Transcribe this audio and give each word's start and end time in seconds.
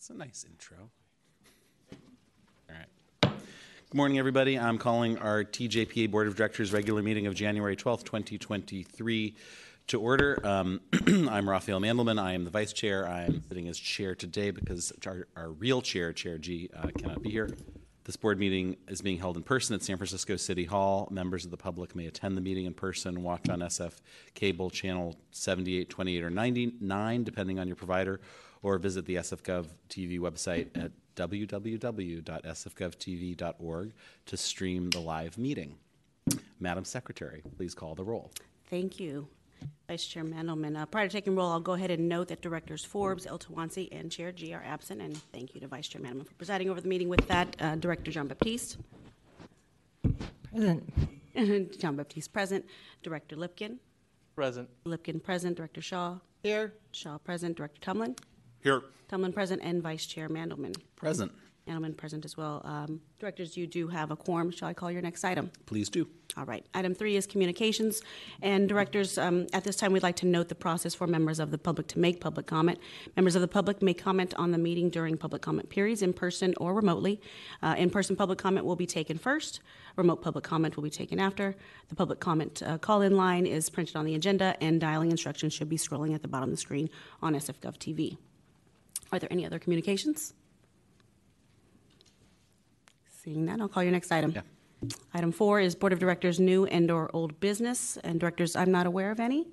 It's 0.00 0.08
a 0.08 0.14
nice 0.14 0.46
intro. 0.48 0.78
All 1.92 2.74
right. 2.74 2.86
Good 3.20 3.94
morning, 3.94 4.18
everybody. 4.18 4.58
I'm 4.58 4.78
calling 4.78 5.18
our 5.18 5.44
TJPA 5.44 6.10
Board 6.10 6.26
of 6.26 6.36
Directors 6.36 6.72
regular 6.72 7.02
meeting 7.02 7.26
of 7.26 7.34
January 7.34 7.76
12th, 7.76 8.04
2023 8.04 9.36
to 9.88 10.00
order. 10.00 10.40
Um, 10.42 10.80
I'm 11.06 11.46
Rafael 11.46 11.82
Mandelman. 11.82 12.18
I 12.18 12.32
am 12.32 12.44
the 12.44 12.50
vice 12.50 12.72
chair. 12.72 13.06
I 13.06 13.24
am 13.24 13.42
sitting 13.46 13.68
as 13.68 13.78
chair 13.78 14.14
today 14.14 14.50
because 14.52 14.90
our, 15.06 15.26
our 15.36 15.50
real 15.50 15.82
chair, 15.82 16.14
Chair 16.14 16.38
Gee, 16.38 16.70
uh, 16.74 16.88
cannot 16.96 17.20
be 17.22 17.28
here. 17.28 17.50
This 18.04 18.16
board 18.16 18.38
meeting 18.38 18.78
is 18.88 19.02
being 19.02 19.18
held 19.18 19.36
in 19.36 19.42
person 19.42 19.74
at 19.74 19.82
San 19.82 19.98
Francisco 19.98 20.36
City 20.36 20.64
Hall. 20.64 21.08
Members 21.10 21.44
of 21.44 21.50
the 21.50 21.58
public 21.58 21.94
may 21.94 22.06
attend 22.06 22.38
the 22.38 22.40
meeting 22.40 22.64
in 22.64 22.72
person, 22.72 23.22
watch 23.22 23.50
on 23.50 23.60
SF 23.60 23.98
cable 24.32 24.70
channel 24.70 25.14
78, 25.32 25.90
28, 25.90 26.24
or 26.24 26.30
99, 26.30 27.22
depending 27.22 27.58
on 27.58 27.66
your 27.66 27.76
provider, 27.76 28.18
or 28.62 28.78
visit 28.78 29.04
the 29.06 29.16
SFGov 29.16 29.66
TV 29.88 30.18
website 30.18 30.68
at 30.74 30.92
www.sfgovtv.org 31.16 33.92
to 34.26 34.36
stream 34.36 34.90
the 34.90 35.00
live 35.00 35.38
meeting. 35.38 35.76
Madam 36.58 36.84
Secretary, 36.84 37.42
please 37.56 37.74
call 37.74 37.94
the 37.94 38.04
roll. 38.04 38.30
Thank 38.68 39.00
you, 39.00 39.26
Vice 39.88 40.06
Chair 40.06 40.24
Mandelman. 40.24 40.78
Uh, 40.80 40.86
Prior 40.86 41.08
to 41.08 41.12
taking 41.12 41.34
roll, 41.34 41.50
I'll 41.50 41.60
go 41.60 41.72
ahead 41.72 41.90
and 41.90 42.08
note 42.08 42.28
that 42.28 42.40
Directors 42.42 42.84
Forbes, 42.84 43.26
El-Tawansy, 43.26 43.88
and 43.92 44.10
Chair 44.12 44.30
Gee 44.32 44.52
are 44.54 44.62
absent, 44.64 45.00
and 45.00 45.16
thank 45.32 45.54
you 45.54 45.60
to 45.60 45.66
Vice 45.66 45.88
Chair 45.88 46.00
Mandelman 46.02 46.26
for 46.26 46.34
presiding 46.34 46.68
over 46.70 46.80
the 46.80 46.88
meeting. 46.88 47.08
With 47.08 47.26
that, 47.28 47.56
uh, 47.60 47.76
Director 47.76 48.10
John 48.10 48.28
Baptiste. 48.28 48.76
Present. 50.52 50.92
John 51.80 51.96
Baptiste 51.96 52.32
present. 52.32 52.64
Director 53.02 53.36
Lipkin. 53.36 53.78
Present. 54.34 54.68
Lipkin 54.84 55.22
present. 55.22 55.56
Director 55.56 55.80
Shaw. 55.80 56.18
Here. 56.42 56.74
Shaw 56.92 57.18
present. 57.18 57.56
Director 57.56 57.80
Tumlin. 57.80 58.16
Here. 58.62 58.82
Tumlin 59.10 59.34
present, 59.34 59.60
and 59.64 59.82
Vice 59.82 60.06
Chair 60.06 60.28
Mandelman. 60.28 60.76
Present. 60.96 61.32
Mandelman 61.66 61.96
present 61.96 62.24
as 62.24 62.36
well. 62.36 62.62
Um, 62.64 63.00
Directors, 63.18 63.56
you 63.56 63.66
do 63.66 63.88
have 63.88 64.10
a 64.10 64.16
quorum. 64.16 64.50
Shall 64.50 64.68
I 64.68 64.74
call 64.74 64.90
your 64.90 65.02
next 65.02 65.24
item? 65.24 65.50
Please 65.66 65.88
do. 65.88 66.08
All 66.36 66.44
right. 66.44 66.64
Item 66.74 66.94
three 66.94 67.16
is 67.16 67.26
communications. 67.26 68.02
And 68.40 68.68
directors, 68.68 69.18
um, 69.18 69.46
at 69.52 69.64
this 69.64 69.76
time, 69.76 69.92
we'd 69.92 70.02
like 70.02 70.16
to 70.16 70.26
note 70.26 70.48
the 70.48 70.54
process 70.54 70.94
for 70.94 71.06
members 71.06 71.38
of 71.38 71.50
the 71.50 71.58
public 71.58 71.86
to 71.88 71.98
make 71.98 72.20
public 72.20 72.46
comment. 72.46 72.78
Members 73.16 73.34
of 73.34 73.42
the 73.42 73.48
public 73.48 73.82
may 73.82 73.94
comment 73.94 74.32
on 74.34 74.52
the 74.52 74.58
meeting 74.58 74.90
during 74.90 75.16
public 75.16 75.42
comment 75.42 75.68
periods 75.68 76.02
in 76.02 76.12
person 76.12 76.54
or 76.58 76.72
remotely. 76.72 77.20
Uh, 77.62 77.74
in 77.76 77.90
person 77.90 78.16
public 78.16 78.38
comment 78.38 78.64
will 78.64 78.76
be 78.76 78.86
taken 78.86 79.18
first. 79.18 79.60
Remote 79.96 80.22
public 80.22 80.44
comment 80.44 80.76
will 80.76 80.84
be 80.84 80.90
taken 80.90 81.18
after. 81.18 81.56
The 81.88 81.94
public 81.94 82.20
comment 82.20 82.62
uh, 82.64 82.78
call 82.78 83.02
in 83.02 83.16
line 83.16 83.44
is 83.44 83.68
printed 83.68 83.96
on 83.96 84.04
the 84.04 84.14
agenda, 84.14 84.56
and 84.62 84.80
dialing 84.80 85.10
instructions 85.10 85.52
should 85.52 85.68
be 85.68 85.76
scrolling 85.76 86.14
at 86.14 86.22
the 86.22 86.28
bottom 86.28 86.48
of 86.48 86.54
the 86.54 86.60
screen 86.60 86.88
on 87.20 87.34
SFGov 87.34 87.76
TV. 87.76 88.16
Are 89.12 89.18
there 89.18 89.32
any 89.32 89.44
other 89.44 89.58
communications? 89.58 90.34
Seeing 93.22 93.44
none, 93.44 93.60
I'll 93.60 93.68
call 93.68 93.82
your 93.82 93.92
next 93.92 94.10
item. 94.12 94.32
Yeah. 94.32 94.42
Item 95.12 95.32
four 95.32 95.60
is 95.60 95.74
Board 95.74 95.92
of 95.92 95.98
Directors 95.98 96.40
new 96.40 96.64
and/or 96.66 97.10
old 97.14 97.38
business, 97.38 97.98
and 97.98 98.18
directors, 98.18 98.56
I'm 98.56 98.70
not 98.70 98.86
aware 98.86 99.10
of 99.10 99.20
any. 99.20 99.46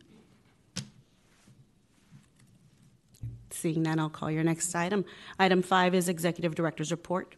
Seeing 3.50 3.83
none, 3.83 4.00
I'll 4.00 4.09
call 4.09 4.31
your 4.31 4.44
next 4.44 4.73
item. 4.75 5.03
Item 5.39 5.61
five 5.61 5.94
is 5.95 6.08
Executive 6.08 6.55
Director's 6.55 6.91
Report. 6.91 7.35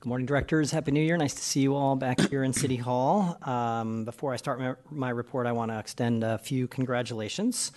Good 0.00 0.08
morning, 0.08 0.26
directors. 0.26 0.70
Happy 0.70 0.90
New 0.90 1.02
Year. 1.02 1.16
Nice 1.16 1.34
to 1.34 1.42
see 1.42 1.60
you 1.60 1.74
all 1.74 1.96
back 1.96 2.18
here 2.30 2.44
in 2.44 2.52
City 2.52 2.76
Hall. 2.76 3.36
Um, 3.42 4.04
before 4.04 4.32
I 4.32 4.36
start 4.36 4.58
my, 4.58 4.74
my 4.90 5.10
report, 5.10 5.46
I 5.46 5.52
want 5.52 5.70
to 5.70 5.78
extend 5.78 6.24
a 6.24 6.38
few 6.38 6.66
congratulations. 6.66 7.72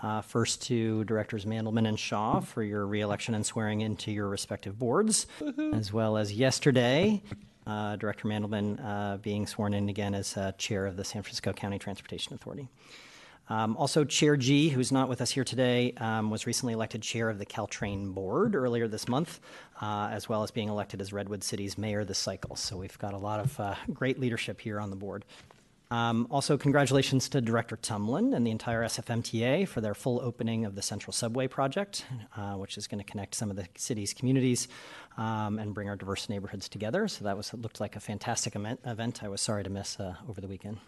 Uh, 0.00 0.20
first 0.20 0.62
to 0.62 1.02
directors 1.04 1.44
Mandelman 1.44 1.88
and 1.88 1.98
Shaw 1.98 2.40
for 2.40 2.62
your 2.62 2.86
reelection 2.86 3.34
and 3.34 3.44
swearing 3.44 3.80
into 3.80 4.12
your 4.12 4.28
respective 4.28 4.78
boards, 4.78 5.26
as 5.72 5.92
well 5.92 6.16
as 6.16 6.32
yesterday, 6.32 7.20
uh, 7.66 7.96
Director 7.96 8.28
Mandelman 8.28 8.78
uh, 8.84 9.16
being 9.18 9.46
sworn 9.46 9.74
in 9.74 9.88
again 9.88 10.14
as 10.14 10.36
uh, 10.36 10.52
chair 10.52 10.86
of 10.86 10.96
the 10.96 11.04
San 11.04 11.22
Francisco 11.22 11.52
County 11.52 11.78
Transportation 11.78 12.32
Authority. 12.34 12.68
Um, 13.50 13.76
also, 13.76 14.04
Chair 14.04 14.36
Gee, 14.36 14.68
who's 14.68 14.92
not 14.92 15.08
with 15.08 15.20
us 15.20 15.30
here 15.30 15.44
today, 15.44 15.94
um, 15.96 16.30
was 16.30 16.46
recently 16.46 16.74
elected 16.74 17.02
chair 17.02 17.30
of 17.30 17.38
the 17.38 17.46
Caltrain 17.46 18.12
board 18.12 18.54
earlier 18.54 18.86
this 18.88 19.08
month, 19.08 19.40
uh, 19.80 20.10
as 20.12 20.28
well 20.28 20.42
as 20.42 20.50
being 20.50 20.68
elected 20.68 21.00
as 21.00 21.12
Redwood 21.12 21.42
City's 21.42 21.78
mayor 21.78 22.04
this 22.04 22.18
cycle. 22.18 22.56
So 22.56 22.76
we've 22.76 22.98
got 22.98 23.14
a 23.14 23.18
lot 23.18 23.40
of 23.40 23.58
uh, 23.58 23.74
great 23.92 24.20
leadership 24.20 24.60
here 24.60 24.78
on 24.78 24.90
the 24.90 24.96
board. 24.96 25.24
Um, 25.90 26.26
also, 26.30 26.58
congratulations 26.58 27.30
to 27.30 27.40
Director 27.40 27.76
Tumlin 27.76 28.34
and 28.36 28.46
the 28.46 28.50
entire 28.50 28.82
SFMTA 28.84 29.66
for 29.66 29.80
their 29.80 29.94
full 29.94 30.20
opening 30.20 30.66
of 30.66 30.74
the 30.74 30.82
Central 30.82 31.12
Subway 31.12 31.48
project, 31.48 32.04
uh, 32.36 32.54
which 32.54 32.76
is 32.76 32.86
going 32.86 33.02
to 33.02 33.10
connect 33.10 33.34
some 33.34 33.48
of 33.50 33.56
the 33.56 33.66
city's 33.76 34.12
communities 34.12 34.68
um, 35.16 35.58
and 35.58 35.72
bring 35.72 35.88
our 35.88 35.96
diverse 35.96 36.28
neighborhoods 36.28 36.68
together. 36.68 37.08
So 37.08 37.24
that 37.24 37.36
was 37.36 37.54
looked 37.54 37.80
like 37.80 37.96
a 37.96 38.00
fantastic 38.00 38.54
event. 38.54 39.22
I 39.22 39.28
was 39.28 39.40
sorry 39.40 39.64
to 39.64 39.70
miss 39.70 39.98
uh, 39.98 40.16
over 40.28 40.42
the 40.42 40.48
weekend. 40.48 40.78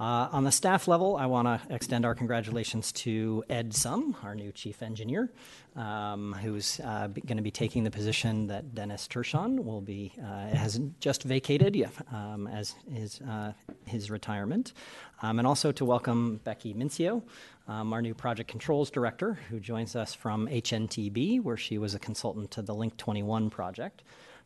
Uh, 0.00 0.30
on 0.32 0.44
the 0.44 0.50
staff 0.50 0.88
level, 0.88 1.18
I 1.18 1.26
want 1.26 1.46
to 1.46 1.74
extend 1.74 2.06
our 2.06 2.14
congratulations 2.14 2.90
to 2.92 3.44
Ed 3.50 3.74
Sum, 3.74 4.16
our 4.22 4.34
new 4.34 4.50
chief 4.50 4.82
engineer, 4.82 5.30
um, 5.76 6.32
who's 6.40 6.80
uh, 6.80 7.08
going 7.08 7.36
to 7.36 7.42
be 7.42 7.50
taking 7.50 7.84
the 7.84 7.90
position 7.90 8.46
that 8.46 8.74
Dennis 8.74 9.06
Tershon 9.06 9.62
will 9.62 9.82
be 9.82 10.14
uh, 10.18 10.56
has 10.56 10.80
just 11.00 11.24
vacated 11.24 11.76
yeah, 11.76 11.88
um, 12.14 12.46
as 12.46 12.76
his 12.90 13.20
uh, 13.20 13.52
his 13.84 14.10
retirement, 14.10 14.72
um, 15.20 15.38
and 15.38 15.46
also 15.46 15.70
to 15.70 15.84
welcome 15.84 16.40
Becky 16.44 16.72
Mincio, 16.72 17.22
um, 17.68 17.92
our 17.92 18.00
new 18.00 18.14
project 18.14 18.48
controls 18.48 18.90
director, 18.90 19.34
who 19.50 19.60
joins 19.60 19.94
us 19.96 20.14
from 20.14 20.46
HNTB, 20.48 21.42
where 21.42 21.58
she 21.58 21.76
was 21.76 21.94
a 21.94 21.98
consultant 21.98 22.50
to 22.52 22.62
the 22.62 22.74
Link 22.74 22.96
21 22.96 23.50
project. 23.50 24.02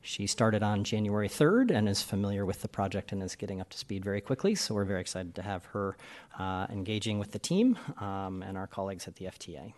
She 0.06 0.26
started 0.26 0.62
on 0.62 0.84
January 0.84 1.30
3rd 1.30 1.70
and 1.70 1.88
is 1.88 2.02
familiar 2.02 2.44
with 2.44 2.60
the 2.60 2.68
project 2.68 3.10
and 3.10 3.22
is 3.22 3.36
getting 3.36 3.62
up 3.62 3.70
to 3.70 3.78
speed 3.78 4.04
very 4.04 4.20
quickly. 4.20 4.54
So 4.54 4.74
we're 4.74 4.84
very 4.84 5.00
excited 5.00 5.34
to 5.36 5.42
have 5.42 5.64
her 5.66 5.96
uh, 6.38 6.66
engaging 6.68 7.18
with 7.18 7.32
the 7.32 7.38
team 7.38 7.78
um, 7.98 8.42
and 8.42 8.58
our 8.58 8.66
colleagues 8.66 9.08
at 9.08 9.16
the 9.16 9.24
FTA. 9.24 9.72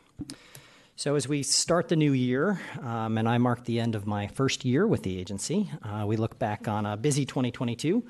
So, 0.97 1.14
as 1.14 1.28
we 1.28 1.42
start 1.42 1.88
the 1.88 1.97
new 1.97 2.12
year, 2.12 2.59
um, 2.82 3.19
and 3.19 3.28
I 3.28 3.38
mark 3.38 3.66
the 3.66 3.78
end 3.78 3.94
of 3.94 4.06
my 4.06 4.26
first 4.28 4.64
year 4.64 4.87
with 4.87 5.03
the 5.03 5.19
agency, 5.19 5.70
uh, 5.82 6.06
we 6.06 6.16
look 6.16 6.38
back 6.38 6.66
on 6.66 6.87
a 6.87 6.97
busy 6.97 7.25
2022. 7.26 8.03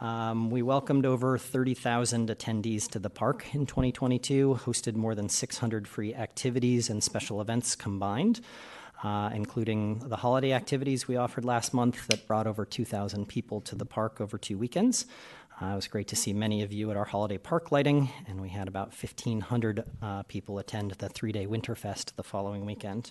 Um, 0.00 0.50
we 0.50 0.60
welcomed 0.60 1.06
over 1.06 1.38
30,000 1.38 2.28
attendees 2.28 2.88
to 2.90 2.98
the 2.98 3.08
park 3.08 3.54
in 3.54 3.64
2022, 3.64 4.60
hosted 4.64 4.94
more 4.94 5.14
than 5.14 5.30
600 5.30 5.88
free 5.88 6.14
activities 6.14 6.90
and 6.90 7.02
special 7.02 7.40
events 7.40 7.74
combined 7.74 8.40
including 9.04 10.00
the 10.08 10.16
holiday 10.16 10.52
activities 10.52 11.06
we 11.06 11.16
offered 11.16 11.44
last 11.44 11.72
month 11.72 12.06
that 12.08 12.26
brought 12.26 12.46
over 12.46 12.64
2,000 12.64 13.26
people 13.26 13.60
to 13.60 13.74
the 13.74 13.84
park 13.84 14.20
over 14.20 14.38
two 14.38 14.58
weekends. 14.58 15.06
Uh, 15.60 15.66
it 15.66 15.74
was 15.74 15.88
great 15.88 16.06
to 16.08 16.16
see 16.16 16.34
many 16.34 16.62
of 16.62 16.70
you 16.70 16.90
at 16.90 16.98
our 16.98 17.06
holiday 17.06 17.38
park 17.38 17.72
lighting, 17.72 18.10
and 18.28 18.42
we 18.42 18.50
had 18.50 18.68
about 18.68 18.88
1,500 18.88 19.84
uh, 20.02 20.22
people 20.24 20.58
attend 20.58 20.90
the 20.92 21.08
three 21.08 21.32
day 21.32 21.46
Winterfest 21.46 22.14
the 22.16 22.22
following 22.22 22.66
weekend. 22.66 23.10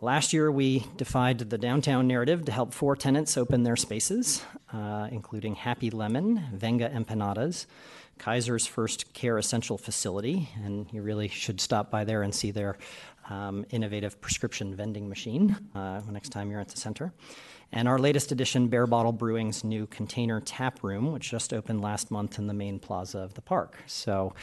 Last 0.00 0.32
year, 0.32 0.50
we 0.50 0.84
defied 0.96 1.38
the 1.38 1.56
downtown 1.56 2.06
narrative 2.08 2.44
to 2.46 2.52
help 2.52 2.74
four 2.74 2.96
tenants 2.96 3.36
open 3.36 3.62
their 3.62 3.76
spaces, 3.76 4.42
uh, 4.72 5.08
including 5.10 5.54
Happy 5.54 5.88
Lemon, 5.88 6.42
Venga 6.52 6.90
Empanadas, 6.90 7.66
Kaiser's 8.18 8.66
First 8.66 9.12
Care 9.12 9.38
Essential 9.38 9.78
Facility, 9.78 10.48
and 10.64 10.86
you 10.92 11.02
really 11.02 11.28
should 11.28 11.60
stop 11.60 11.90
by 11.90 12.04
there 12.04 12.22
and 12.22 12.34
see 12.34 12.50
their 12.50 12.76
um, 13.28 13.64
innovative 13.70 14.20
prescription 14.20 14.74
vending 14.74 15.08
machine 15.08 15.56
uh, 15.74 16.00
next 16.10 16.30
time 16.30 16.50
you're 16.50 16.60
at 16.60 16.68
the 16.68 16.76
center. 16.76 17.12
And 17.72 17.88
our 17.88 17.98
latest 17.98 18.30
edition, 18.30 18.68
Barebottle 18.68 19.18
Brewing's 19.18 19.64
new 19.64 19.86
container 19.86 20.40
tap 20.40 20.82
room, 20.82 21.12
which 21.12 21.30
just 21.30 21.52
opened 21.52 21.80
last 21.80 22.10
month 22.10 22.38
in 22.38 22.46
the 22.46 22.54
main 22.54 22.78
plaza 22.78 23.18
of 23.18 23.34
the 23.34 23.42
park. 23.42 23.76
So 23.86 24.34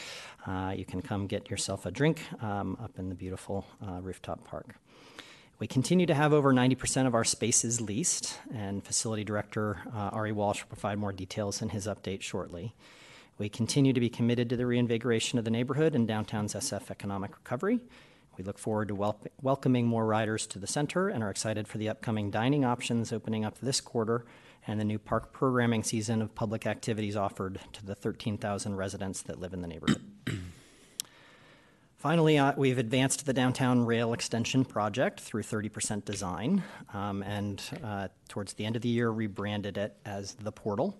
uh, 0.46 0.74
you 0.76 0.86
can 0.86 1.02
come 1.02 1.28
get 1.28 1.50
yourself 1.50 1.86
a 1.86 1.92
drink 1.92 2.22
um, 2.44 2.78
up 2.84 3.00
in 3.00 3.10
the 3.10 3.16
beautiful 3.16 3.66
uh, 3.82 4.02
rooftop 4.02 4.44
park. 4.44 4.76
We 5.60 5.68
continue 5.68 6.06
to 6.08 6.14
have 6.14 6.34
over 6.34 6.52
90% 6.52 7.08
of 7.08 7.16
our 7.16 7.24
spaces 7.24 7.80
leased, 7.80 8.38
and 8.54 8.84
Facility 8.84 9.24
Director 9.24 9.78
uh, 9.96 10.10
Ari 10.12 10.34
Walsh 10.34 10.62
will 10.62 10.68
provide 10.68 10.98
more 10.98 11.14
details 11.14 11.62
in 11.62 11.70
his 11.70 11.88
update 11.88 12.22
shortly. 12.22 12.74
We 13.38 13.50
continue 13.50 13.94
to 13.94 14.00
be 14.00 14.10
committed 14.10 14.50
to 14.50 14.58
the 14.58 14.66
reinvigoration 14.66 15.40
of 15.40 15.46
the 15.46 15.52
neighborhood 15.52 15.96
and 15.96 16.08
downtown's 16.08 16.54
SF 16.54 16.92
economic 16.92 17.36
recovery. 17.36 17.80
We 18.38 18.44
look 18.44 18.60
forward 18.60 18.90
to 18.90 18.96
wel- 18.96 19.20
welcoming 19.42 19.88
more 19.88 20.06
riders 20.06 20.46
to 20.48 20.60
the 20.60 20.68
center 20.68 21.10
and 21.10 21.24
are 21.24 21.30
excited 21.30 21.68
for 21.68 21.78
the 21.78 21.90
upcoming 21.90 22.30
dining 22.30 22.64
options 22.64 23.12
opening 23.12 23.44
up 23.44 23.58
this 23.60 23.82
quarter 23.82 24.26
and 24.68 24.80
the 24.80 24.86
new 24.86 25.00
park 25.00 25.34
programming 25.34 25.84
season 25.84 26.22
of 26.22 26.34
public 26.36 26.66
activities 26.66 27.16
offered 27.16 27.60
to 27.74 27.86
the 27.86 27.96
13,000 27.96 28.76
residents 28.76 29.22
that 29.24 29.40
live 29.40 29.54
in 29.54 29.62
the 29.62 29.68
neighborhood. 29.68 30.02
Finally, 31.98 32.38
uh, 32.38 32.54
we've 32.58 32.78
advanced 32.78 33.26
the 33.26 33.34
downtown 33.34 33.86
rail 33.86 34.14
extension 34.14 34.66
project 34.66 35.22
through 35.22 35.42
30% 35.42 36.04
design, 36.04 36.62
um, 36.94 37.24
and 37.24 37.64
uh, 37.82 38.10
towards 38.28 38.54
the 38.54 38.66
end 38.66 38.76
of 38.76 38.82
the 38.82 38.90
year, 38.90 39.10
rebranded 39.10 39.78
it 39.78 39.96
as 40.04 40.34
the 40.36 40.52
Portal. 40.52 41.00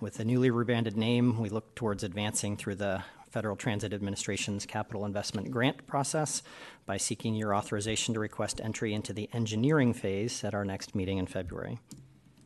With 0.00 0.14
the 0.14 0.24
newly 0.24 0.50
rebranded 0.50 0.96
name, 0.96 1.38
we 1.38 1.50
look 1.50 1.74
towards 1.74 2.02
advancing 2.02 2.56
through 2.56 2.76
the 2.76 3.04
Federal 3.30 3.54
Transit 3.54 3.92
Administration's 3.92 4.64
capital 4.64 5.04
investment 5.04 5.50
grant 5.50 5.86
process 5.86 6.42
by 6.86 6.96
seeking 6.96 7.34
your 7.34 7.54
authorization 7.54 8.14
to 8.14 8.20
request 8.20 8.62
entry 8.64 8.94
into 8.94 9.12
the 9.12 9.28
engineering 9.34 9.92
phase 9.92 10.42
at 10.42 10.54
our 10.54 10.64
next 10.64 10.94
meeting 10.94 11.18
in 11.18 11.26
February. 11.26 11.78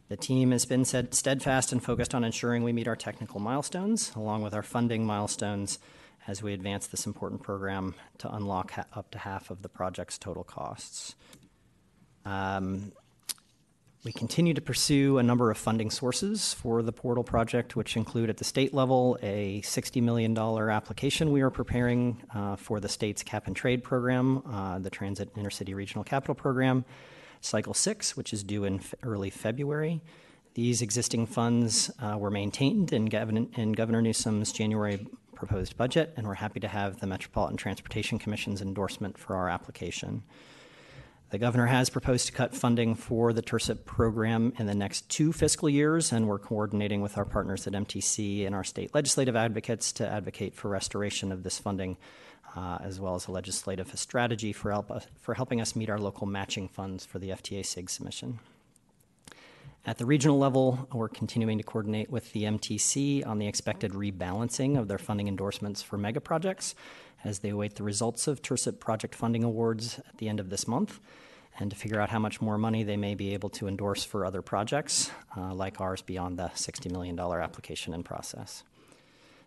The 0.09 0.17
team 0.17 0.51
has 0.51 0.67
been 0.67 0.85
steadfast 0.85 1.71
and 1.71 1.83
focused 1.83 2.13
on 2.13 2.25
ensuring 2.25 2.65
we 2.65 2.73
meet 2.73 2.89
our 2.89 2.97
technical 2.97 3.39
milestones, 3.39 4.13
along 4.17 4.43
with 4.43 4.53
our 4.53 4.63
funding 4.63 5.07
milestones, 5.07 5.79
as 6.27 6.43
we 6.43 6.53
advance 6.55 6.89
this 6.89 7.07
important 7.07 7.43
program 7.43 7.95
to 8.19 8.35
unlock 8.35 8.73
up 8.93 9.13
to 9.13 9.19
half 9.19 9.51
of 9.51 9.63
the 9.63 9.69
project's 9.69 10.19
total 10.19 10.43
costs. 10.43 11.15
Um, 12.25 12.93
We 14.05 14.13
continue 14.13 14.53
to 14.53 14.61
pursue 14.61 15.17
a 15.17 15.23
number 15.23 15.51
of 15.51 15.57
funding 15.57 15.91
sources 15.91 16.53
for 16.53 16.83
the 16.83 16.93
portal 16.93 17.25
project, 17.25 17.75
which 17.75 17.97
include 17.97 18.29
at 18.29 18.37
the 18.37 18.45
state 18.45 18.75
level 18.75 19.17
a 19.23 19.63
$60 19.63 20.03
million 20.03 20.37
application 20.37 21.33
we 21.33 21.41
are 21.41 21.49
preparing 21.49 22.23
uh, 22.35 22.57
for 22.57 22.81
the 22.81 22.89
state's 22.91 23.23
cap 23.23 23.47
and 23.47 23.57
trade 23.57 23.83
program, 23.83 24.43
uh, 24.47 24.79
the 24.79 24.91
Transit 24.91 25.35
Intercity 25.37 25.75
Regional 25.75 26.05
Capital 26.05 26.35
Program, 26.35 26.85
Cycle 27.41 27.73
6, 27.73 28.15
which 28.15 28.35
is 28.35 28.43
due 28.43 28.65
in 28.65 28.83
early 29.03 29.31
February. 29.31 30.03
These 30.53 30.83
existing 30.83 31.25
funds 31.25 31.91
uh, 31.99 32.19
were 32.19 32.31
maintained 32.31 32.93
in 32.93 33.07
Governor 33.07 34.03
Newsom's 34.03 34.53
January 34.53 35.07
proposed 35.35 35.79
budget, 35.79 36.13
and 36.19 36.27
we're 36.27 36.35
happy 36.35 36.61
to 36.61 36.69
have 36.69 37.01
the 37.01 37.07
Metropolitan 37.07 37.57
Transportation 37.57 38.19
Commission's 38.19 38.61
endorsement 38.61 39.17
for 39.17 39.35
our 39.35 39.49
application. 39.49 40.25
The 41.35 41.39
governor 41.39 41.67
has 41.67 41.91
proposed 41.91 42.27
to 42.27 42.33
cut 42.33 42.55
funding 42.55 42.95
for 42.95 43.33
the 43.33 43.43
TIRCIP 43.43 43.85
program 43.85 44.53
in 44.57 44.67
the 44.67 44.75
next 44.75 45.09
two 45.09 45.33
fiscal 45.33 45.69
years, 45.69 46.13
and 46.13 46.29
we're 46.29 46.39
coordinating 46.39 47.01
with 47.01 47.19
our 47.19 47.25
partners 47.25 47.67
at 47.67 47.73
MTC 47.73 48.47
and 48.47 48.55
our 48.55 48.63
state 48.63 48.95
legislative 48.95 49.35
advocates 49.35 49.91
to 49.95 50.09
advocate 50.09 50.55
for 50.55 50.69
restoration 50.69 51.33
of 51.33 51.43
this 51.43 51.59
funding, 51.59 51.97
uh, 52.55 52.79
as 52.85 53.01
well 53.01 53.17
as 53.17 53.27
a 53.27 53.33
legislative 53.33 53.91
strategy 53.99 54.53
for, 54.53 54.71
help 54.71 54.93
us, 54.93 55.09
for 55.17 55.35
helping 55.35 55.61
us 55.61 55.75
meet 55.75 55.91
our 55.91 55.99
local 55.99 56.25
matching 56.25 56.69
funds 56.69 57.05
for 57.05 57.19
the 57.19 57.31
FTA 57.31 57.67
CIG 57.67 57.91
submission. 57.91 58.39
At 59.85 59.99
the 59.99 60.07
regional 60.07 60.39
level, 60.39 60.89
we're 60.93 61.09
continuing 61.09 61.59
to 61.59 61.65
coordinate 61.65 62.11
with 62.11 62.33
the 62.33 62.45
MTC 62.45 63.27
on 63.27 63.41
the 63.41 63.49
expected 63.49 63.91
rebalancing 63.91 64.79
of 64.79 64.87
their 64.87 64.99
funding 64.99 65.27
endorsements 65.27 65.83
for 65.83 65.99
mega 65.99 66.21
projects 66.21 66.77
as 67.25 67.41
they 67.41 67.49
await 67.49 67.75
the 67.75 67.83
results 67.83 68.29
of 68.29 68.41
TIRCIP 68.41 68.79
project 68.79 69.17
funding 69.17 69.43
awards 69.43 69.99
at 70.09 70.19
the 70.19 70.29
end 70.29 70.39
of 70.39 70.51
this 70.51 70.69
month 70.69 71.01
and 71.59 71.71
to 71.71 71.77
figure 71.77 72.01
out 72.01 72.11
how 72.11 72.19
much 72.19 72.41
more 72.41 72.59
money 72.59 72.83
they 72.83 72.97
may 72.97 73.15
be 73.15 73.35
able 73.35 73.49
to 73.51 73.69
endorse 73.69 74.05
for 74.05 74.25
other 74.25 74.43
projects 74.43 75.11
uh, 75.37 75.55
like 75.55 75.81
ours 75.81 76.03
beyond 76.03 76.39
the 76.39 76.51
$60 76.55 76.91
million 76.91 77.19
application 77.19 77.95
in 77.95 78.03
process. 78.03 78.65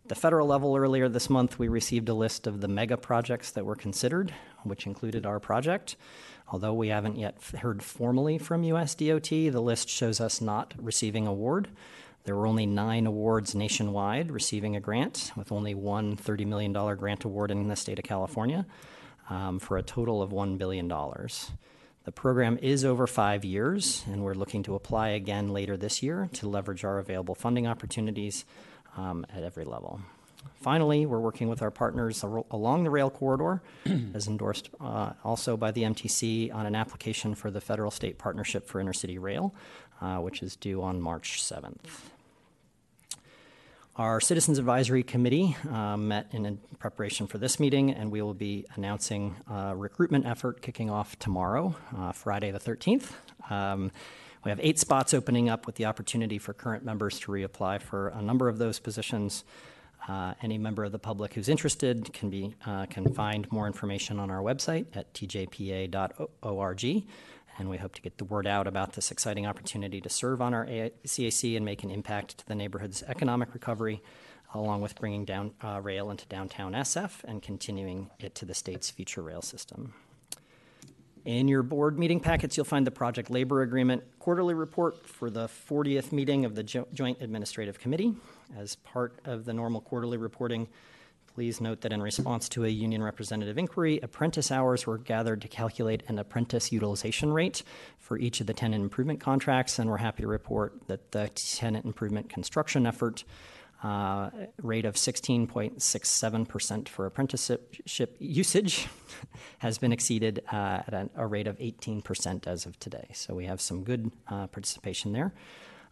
At 0.04 0.10
the 0.10 0.16
federal 0.16 0.48
level, 0.48 0.78
earlier 0.78 1.10
this 1.10 1.30
month, 1.30 1.60
we 1.60 1.68
received 1.68 2.08
a 2.08 2.14
list 2.14 2.48
of 2.48 2.62
the 2.62 2.70
mega 2.70 2.96
projects 2.96 3.52
that 3.52 3.66
were 3.66 3.76
considered, 3.76 4.34
which 4.64 4.88
included 4.88 5.26
our 5.26 5.40
project. 5.40 5.98
Although 6.50 6.76
we 6.76 6.88
haven't 6.88 7.18
yet 7.18 7.42
heard 7.60 7.84
formally 7.84 8.38
from 8.38 8.64
USDOT, 8.64 9.52
the 9.52 9.60
list 9.60 9.90
shows 9.90 10.22
us 10.22 10.40
not 10.40 10.74
receiving 10.78 11.28
award. 11.28 11.68
There 12.24 12.38
were 12.38 12.48
only 12.48 12.66
nine 12.66 13.06
awards 13.06 13.54
nationwide 13.54 14.32
receiving 14.32 14.78
a 14.78 14.80
grant, 14.80 15.32
with 15.36 15.52
only 15.52 15.74
one 15.74 16.16
$30 16.16 16.46
million 16.46 16.72
grant 16.72 17.26
award 17.26 17.52
in 17.52 17.68
the 17.68 17.76
state 17.76 18.00
of 18.00 18.06
California, 18.06 18.66
um, 19.30 19.60
for 19.60 19.78
a 19.78 19.84
total 19.84 20.22
of 20.22 20.32
$1 20.32 20.58
billion. 20.58 20.90
The 22.08 22.14
program 22.14 22.58
is 22.62 22.86
over 22.86 23.06
five 23.06 23.44
years, 23.44 24.06
and 24.08 24.24
we're 24.24 24.34
looking 24.34 24.64
to 24.64 24.76
apply 24.76 25.10
again 25.10 25.50
later 25.50 25.76
this 25.76 26.02
year 26.02 26.30
to 26.36 26.48
leverage 26.48 26.86
our 26.86 27.00
available 27.00 27.36
funding 27.36 27.68
opportunities 27.68 28.46
um, 28.96 29.26
at 29.36 29.44
every 29.44 29.66
level. 29.66 30.00
Finally, 30.62 31.06
we're 31.06 31.20
working 31.20 31.50
with 31.50 31.62
our 31.62 31.70
partners 31.70 32.24
along 32.24 32.86
the 32.86 32.90
rail 32.90 33.10
corridor, 33.10 33.62
as 34.14 34.26
endorsed 34.26 34.70
uh, 34.80 35.12
also 35.26 35.58
by 35.58 35.72
the 35.72 35.84
MTC, 35.84 36.56
on 36.56 36.66
an 36.66 36.76
application 36.76 37.36
for 37.36 37.52
the 37.52 37.60
Federal 37.60 37.92
State 37.92 38.18
Partnership 38.18 38.70
for 38.70 38.82
Intercity 38.82 39.22
Rail, 39.22 39.54
uh, 40.00 40.16
which 40.20 40.42
is 40.42 40.56
due 40.56 40.82
on 40.82 41.02
March 41.02 41.44
7th. 41.44 41.76
Our 43.98 44.22
Citizens 44.22 44.60
Advisory 44.60 45.02
Committee 45.02 45.58
uh, 45.72 45.98
met 45.98 46.28
in 46.30 46.60
preparation 46.78 47.26
for 47.26 47.40
this 47.40 47.60
meeting, 47.60 47.90
and 47.90 48.12
we 48.12 48.22
will 48.22 48.36
be 48.36 48.64
announcing 48.76 49.36
a 49.52 49.76
recruitment 49.76 50.28
effort 50.28 50.62
kicking 50.62 50.92
off 50.92 51.18
tomorrow, 51.18 51.76
uh, 51.98 52.12
Friday 52.12 52.52
the 52.52 52.60
13th. 52.60 53.10
Um, 53.50 53.92
we 54.46 54.52
have 54.52 54.60
eight 54.62 54.78
spots 54.78 55.16
opening 55.16 55.50
up 55.50 55.66
with 55.66 55.78
the 55.78 55.86
opportunity 55.86 56.38
for 56.38 56.54
current 56.54 56.86
members 56.86 57.20
to 57.22 57.32
reapply 57.32 57.82
for 57.82 58.10
a 58.10 58.22
number 58.22 58.48
of 58.48 58.60
those 58.60 58.78
positions. 58.78 59.44
Uh, 60.08 60.36
any 60.44 60.60
member 60.60 60.84
of 60.84 60.92
the 60.92 61.00
public 61.00 61.34
who's 61.34 61.50
interested 61.50 62.14
can 62.14 62.30
be 62.30 62.54
uh, 62.68 62.86
can 62.86 63.12
find 63.16 63.52
more 63.52 63.66
information 63.66 64.20
on 64.20 64.30
our 64.30 64.44
website 64.44 64.86
at 64.96 65.12
tjpa.org 65.16 67.04
and 67.58 67.70
we 67.70 67.78
hope 67.78 67.96
to 67.96 68.02
get 68.02 68.18
the 68.18 68.26
word 68.26 68.46
out 68.48 68.68
about 68.68 68.94
this 68.94 69.12
exciting 69.12 69.46
opportunity 69.46 70.00
to 70.02 70.10
serve 70.10 70.42
on 70.42 70.54
our 70.54 70.66
CAC 70.66 71.56
and 71.56 71.66
make 71.66 71.84
an 71.84 71.90
impact 71.90 72.38
to 72.40 72.46
the 72.46 72.56
neighborhood's 72.56 73.04
economic 73.04 73.54
recovery, 73.54 74.02
along 74.54 74.82
with 74.82 74.96
bringing 74.96 75.26
down 75.26 75.52
uh, 75.64 75.80
rail 75.82 76.12
into 76.12 76.26
downtown 76.28 76.74
SF 76.74 77.24
and 77.24 77.42
continuing 77.42 78.10
it 78.20 78.36
to 78.36 78.46
the 78.46 78.54
state's 78.54 78.90
future 78.90 79.22
rail 79.22 79.42
system. 79.42 79.94
In 81.26 81.50
your 81.50 81.62
board 81.62 82.00
meeting 82.00 82.22
packets, 82.22 82.56
you'll 82.56 82.66
find 82.66 82.88
the 82.88 82.92
project 82.92 83.30
labor 83.30 83.62
agreement 83.62 84.02
quarterly 84.18 84.54
report 84.54 85.06
for 85.06 85.30
the 85.30 85.48
40th 85.48 86.14
meeting 86.14 86.46
of 86.46 86.56
the 86.56 86.64
jo- 86.64 86.88
Joint 86.94 87.18
Administrative 87.20 87.80
Committee. 87.80 88.16
As 88.58 88.78
part 88.78 89.20
of 89.26 89.44
the 89.44 89.52
normal 89.52 89.82
quarterly 89.82 90.16
reporting, 90.16 90.70
Please 91.38 91.62
note 91.62 91.82
that 91.82 91.94
in 91.94 92.02
response 92.02 92.50
to 92.50 92.66
a 92.66 92.68
union 92.68 93.04
representative 93.04 93.60
inquiry, 93.60 94.00
apprentice 94.02 94.52
hours 94.52 94.88
were 94.88 94.98
gathered 94.98 95.40
to 95.44 95.48
calculate 95.48 96.02
an 96.08 96.18
apprentice 96.18 96.72
utilization 96.72 97.32
rate 97.32 97.62
for 98.00 98.18
each 98.18 98.42
of 98.42 98.48
the 98.48 98.56
tenant 98.56 98.82
improvement 98.82 99.20
contracts, 99.20 99.78
and 99.78 99.88
we're 99.88 99.98
happy 99.98 100.24
to 100.24 100.28
report 100.28 100.88
that 100.88 101.12
the 101.12 101.30
tenant 101.36 101.86
improvement 101.86 102.28
construction 102.28 102.88
effort 102.88 103.24
uh, 103.84 104.32
rate 104.64 104.86
of 104.86 104.96
16.67% 104.96 106.90
for 106.90 107.06
apprenticeship 107.06 108.16
usage 108.18 108.88
has 109.60 109.78
been 109.78 109.92
exceeded 109.92 110.44
uh, 110.52 110.82
at 110.88 110.94
a, 110.96 111.08
a, 111.18 111.28
rate 111.28 111.46
of 111.46 111.56
18% 111.60 112.48
as 112.48 112.66
of 112.66 112.80
today. 112.80 113.10
So 113.14 113.36
we 113.36 113.46
have 113.46 113.62
some 113.62 113.84
good 113.84 114.12
uh, 114.28 114.48
participation 114.48 115.14
there. 115.14 115.32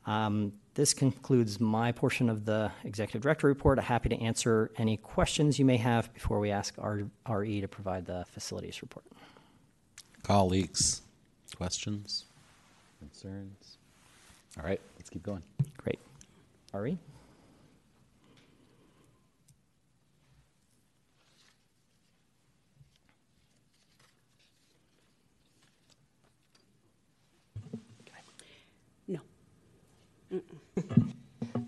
Um, 0.08 0.54
this 0.76 0.94
concludes 0.94 1.60
my 1.60 1.92
portion 1.92 2.30
of 2.30 2.46
the 2.46 2.72
executive 2.84 3.22
director 3.22 3.48
report. 3.48 3.80
I'm 3.80 3.86
happy 3.86 4.10
to 4.10 4.22
answer 4.22 4.72
any 4.78 4.98
questions 4.98 5.58
you 5.58 5.66
may 5.66 5.78
have 5.78 6.14
before 6.14 6.40
we 6.40 6.52
ask 6.52 6.76
Ari 6.78 7.62
to 7.62 7.68
provide 7.68 8.06
the 8.06 8.26
facilities 8.30 8.82
report. 8.82 9.06
Colleagues, 10.22 11.02
questions, 11.56 12.26
concerns? 13.00 13.78
All 14.60 14.66
right, 14.66 14.82
let's 14.98 15.10
keep 15.10 15.24
going. 15.24 15.44
Great. 15.78 16.00
Ari? 16.74 16.98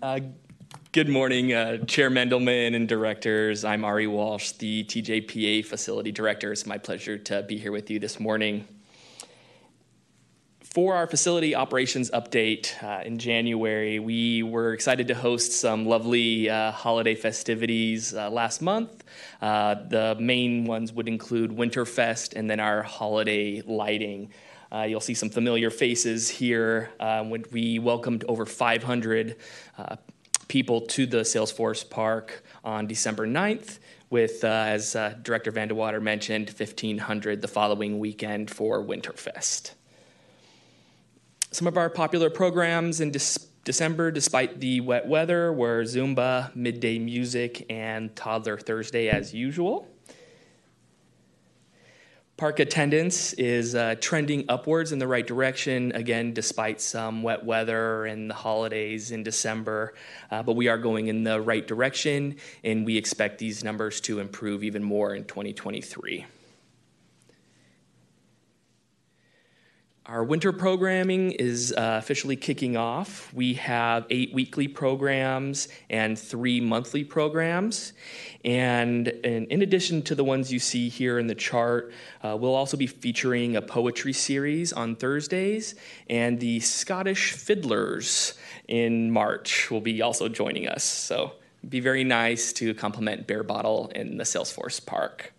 Uh, 0.02 0.20
good 0.92 1.08
morning, 1.08 1.52
uh, 1.52 1.78
Chair 1.86 2.10
Mandelman 2.10 2.74
and 2.74 2.86
directors. 2.86 3.64
I'm 3.64 3.84
Ari 3.84 4.06
Walsh, 4.06 4.52
the 4.52 4.84
TJPA 4.84 5.64
facility 5.64 6.12
director. 6.12 6.52
It's 6.52 6.66
my 6.66 6.76
pleasure 6.76 7.16
to 7.16 7.42
be 7.42 7.56
here 7.56 7.72
with 7.72 7.90
you 7.90 7.98
this 7.98 8.20
morning. 8.20 8.68
For 10.60 10.94
our 10.94 11.06
facility 11.06 11.54
operations 11.54 12.10
update 12.10 12.82
uh, 12.84 13.02
in 13.02 13.18
January, 13.18 13.98
we 13.98 14.42
were 14.42 14.74
excited 14.74 15.08
to 15.08 15.14
host 15.14 15.52
some 15.52 15.86
lovely 15.86 16.50
uh, 16.50 16.70
holiday 16.70 17.14
festivities 17.14 18.14
uh, 18.14 18.28
last 18.28 18.60
month. 18.60 19.04
Uh, 19.40 19.74
the 19.88 20.16
main 20.20 20.66
ones 20.66 20.92
would 20.92 21.08
include 21.08 21.50
Winterfest 21.50 22.36
and 22.36 22.50
then 22.50 22.60
our 22.60 22.82
holiday 22.82 23.62
lighting. 23.64 24.30
Uh, 24.70 24.82
you'll 24.82 25.00
see 25.00 25.14
some 25.14 25.30
familiar 25.30 25.70
faces 25.70 26.28
here 26.28 26.90
um, 27.00 27.30
when 27.30 27.44
we 27.52 27.78
welcomed 27.78 28.24
over 28.28 28.44
500 28.44 29.36
uh, 29.78 29.96
people 30.48 30.82
to 30.82 31.06
the 31.06 31.18
Salesforce 31.18 31.88
Park 31.88 32.42
on 32.64 32.86
December 32.86 33.26
9th, 33.26 33.78
with, 34.10 34.42
uh, 34.44 34.48
as 34.48 34.96
uh, 34.96 35.14
Director 35.22 35.52
Vandewater 35.52 36.00
mentioned, 36.00 36.48
1,500 36.48 37.42
the 37.42 37.48
following 37.48 37.98
weekend 37.98 38.50
for 38.50 38.82
Winterfest. 38.82 39.72
Some 41.50 41.66
of 41.66 41.76
our 41.76 41.88
popular 41.88 42.28
programs 42.28 43.00
in 43.00 43.10
December, 43.10 44.10
despite 44.10 44.60
the 44.60 44.80
wet 44.82 45.06
weather, 45.06 45.52
were 45.52 45.82
Zumba, 45.84 46.54
midday 46.54 46.98
music, 46.98 47.64
and 47.70 48.14
Toddler 48.14 48.58
Thursday 48.58 49.08
as 49.08 49.32
usual. 49.32 49.88
Park 52.38 52.60
attendance 52.60 53.32
is 53.32 53.74
uh, 53.74 53.96
trending 54.00 54.44
upwards 54.48 54.92
in 54.92 55.00
the 55.00 55.08
right 55.08 55.26
direction, 55.26 55.90
again, 55.96 56.32
despite 56.32 56.80
some 56.80 57.24
wet 57.24 57.44
weather 57.44 58.06
and 58.06 58.30
the 58.30 58.34
holidays 58.34 59.10
in 59.10 59.24
December. 59.24 59.92
Uh, 60.30 60.40
but 60.44 60.54
we 60.54 60.68
are 60.68 60.78
going 60.78 61.08
in 61.08 61.24
the 61.24 61.40
right 61.40 61.66
direction, 61.66 62.36
and 62.62 62.86
we 62.86 62.96
expect 62.96 63.38
these 63.38 63.64
numbers 63.64 64.00
to 64.02 64.20
improve 64.20 64.62
even 64.62 64.84
more 64.84 65.16
in 65.16 65.24
2023. 65.24 66.26
Our 70.08 70.24
winter 70.24 70.54
programming 70.54 71.32
is 71.32 71.74
uh, 71.76 71.98
officially 72.02 72.34
kicking 72.34 72.78
off. 72.78 73.30
We 73.34 73.52
have 73.54 74.06
eight 74.08 74.32
weekly 74.32 74.66
programs 74.66 75.68
and 75.90 76.18
three 76.18 76.62
monthly 76.62 77.04
programs. 77.04 77.92
And, 78.42 79.08
in 79.08 79.60
addition 79.60 80.00
to 80.04 80.14
the 80.14 80.24
ones 80.24 80.50
you 80.50 80.60
see 80.60 80.88
here 80.88 81.18
in 81.18 81.26
the 81.26 81.34
chart, 81.34 81.92
uh, 82.22 82.38
we'll 82.40 82.54
also 82.54 82.78
be 82.78 82.86
featuring 82.86 83.56
a 83.56 83.60
poetry 83.60 84.14
series 84.14 84.72
on 84.72 84.96
Thursdays, 84.96 85.74
and 86.08 86.40
the 86.40 86.60
Scottish 86.60 87.34
Fiddlers 87.34 88.32
in 88.66 89.10
March 89.10 89.70
will 89.70 89.82
be 89.82 90.00
also 90.00 90.26
joining 90.26 90.68
us. 90.68 90.84
So 90.84 91.32
be 91.68 91.80
very 91.80 92.04
nice 92.04 92.54
to 92.54 92.72
complement 92.72 93.26
Barebottle 93.26 93.92
in 93.92 94.16
the 94.16 94.24
Salesforce 94.24 94.84
Park. 94.86 95.34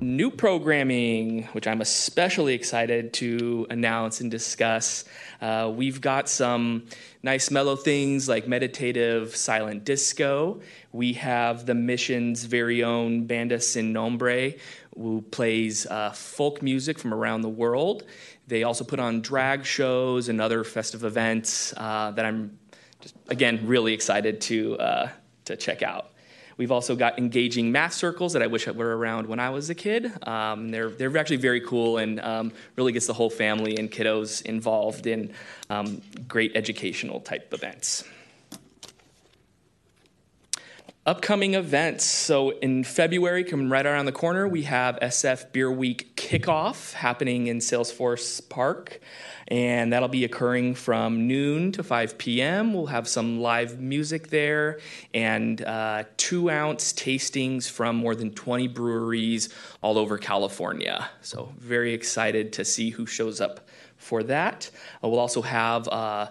New 0.00 0.28
programming, 0.28 1.44
which 1.52 1.68
I'm 1.68 1.80
especially 1.80 2.54
excited 2.54 3.12
to 3.14 3.64
announce 3.70 4.20
and 4.20 4.28
discuss. 4.28 5.04
Uh, 5.40 5.72
we've 5.72 6.00
got 6.00 6.28
some 6.28 6.86
nice 7.22 7.48
mellow 7.48 7.76
things 7.76 8.28
like 8.28 8.48
meditative 8.48 9.36
silent 9.36 9.84
disco. 9.84 10.60
We 10.90 11.12
have 11.12 11.64
the 11.64 11.76
mission's 11.76 12.42
very 12.44 12.82
own 12.82 13.26
Banda 13.26 13.60
Sin 13.60 13.92
Nombre, 13.92 14.54
who 14.98 15.22
plays 15.30 15.86
uh, 15.86 16.10
folk 16.10 16.60
music 16.60 16.98
from 16.98 17.14
around 17.14 17.42
the 17.42 17.48
world. 17.48 18.02
They 18.48 18.64
also 18.64 18.82
put 18.82 18.98
on 18.98 19.20
drag 19.20 19.64
shows 19.64 20.28
and 20.28 20.40
other 20.40 20.64
festive 20.64 21.04
events 21.04 21.72
uh, 21.76 22.10
that 22.10 22.24
I'm 22.24 22.58
just, 23.00 23.14
again, 23.28 23.60
really 23.64 23.94
excited 23.94 24.40
to, 24.42 24.76
uh, 24.76 25.08
to 25.44 25.56
check 25.56 25.84
out. 25.84 26.10
We've 26.56 26.70
also 26.70 26.94
got 26.94 27.18
engaging 27.18 27.72
math 27.72 27.94
circles 27.94 28.32
that 28.34 28.42
I 28.42 28.46
wish 28.46 28.66
were 28.66 28.96
around 28.96 29.26
when 29.26 29.40
I 29.40 29.50
was 29.50 29.70
a 29.70 29.74
kid. 29.74 30.12
Um, 30.26 30.70
they're, 30.70 30.88
they're 30.88 31.16
actually 31.16 31.36
very 31.36 31.60
cool 31.60 31.98
and 31.98 32.20
um, 32.20 32.52
really 32.76 32.92
gets 32.92 33.06
the 33.06 33.12
whole 33.12 33.30
family 33.30 33.76
and 33.76 33.90
kiddos 33.90 34.42
involved 34.42 35.06
in 35.06 35.32
um, 35.70 36.00
great 36.28 36.52
educational 36.54 37.20
type 37.20 37.52
events. 37.52 38.04
Upcoming 41.06 41.52
events. 41.52 42.06
So 42.06 42.50
in 42.50 42.82
February, 42.82 43.44
coming 43.44 43.68
right 43.68 43.84
around 43.84 44.06
the 44.06 44.12
corner, 44.12 44.48
we 44.48 44.62
have 44.62 44.98
SF 45.00 45.52
Beer 45.52 45.70
Week 45.70 46.16
kickoff 46.16 46.94
happening 46.94 47.48
in 47.48 47.58
Salesforce 47.58 48.48
Park. 48.48 49.00
And 49.48 49.92
that'll 49.92 50.08
be 50.08 50.24
occurring 50.24 50.74
from 50.74 51.26
noon 51.26 51.72
to 51.72 51.82
5 51.82 52.18
p.m. 52.18 52.72
We'll 52.72 52.86
have 52.86 53.06
some 53.06 53.40
live 53.40 53.80
music 53.80 54.28
there 54.28 54.80
and 55.12 55.62
uh, 55.62 56.04
two 56.16 56.50
ounce 56.50 56.92
tastings 56.92 57.68
from 57.68 57.96
more 57.96 58.14
than 58.14 58.32
20 58.32 58.68
breweries 58.68 59.48
all 59.82 59.98
over 59.98 60.18
California. 60.18 61.10
So, 61.20 61.52
very 61.58 61.92
excited 61.92 62.52
to 62.54 62.64
see 62.64 62.90
who 62.90 63.06
shows 63.06 63.40
up 63.40 63.68
for 63.96 64.22
that. 64.24 64.70
Uh, 65.02 65.08
we'll 65.08 65.20
also 65.20 65.42
have 65.42 65.88
uh, 65.88 66.28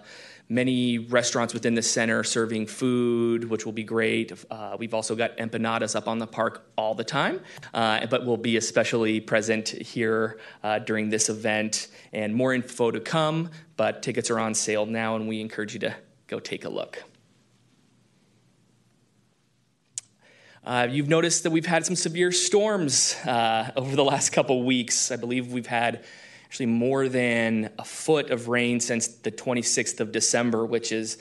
many 0.48 0.98
restaurants 0.98 1.54
within 1.54 1.74
the 1.74 1.82
center 1.82 2.22
serving 2.22 2.66
food, 2.66 3.48
which 3.48 3.64
will 3.64 3.72
be 3.72 3.84
great. 3.84 4.32
Uh, 4.50 4.76
we've 4.78 4.94
also 4.94 5.16
got 5.16 5.36
empanadas 5.38 5.96
up 5.96 6.06
on 6.06 6.18
the 6.18 6.26
park 6.26 6.66
all 6.76 6.94
the 6.94 7.04
time, 7.04 7.40
uh, 7.72 8.06
but 8.06 8.26
we'll 8.26 8.36
be 8.36 8.56
especially 8.56 9.20
present 9.20 9.68
here 9.68 10.38
uh, 10.62 10.78
during 10.78 11.08
this 11.08 11.28
event. 11.28 11.88
And 12.12 12.34
more 12.34 12.52
info 12.52 12.90
to 12.90 13.00
come, 13.00 13.50
but 13.76 14.02
tickets 14.02 14.30
are 14.30 14.38
on 14.38 14.54
sale 14.54 14.86
now, 14.86 15.16
and 15.16 15.26
we 15.28 15.40
encourage 15.40 15.74
you 15.74 15.80
to 15.80 15.94
go 16.26 16.38
take 16.38 16.64
a 16.64 16.68
look. 16.68 17.02
Uh, 20.66 20.88
you've 20.90 21.08
noticed 21.08 21.42
that 21.42 21.50
we've 21.50 21.66
had 21.66 21.84
some 21.84 21.94
severe 21.94 22.32
storms 22.32 23.16
uh, 23.26 23.70
over 23.76 23.94
the 23.94 24.04
last 24.04 24.30
couple 24.30 24.62
weeks. 24.62 25.10
I 25.10 25.16
believe 25.16 25.52
we've 25.52 25.66
had 25.66 26.04
actually 26.54 26.66
more 26.66 27.08
than 27.08 27.68
a 27.80 27.84
foot 27.84 28.30
of 28.30 28.46
rain 28.46 28.78
since 28.78 29.08
the 29.08 29.32
26th 29.32 29.98
of 29.98 30.12
December, 30.12 30.64
which 30.64 30.92
is 30.92 31.18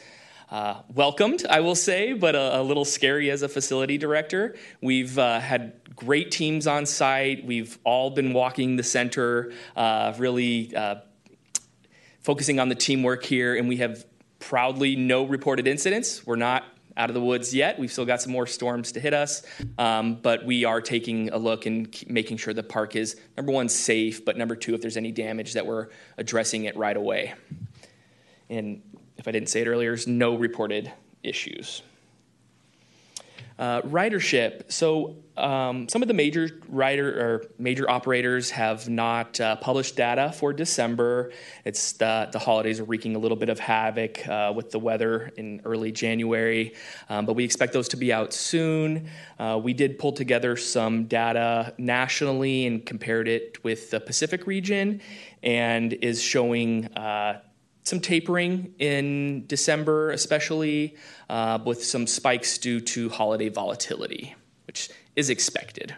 uh, 0.51 0.83
welcomed, 0.93 1.43
I 1.49 1.61
will 1.61 1.73
say, 1.73 2.13
but 2.13 2.35
a, 2.35 2.59
a, 2.59 2.61
little 2.61 2.85
scary 2.85 3.31
as 3.31 3.41
a 3.41 3.49
facility 3.49 3.97
director. 3.97 4.55
We've 4.79 5.17
uh, 5.17 5.39
had 5.39 5.73
great 5.95 6.29
teams 6.29 6.67
on 6.67 6.85
site. 6.85 7.43
We've 7.47 7.79
all 7.83 8.11
been 8.11 8.33
walking 8.33 8.75
the 8.75 8.83
center, 8.83 9.51
uh, 9.75 10.13
really 10.19 10.75
uh, 10.75 10.97
focusing 12.21 12.59
on 12.59 12.69
the 12.69 12.75
teamwork 12.75 13.25
here, 13.25 13.55
and 13.55 13.67
we 13.67 13.77
have 13.77 14.05
proudly 14.37 14.95
no 14.95 15.23
reported 15.23 15.65
incidents. 15.65 16.27
We're 16.27 16.35
not 16.35 16.63
out 16.97 17.09
of 17.09 17.13
the 17.13 17.21
woods 17.21 17.53
yet. 17.53 17.79
We've 17.79 17.91
still 17.91 18.05
got 18.05 18.21
some 18.21 18.31
more 18.31 18.47
storms 18.47 18.91
to 18.93 18.99
hit 18.99 19.13
us, 19.13 19.43
um, 19.77 20.15
but 20.21 20.45
we 20.45 20.65
are 20.65 20.81
taking 20.81 21.29
a 21.29 21.37
look 21.37 21.65
and 21.65 21.93
making 22.07 22.37
sure 22.37 22.53
the 22.53 22.63
park 22.63 22.95
is 22.95 23.19
number 23.35 23.51
one 23.51 23.69
safe, 23.69 24.23
but 24.23 24.37
number 24.37 24.55
two, 24.55 24.73
if 24.73 24.81
there's 24.81 24.97
any 24.97 25.11
damage, 25.11 25.53
that 25.53 25.65
we're 25.65 25.87
addressing 26.17 26.65
it 26.65 26.77
right 26.77 26.97
away. 26.97 27.33
And 28.49 28.81
if 29.17 29.27
I 29.27 29.31
didn't 29.31 29.49
say 29.49 29.61
it 29.61 29.67
earlier, 29.67 29.89
there's 29.89 30.07
no 30.07 30.35
reported 30.35 30.91
issues. 31.23 31.81
Uh, 33.59 33.81
ridership. 33.83 34.71
So 34.71 35.17
um, 35.37 35.87
some 35.87 36.01
of 36.01 36.07
the 36.07 36.13
major 36.13 36.49
rider 36.67 37.07
or 37.07 37.45
major 37.59 37.89
operators 37.89 38.49
have 38.49 38.89
not 38.89 39.39
uh, 39.39 39.55
published 39.57 39.95
data 39.95 40.31
for 40.31 40.53
December. 40.53 41.31
It's 41.63 41.93
the, 41.93 42.29
the 42.31 42.39
holidays 42.39 42.79
are 42.79 42.83
wreaking 42.83 43.15
a 43.15 43.19
little 43.19 43.37
bit 43.37 43.49
of 43.49 43.59
havoc 43.59 44.27
uh, 44.27 44.53
with 44.55 44.71
the 44.71 44.79
weather 44.79 45.31
in 45.37 45.61
early 45.65 45.91
January, 45.91 46.73
um, 47.09 47.25
but 47.25 47.33
we 47.33 47.43
expect 47.43 47.73
those 47.73 47.87
to 47.89 47.97
be 47.97 48.11
out 48.11 48.33
soon. 48.33 49.07
Uh, 49.37 49.59
we 49.61 49.73
did 49.73 49.99
pull 49.99 50.13
together 50.13 50.57
some 50.57 51.05
data 51.05 51.73
nationally 51.77 52.65
and 52.65 52.85
compared 52.85 53.27
it 53.27 53.63
with 53.63 53.91
the 53.91 53.99
Pacific 53.99 54.47
region, 54.47 55.01
and 55.43 55.93
is 55.93 56.21
showing 56.21 56.85
uh, 56.95 57.39
some 57.83 57.99
tapering 57.99 58.73
in 58.79 59.45
December, 59.47 60.11
especially 60.11 60.95
uh, 61.29 61.59
with 61.63 61.83
some 61.83 62.07
spikes 62.07 62.57
due 62.57 62.79
to 62.79 63.09
holiday 63.09 63.49
volatility, 63.49 64.35
which 64.67 64.89
is 65.15 65.29
expected. 65.29 65.95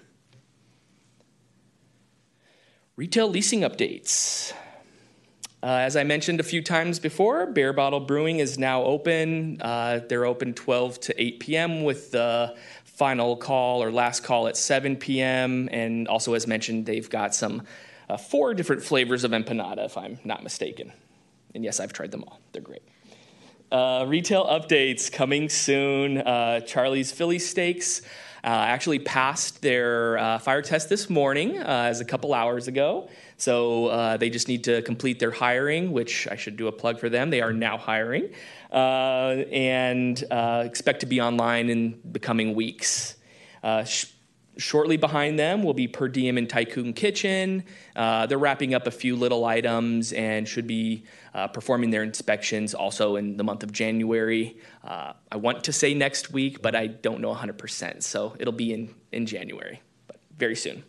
Retail 2.96 3.30
leasing 3.30 3.62
updates. 3.62 4.54
Uh, 5.62 5.80
as 5.80 5.96
I 5.96 6.04
mentioned 6.04 6.40
a 6.40 6.44
few 6.44 6.62
times 6.62 7.00
before, 7.00 7.52
Barebottle 7.52 8.06
Brewing 8.06 8.40
is 8.40 8.58
now 8.58 8.84
open. 8.84 9.62
Uh, 9.62 10.00
they're 10.08 10.26
open 10.26 10.54
12 10.54 11.00
to 11.02 11.22
8 11.22 11.40
p.m. 11.40 11.84
with 11.84 12.12
the 12.12 12.56
final 12.84 13.36
call 13.36 13.84
or 13.84 13.92
last 13.92 14.24
call 14.24 14.48
at 14.48 14.56
7 14.56 14.96
p.m. 14.96 15.68
And 15.72 16.08
also, 16.08 16.34
as 16.36 16.48
mentioned, 16.48 16.86
they've 16.86 17.10
got 17.10 17.36
some 17.36 17.64
uh, 18.10 18.18
four 18.18 18.54
different 18.54 18.84
flavors 18.84 19.24
of 19.24 19.32
empanada, 19.32 19.86
if 19.86 19.98
I'm 19.98 20.20
not 20.24 20.44
mistaken. 20.44 20.94
And 21.56 21.64
yes, 21.64 21.80
I've 21.80 21.94
tried 21.94 22.12
them 22.12 22.24
all. 22.28 22.40
They're 22.52 22.62
great. 22.62 22.84
Uh, 23.72 24.06
retail 24.08 24.46
updates 24.46 25.12
coming 25.12 25.50
soon. 25.50 26.20
Uh, 26.20 26.60
Charlie's 26.60 27.12
Philly 27.12 27.40
Steaks 27.40 28.02
uh, 28.44 28.48
actually 28.48 29.00
passed 29.00 29.62
their 29.62 30.18
uh, 30.18 30.38
fire 30.38 30.62
test 30.62 30.90
this 30.90 31.10
morning, 31.10 31.58
uh, 31.58 31.88
as 31.90 32.02
a 32.02 32.06
couple 32.06 32.34
hours 32.34 32.68
ago. 32.68 33.10
So 33.38 33.88
uh, 33.88 34.18
they 34.18 34.30
just 34.30 34.48
need 34.48 34.66
to 34.66 34.82
complete 34.84 35.18
their 35.18 35.32
hiring, 35.32 35.94
which 35.94 36.28
I 36.30 36.36
should 36.36 36.58
do 36.58 36.68
a 36.68 36.72
plug 36.72 37.00
for 37.00 37.10
them. 37.10 37.32
They 37.32 37.42
are 37.42 37.54
now 37.54 37.78
hiring 37.78 38.30
and 38.72 40.22
expect 40.32 41.00
to 41.00 41.06
be 41.06 41.22
online 41.22 41.70
in 41.70 42.00
the 42.12 42.20
coming 42.20 42.54
weeks. 42.54 43.16
Shortly 44.58 44.96
behind 44.96 45.38
them 45.38 45.64
will 45.64 45.74
be 45.74 45.88
Per 45.88 46.08
Diem 46.08 46.38
and 46.38 46.50
Tycoon 46.50 46.94
Kitchen. 46.94 47.64
Uh, 47.96 48.26
they're 48.26 48.38
wrapping 48.38 48.74
up 48.74 48.88
a 48.88 48.92
few 48.92 49.16
little 49.16 49.44
items 49.44 50.14
and 50.14 50.48
should 50.48 50.68
be 50.68 51.04
uh, 51.34 51.48
performing 51.48 51.90
their 51.90 52.04
inspections 52.04 52.74
also 52.74 53.18
in 53.18 53.36
the 53.36 53.44
month 53.44 53.64
of 53.64 53.74
January. 53.74 54.58
Uh, 54.84 55.14
I 55.30 55.36
want 55.36 55.66
to 55.66 55.74
say 55.74 55.94
next 55.94 56.32
week, 56.32 56.62
but 56.62 56.74
I 56.74 56.88
don't 56.88 57.20
know 57.20 57.34
100%, 57.34 58.02
so 58.02 58.36
it'll 58.40 58.54
be 58.54 58.74
in, 58.74 58.96
in 59.12 59.26
January, 59.26 59.82
but 60.08 60.20
very 60.38 60.56
soon. 60.56 60.84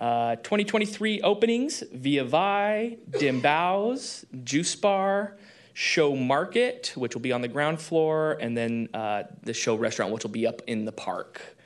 Uh, 0.00 0.36
2023 0.36 1.20
openings 1.22 1.82
Via 1.92 2.24
Vi, 2.24 2.96
Dim 3.18 3.40
Bows, 3.40 4.24
Juice 4.44 4.76
Bar, 4.76 5.36
Show 5.74 6.16
Market, 6.16 6.92
which 6.96 7.14
will 7.14 7.20
be 7.20 7.32
on 7.32 7.40
the 7.42 7.48
ground 7.48 7.80
floor, 7.80 8.38
and 8.40 8.56
then 8.56 8.88
uh, 8.94 9.24
the 9.42 9.52
Show 9.52 9.74
Restaurant, 9.74 10.12
which 10.12 10.22
will 10.22 10.30
be 10.30 10.46
up 10.46 10.62
in 10.66 10.84
the 10.84 10.92
park. 10.92 11.56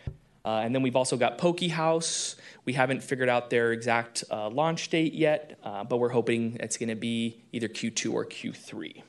Uh, 0.45 0.63
and 0.65 0.75
then 0.75 0.83
we've 0.83 0.97
also 0.97 1.17
got 1.17 1.39
Poke 1.39 1.63
House. 1.63 2.37
We 2.65 2.73
haven't 2.73 3.03
figured 3.03 3.29
out 3.29 3.51
their 3.51 3.73
exact 3.73 4.25
uh, 4.31 4.49
launch 4.49 4.89
date 4.89 5.15
yet, 5.15 5.59
uh, 5.63 5.85
but 5.85 5.99
we're 5.99 6.09
hoping 6.09 6.57
it's 6.61 6.77
going 6.77 6.89
to 6.89 6.97
be 6.97 7.43
either 7.53 7.69
Q2 7.69 8.13
or 8.13 8.25
Q3. 8.25 9.03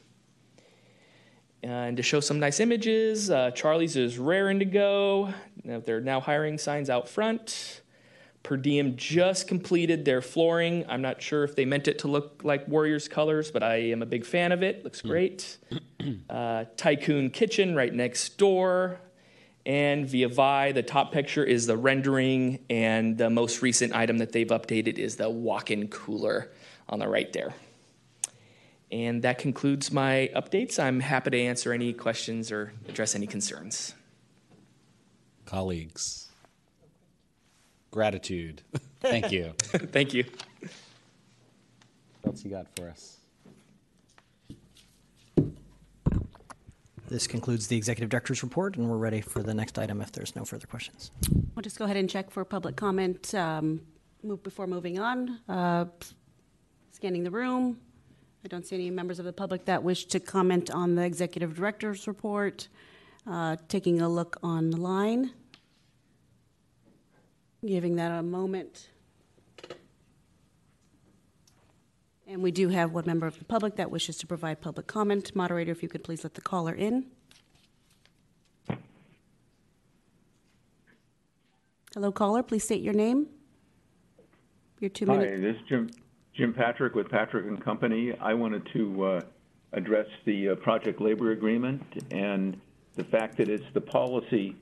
And 1.64 1.98
to 1.98 2.04
show 2.04 2.20
some 2.20 2.40
nice 2.40 2.60
images, 2.60 3.32
uh, 3.32 3.52
Charlie's 3.52 3.96
is 3.96 4.20
raring 4.20 4.60
to 4.60 4.66
go. 4.66 5.34
They're 5.64 6.02
now 6.02 6.20
hiring 6.20 6.58
signs 6.58 6.90
out 6.90 7.08
front. 7.08 7.82
Per 8.44 8.58
Diem 8.58 8.98
just 8.98 9.48
completed 9.48 10.04
their 10.04 10.22
flooring. 10.22 10.86
I'm 10.90 11.02
not 11.02 11.22
sure 11.22 11.46
if 11.46 11.56
they 11.56 11.64
meant 11.64 11.88
it 11.88 12.00
to 12.00 12.10
look 12.10 12.42
like 12.44 12.68
Warriors 12.68 13.08
colors, 13.08 13.50
but 13.50 13.64
I 13.64 13.76
am 13.76 14.02
a 14.02 14.06
big 14.06 14.26
fan 14.26 14.52
of 14.52 14.62
it. 14.62 14.84
Looks 14.84 15.02
great. 15.02 15.58
uh, 16.30 16.66
Tycoon 16.76 17.30
Kitchen 17.30 17.74
right 17.74 17.94
next 17.94 18.38
door. 18.38 19.00
And 19.66 20.08
via 20.08 20.28
Vi, 20.28 20.74
the 20.74 20.84
top 20.84 21.14
picture 21.14 21.44
is 21.44 21.68
the 21.68 21.78
rendering, 21.78 22.60
and 22.70 23.18
the 23.18 23.30
most 23.30 23.62
recent 23.62 23.96
item 23.96 24.18
that 24.18 24.34
they've 24.34 24.48
updated 24.48 24.98
is 24.98 25.16
the 25.16 25.30
walk 25.30 25.72
in 25.72 25.88
cooler 25.88 26.52
on 26.90 27.00
the 27.00 27.08
right 27.08 27.32
there. 27.32 27.54
And 28.92 29.24
that 29.24 29.40
concludes 29.40 29.92
my 29.92 30.30
updates. 30.36 30.78
I'm 30.78 31.00
happy 31.00 31.32
to 31.32 31.40
answer 31.40 31.74
any 31.74 31.94
questions 31.94 32.52
or 32.52 32.74
address 32.88 33.16
any 33.16 33.26
concerns. 33.26 33.96
Colleagues. 35.46 36.28
Gratitude. 37.90 38.62
Thank 39.00 39.32
you. 39.32 39.54
Thank 39.62 40.14
you. 40.14 40.26
what 42.22 42.34
else 42.34 42.44
you 42.44 42.52
got 42.52 42.68
for 42.76 42.90
us? 42.90 43.18
This 47.14 47.28
concludes 47.28 47.68
the 47.68 47.78
executive 47.78 48.10
director's 48.10 48.42
report, 48.42 48.76
and 48.76 48.90
we're 48.90 48.98
ready 48.98 49.22
for 49.22 49.44
the 49.44 49.54
next 49.54 49.78
item 49.78 50.02
if 50.02 50.12
there's 50.12 50.36
no 50.36 50.46
further 50.46 50.66
questions. 50.66 51.12
We'll 51.54 51.62
just 51.62 51.78
go 51.78 51.86
ahead 51.86 51.96
and 51.96 52.10
check 52.10 52.32
for 52.32 52.44
public 52.44 52.76
comment 52.76 53.36
um, 53.36 53.82
move 54.24 54.42
before 54.42 54.66
moving 54.66 54.98
on. 54.98 55.40
Uh, 55.48 55.86
Scanning 56.92 57.24
the 57.24 57.30
room. 57.30 57.80
I 58.44 58.48
don't 58.48 58.66
see 58.66 58.78
any 58.78 58.90
members 58.90 59.20
of 59.20 59.26
the 59.26 59.32
public 59.32 59.66
that 59.66 59.84
wish 59.84 60.06
to 60.06 60.20
comment 60.20 60.72
on 60.72 60.96
the 60.96 61.04
executive 61.04 61.56
director's 61.56 62.08
report. 62.08 62.68
Uh, 63.30 63.58
Taking 63.68 64.02
a 64.02 64.10
look 64.10 64.38
online. 64.42 65.34
Giving 67.64 67.98
that 67.98 68.12
a 68.12 68.24
moment. 68.24 68.90
And 72.28 72.42
we 72.42 72.52
do 72.52 72.70
have 72.70 72.94
one 72.94 73.06
member 73.06 73.28
of 73.28 73.38
the 73.38 73.46
public 73.46 73.76
that 73.76 73.92
wishes 73.92 74.18
to 74.18 74.28
provide 74.28 74.62
public 74.62 74.88
comment. 74.88 75.36
Moderator, 75.36 75.72
if 75.72 75.84
you 75.84 75.90
could 75.90 76.04
please 76.04 76.24
let 76.24 76.36
the 76.36 76.42
caller 76.42 76.74
in. 76.74 77.06
Hello, 81.94 82.12
caller, 82.12 82.42
please 82.42 82.64
state 82.64 82.82
your 82.82 82.94
name. 82.94 83.28
Your 84.80 84.90
two 84.90 85.06
Hi, 85.06 85.18
minutes. 85.18 85.42
this 85.42 85.56
is 85.56 85.62
Jim, 85.68 85.90
Jim 86.36 86.54
Patrick 86.54 86.96
with 86.96 87.10
Patrick 87.10 87.46
and 87.46 87.64
Company. 87.64 88.14
I 88.20 88.34
wanted 88.34 88.68
to 88.74 89.04
uh, 89.04 89.22
address 89.74 90.08
the 90.26 90.50
uh, 90.50 90.56
project 90.56 91.02
labor 91.02 91.32
agreement 91.32 91.84
and 92.10 92.60
the 92.96 93.04
fact 93.04 93.38
that 93.38 93.50
it's 93.50 93.66
the 93.74 93.82
policy 93.82 94.56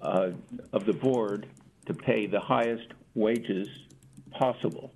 uh, 0.00 0.30
of 0.72 0.84
the 0.84 0.92
board 0.92 1.48
to 1.86 1.94
pay 1.94 2.26
the 2.26 2.40
highest 2.40 2.88
wages 3.14 3.68
possible. 4.30 4.92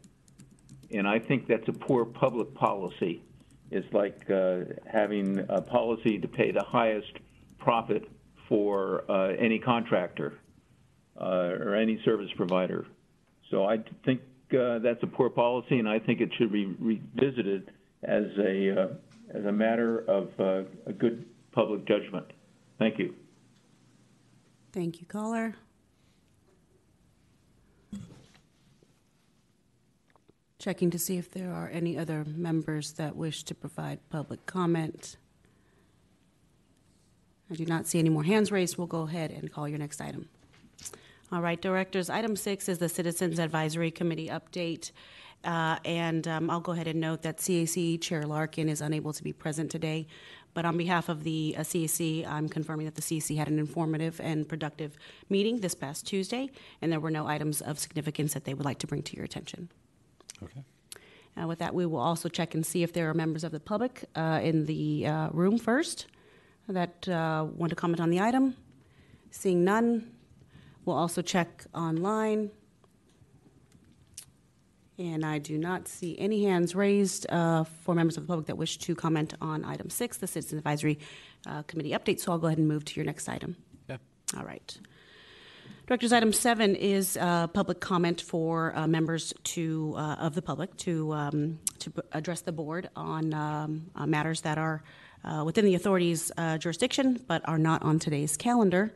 And 0.93 1.09
I 1.09 1.19
think 1.19 1.47
that's 1.47 1.69
a 1.69 1.73
poor 1.73 2.05
public 2.05 2.55
policy. 2.55 3.23
It's 3.71 3.91
like 3.95 4.31
uh, 4.31 4.61
having 4.87 5.39
a 5.49 5.63
policy 5.63 6.19
to 6.19 6.29
pay 6.29 6.51
the 6.51 6.63
highest 6.63 7.13
profit 7.59 8.09
for 8.49 9.11
uh, 9.11 9.29
any 9.39 9.59
contractor 9.59 10.39
uh, 11.19 11.25
or 11.25 11.75
any 11.75 12.01
service 12.05 12.31
provider. 12.37 12.87
So 13.51 13.65
I 13.65 13.79
think 14.05 14.21
uh, 14.53 14.79
that's 14.81 15.03
a 15.03 15.07
poor 15.07 15.31
policy, 15.31 15.79
and 15.79 15.89
I 15.89 15.99
think 15.99 16.21
it 16.21 16.31
should 16.37 16.53
be 16.53 16.67
revisited 16.67 17.71
as 18.03 18.25
a 18.39 18.83
uh, 18.83 18.89
as 19.35 19.45
a 19.47 19.53
matter 19.53 20.01
of 20.01 20.29
uh, 20.39 20.69
a 20.87 20.93
good 20.93 21.25
public 21.53 21.87
judgment. 21.87 22.27
Thank 22.79 22.99
you. 22.99 23.15
Thank 24.73 25.01
you, 25.01 25.07
caller. 25.07 25.55
Checking 30.63 30.91
to 30.91 30.99
see 30.99 31.19
if 31.19 31.29
there 31.29 31.51
are 31.51 31.69
any 31.73 31.99
other 31.99 32.25
members 32.25 32.93
that 32.93 33.17
wish 33.17 33.43
to 33.43 33.53
provide 33.53 33.99
public 34.11 34.47
comment. 34.47 35.17
I 37.51 37.57
do 37.57 37.67
not 37.67 37.89
see 37.89 37.99
any 37.99 38.11
more 38.11 38.23
hands 38.23 38.53
raised. 38.53 38.79
We'll 38.79 38.87
go 38.87 39.01
ahead 39.01 39.33
and 39.33 39.53
call 39.53 39.69
your 39.69 39.81
next 39.81 40.01
item. 40.01 40.29
All 41.33 41.43
right, 41.43 41.61
directors, 41.61 42.09
item 42.09 42.37
six 42.37 42.69
is 42.69 42.79
the 42.79 42.89
Citizens 42.89 43.41
Advisory 43.41 43.91
Committee 43.91 44.29
update. 44.29 44.93
Uh, 45.43 45.79
And 45.85 46.29
um, 46.29 46.49
I'll 46.49 46.61
go 46.61 46.71
ahead 46.71 46.87
and 46.87 47.01
note 47.01 47.23
that 47.23 47.39
CAC 47.39 48.01
Chair 48.01 48.23
Larkin 48.23 48.69
is 48.69 48.81
unable 48.81 49.13
to 49.15 49.25
be 49.25 49.33
present 49.33 49.69
today. 49.69 50.07
But 50.55 50.65
on 50.65 50.77
behalf 50.77 51.09
of 51.09 51.25
the 51.25 51.57
uh, 51.59 51.63
CAC, 51.63 52.25
I'm 52.25 52.49
confirming 52.49 52.87
that 52.87 52.95
the 52.95 53.03
CAC 53.03 53.37
had 53.37 53.49
an 53.49 53.59
informative 53.59 54.21
and 54.21 54.49
productive 54.49 54.97
meeting 55.29 55.59
this 55.59 55.75
past 55.75 56.07
Tuesday, 56.07 56.53
and 56.81 56.93
there 56.93 57.01
were 57.01 57.11
no 57.11 57.27
items 57.27 57.61
of 57.63 57.81
significance 57.81 58.33
that 58.35 58.45
they 58.45 58.55
would 58.55 58.65
like 58.65 58.79
to 58.79 58.87
bring 58.87 59.03
to 59.03 59.17
your 59.17 59.25
attention. 59.25 59.71
Okay. 60.45 60.65
Uh, 61.41 61.47
With 61.47 61.61
that, 61.61 61.75
we 61.75 61.87
will 61.87 62.01
also 62.01 62.29
check 62.29 62.55
and 62.55 62.65
see 62.65 62.83
if 62.83 62.93
there 62.93 63.09
are 63.09 63.15
members 63.15 63.45
of 63.45 63.53
the 63.53 63.61
public 63.61 64.05
uh, 64.15 64.41
in 64.43 64.67
the 64.67 65.07
uh, 65.07 65.29
room 65.31 65.59
first 65.59 66.07
that 66.69 67.09
uh, 67.09 67.47
want 67.57 67.71
to 67.71 67.77
comment 67.77 68.01
on 68.01 68.11
the 68.11 68.21
item. 68.21 68.57
Seeing 69.31 69.65
none, 69.65 70.13
we'll 70.85 70.97
also 70.97 71.23
check 71.23 71.65
online. 71.75 72.51
And 74.99 75.25
I 75.25 75.39
do 75.39 75.57
not 75.57 75.89
see 75.89 76.19
any 76.19 76.45
hands 76.45 76.75
raised 76.75 77.27
uh, 77.31 77.65
for 77.65 77.95
members 77.95 78.19
of 78.19 78.25
the 78.25 78.29
public 78.29 78.47
that 78.47 78.59
wish 78.59 78.77
to 78.79 78.95
comment 78.95 79.35
on 79.41 79.65
item 79.65 79.89
six, 79.89 80.19
the 80.19 80.27
Citizen 80.27 80.59
Advisory 80.59 80.99
uh, 81.47 81.63
Committee 81.63 81.93
update. 81.93 82.21
So 82.21 82.31
I'll 82.31 82.39
go 82.39 82.47
ahead 82.47 82.59
and 82.59 82.69
move 82.69 82.85
to 82.85 82.97
your 82.97 83.07
next 83.07 83.29
item. 83.29 83.57
Yeah. 83.89 83.97
All 84.37 84.45
right. 84.45 84.79
Directors, 85.93 86.15
item 86.15 86.33
seven 86.33 86.75
is 86.75 87.19
uh, 87.19 87.49
public 87.49 87.79
comment 87.79 88.19
for 88.19 88.75
uh, 88.75 88.87
members 88.87 89.35
to, 89.45 89.93
uh, 89.99 90.15
of 90.21 90.35
the 90.35 90.41
public 90.41 90.75
to, 90.79 91.13
um, 91.13 91.59
to 91.81 91.93
address 92.13 92.41
the 92.41 92.51
board 92.51 92.89
on 92.97 93.35
um, 93.35 93.91
uh, 93.95 94.07
matters 94.07 94.41
that 94.41 94.57
are 94.57 94.83
uh, 95.23 95.43
within 95.45 95.67
the 95.67 95.75
authority's 95.75 96.33
uh, 96.39 96.57
jurisdiction 96.57 97.23
but 97.29 97.47
are 97.47 97.59
not 97.59 97.83
on 97.83 97.99
today's 97.99 98.39
calendar. 98.39 98.95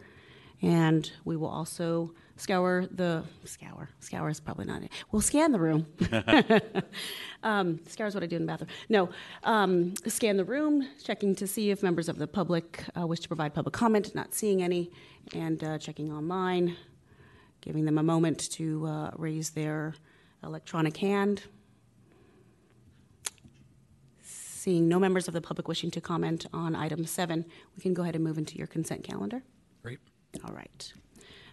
And 0.63 1.13
we 1.27 1.37
will 1.37 1.51
also 1.51 2.15
scour 2.37 2.87
the, 2.91 3.25
scour, 3.45 3.91
scour 4.01 4.29
is 4.29 4.41
probably 4.41 4.65
not 4.65 4.83
it. 4.83 4.91
We'll 5.11 5.23
scan 5.23 5.53
the 5.53 5.61
room. 5.61 5.87
um, 7.43 7.81
scour 7.87 8.07
is 8.07 8.15
what 8.15 8.23
I 8.23 8.27
do 8.27 8.37
in 8.37 8.43
the 8.43 8.53
bathroom. 8.53 8.71
No, 8.89 9.11
um, 9.45 9.95
scan 10.07 10.37
the 10.37 10.45
room, 10.45 10.89
checking 11.03 11.35
to 11.37 11.47
see 11.47 11.71
if 11.71 11.83
members 11.83 12.09
of 12.09 12.19
the 12.19 12.27
public 12.27 12.85
uh, 12.99 13.07
wish 13.07 13.21
to 13.21 13.29
provide 13.29 13.55
public 13.55 13.75
comment, 13.75 14.15
not 14.15 14.35
seeing 14.35 14.63
any, 14.63 14.91
and 15.35 15.63
uh, 15.63 15.79
checking 15.79 16.13
online, 16.13 16.77
giving 17.61 17.85
them 17.85 17.99
a 17.99 18.03
moment 18.03 18.51
to 18.53 18.87
uh, 18.87 19.11
raise 19.17 19.51
their 19.51 19.95
electronic 20.43 20.97
hand. 20.97 21.43
Seeing 24.23 24.89
no 24.89 24.99
members 24.99 25.29
of 25.29 25.35
the 25.35 25.41
public 25.41 25.69
wishing 25.69 25.91
to 25.93 26.01
comment 26.01 26.47
on 26.53 26.75
item 26.75 27.07
seven, 27.07 27.45
we 27.77 27.83
can 27.83 27.95
go 27.95 28.03
ahead 28.03 28.15
and 28.15 28.25
move 28.25 28.39
into 28.39 28.57
your 28.57 28.67
consent 28.67 29.05
calendar. 29.05 29.43
Great. 29.83 30.01
All 30.45 30.55
right. 30.55 30.93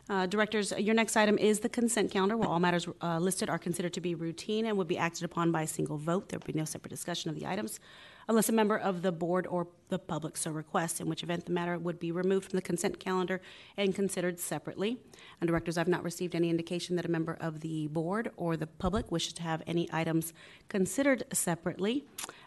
Uh, 0.09 0.25
Directors, 0.25 0.73
your 0.77 0.95
next 0.95 1.15
item 1.15 1.37
is 1.37 1.61
the 1.61 1.69
consent 1.69 2.11
calendar, 2.11 2.35
where 2.35 2.49
all 2.49 2.59
matters 2.59 2.87
uh, 3.01 3.19
listed 3.19 3.49
are 3.49 3.59
considered 3.59 3.93
to 3.93 4.01
be 4.01 4.15
routine 4.15 4.65
and 4.65 4.77
would 4.77 4.87
be 4.87 4.97
acted 4.97 5.23
upon 5.23 5.51
by 5.51 5.61
a 5.61 5.67
single 5.67 5.97
vote. 5.97 6.29
There 6.29 6.39
would 6.39 6.51
be 6.51 6.59
no 6.59 6.65
separate 6.65 6.89
discussion 6.89 7.29
of 7.29 7.39
the 7.39 7.45
items 7.45 7.79
unless 8.27 8.49
a 8.49 8.51
member 8.53 8.77
of 8.77 9.01
the 9.01 9.11
board 9.11 9.45
or 9.47 9.67
the 9.89 9.99
public 9.99 10.37
so 10.37 10.51
requests, 10.51 10.99
in 10.99 11.07
which 11.07 11.23
event 11.23 11.45
the 11.45 11.51
matter 11.51 11.77
would 11.77 11.99
be 11.99 12.11
removed 12.11 12.49
from 12.49 12.57
the 12.57 12.61
consent 12.61 12.99
calendar 12.99 13.41
and 13.77 13.93
considered 13.93 14.39
separately. 14.39 14.97
And 15.41 15.47
Directors, 15.47 15.77
I've 15.77 15.87
not 15.87 16.03
received 16.03 16.33
any 16.35 16.49
indication 16.49 16.95
that 16.95 17.05
a 17.05 17.11
member 17.11 17.37
of 17.39 17.59
the 17.59 17.87
board 17.87 18.31
or 18.37 18.57
the 18.57 18.67
public 18.67 19.11
wishes 19.11 19.33
to 19.33 19.43
have 19.43 19.61
any 19.67 19.87
items 19.91 20.33
considered 20.69 21.23
separately. 21.33 22.05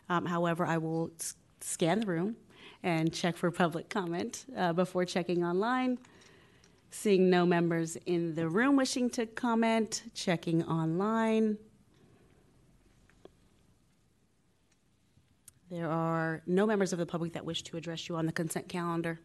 Um, 0.09 0.27
However, 0.27 0.65
I 0.67 0.79
will 0.79 1.11
s- 1.21 1.35
scan 1.61 2.01
the 2.01 2.07
room 2.07 2.37
and 2.83 3.13
check 3.13 3.37
for 3.37 3.51
public 3.51 3.89
comment 3.89 4.45
uh, 4.57 4.73
before 4.73 5.05
checking 5.05 5.45
online. 5.45 5.99
Seeing 6.91 7.29
no 7.29 7.45
members 7.45 7.97
in 8.07 8.35
the 8.35 8.49
room 8.49 8.77
wishing 8.77 9.11
to 9.11 9.27
comment, 9.27 10.03
checking 10.15 10.63
online. 10.65 11.59
There 15.71 15.91
are 15.91 16.43
no 16.47 16.65
members 16.65 16.93
of 16.93 17.01
the 17.01 17.07
public 17.07 17.33
that 17.33 17.45
wish 17.45 17.63
to 17.65 17.77
address 17.77 18.09
you 18.09 18.15
on 18.15 18.27
the 18.27 18.33
consent 18.33 18.69
calendar, 18.69 19.19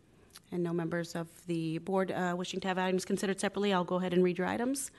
and 0.52 0.64
no 0.64 0.74
members 0.74 1.16
of 1.16 1.28
the 1.46 1.78
board 1.80 2.12
uh, 2.12 2.34
wishing 2.36 2.60
to 2.62 2.68
have 2.68 2.80
items 2.80 3.06
considered 3.06 3.40
separately. 3.40 3.74
I'll 3.74 3.84
go 3.84 3.98
ahead 3.98 4.14
and 4.14 4.24
read 4.24 4.40
your 4.40 4.48
items. 4.48 4.90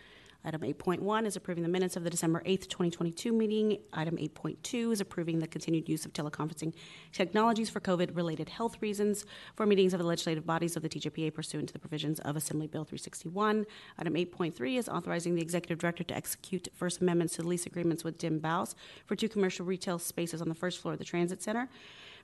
Item 0.44 0.62
8.1 0.62 1.24
is 1.24 1.36
approving 1.36 1.62
the 1.62 1.68
minutes 1.68 1.94
of 1.94 2.02
the 2.02 2.10
December 2.10 2.42
8th, 2.44 2.68
2022 2.68 3.32
meeting. 3.32 3.78
Item 3.92 4.16
8.2 4.16 4.92
is 4.92 5.00
approving 5.00 5.38
the 5.38 5.46
continued 5.46 5.88
use 5.88 6.04
of 6.04 6.12
teleconferencing 6.12 6.74
technologies 7.12 7.70
for 7.70 7.78
COVID-related 7.78 8.48
health 8.48 8.76
reasons 8.80 9.24
for 9.54 9.66
meetings 9.66 9.94
of 9.94 10.00
the 10.00 10.06
legislative 10.06 10.44
bodies 10.44 10.76
of 10.76 10.82
the 10.82 10.88
TJPA 10.88 11.32
pursuant 11.32 11.68
to 11.68 11.72
the 11.72 11.78
provisions 11.78 12.18
of 12.20 12.36
Assembly 12.36 12.66
Bill 12.66 12.82
361. 12.82 13.66
Item 13.98 14.14
8.3 14.14 14.78
is 14.78 14.88
authorizing 14.88 15.36
the 15.36 15.42
executive 15.42 15.78
director 15.78 16.02
to 16.02 16.16
execute 16.16 16.66
First 16.74 17.00
Amendments 17.00 17.36
to 17.36 17.42
lease 17.42 17.66
agreements 17.66 18.02
with 18.02 18.18
Dim 18.18 18.40
Baus 18.40 18.74
for 19.06 19.14
two 19.14 19.28
commercial 19.28 19.64
retail 19.64 20.00
spaces 20.00 20.42
on 20.42 20.48
the 20.48 20.56
first 20.56 20.80
floor 20.80 20.94
of 20.94 20.98
the 20.98 21.04
Transit 21.04 21.40
Center 21.40 21.68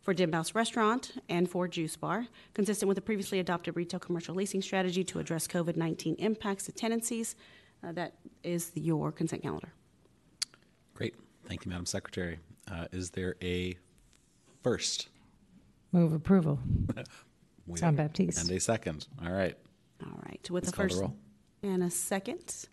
for 0.03 0.13
Dim 0.13 0.31
Baus 0.31 0.55
Restaurant 0.55 1.23
and 1.29 1.49
for 1.49 1.69
Juice 1.69 1.97
Bar, 1.97 2.27
consistent 2.55 2.89
with 2.89 2.97
the 2.97 3.03
previously 3.03 3.39
adopted 3.39 3.77
retail 3.77 4.01
commercial 4.01 4.35
leasing 4.35 4.63
strategy 4.63 5.05
to 5.05 5.19
address 5.19 5.47
COVID 5.47 5.77
19 5.77 6.17
impacts 6.17 6.65
to 6.65 6.73
tenancies. 6.73 7.37
Uh, 7.87 7.93
That 7.93 8.14
is 8.43 8.71
your 8.75 9.12
consent 9.12 9.43
calendar. 9.43 9.73
Great. 10.95 11.14
Thank 11.47 11.64
you, 11.64 11.71
Madam 11.71 11.87
Secretary. 11.87 12.38
Uh, 12.71 12.87
Is 12.93 13.11
there 13.11 13.37
a 13.43 13.77
first? 14.62 15.09
Move 15.93 16.12
approval. 16.12 16.59
We 17.67 17.79
John 17.79 17.97
Baptiste. 17.97 18.38
And 18.41 18.51
a 18.57 18.61
second. 18.61 19.07
All 19.23 19.31
right. 19.31 19.55
All 20.03 20.19
right, 20.25 20.51
with 20.51 20.64
Please 20.64 20.71
the 20.71 20.77
call 20.77 20.85
the 20.85 20.88
first 20.88 21.01
roll. 21.03 21.14
and 21.62 21.83
a 21.83 21.91
second, 21.91 22.67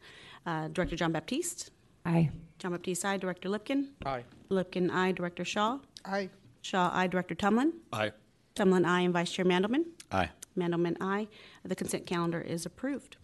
uh, 0.46 0.70
Director 0.70 0.96
John 0.96 1.12
Baptiste. 1.12 1.72
Aye. 2.06 2.30
John 2.60 2.72
Baptiste, 2.72 3.04
aye. 3.04 3.18
Director 3.18 3.50
Lipkin. 3.50 3.88
Aye. 4.06 4.24
Lipkin, 4.50 4.89
aye. 4.89 5.12
Director 5.12 5.44
Shaw. 5.44 5.80
Aye. 6.06 6.30
Shaw, 6.62 6.89
aye. 6.94 7.08
Director 7.08 7.36
Tumlin. 7.36 7.74
Aye. 7.91 8.13
Tumlin, 8.56 8.86
aye. 8.86 9.02
And 9.02 9.12
Vice 9.13 9.34
Chair 9.34 9.44
Mandelman. 9.44 9.84
Aye. 10.13 10.30
Mandelman, 10.58 10.96
aye. 11.02 11.28
The 11.65 11.76
consent 11.76 12.06
calendar 12.06 12.39
is 12.39 12.65
approved. 12.65 13.18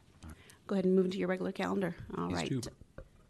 Go 0.71 0.75
ahead 0.75 0.85
and 0.85 0.95
move 0.95 1.03
into 1.03 1.17
your 1.17 1.27
regular 1.27 1.51
calendar. 1.51 1.93
All 2.17 2.29
Please 2.29 2.35
right. 2.37 2.49
do. 2.49 2.61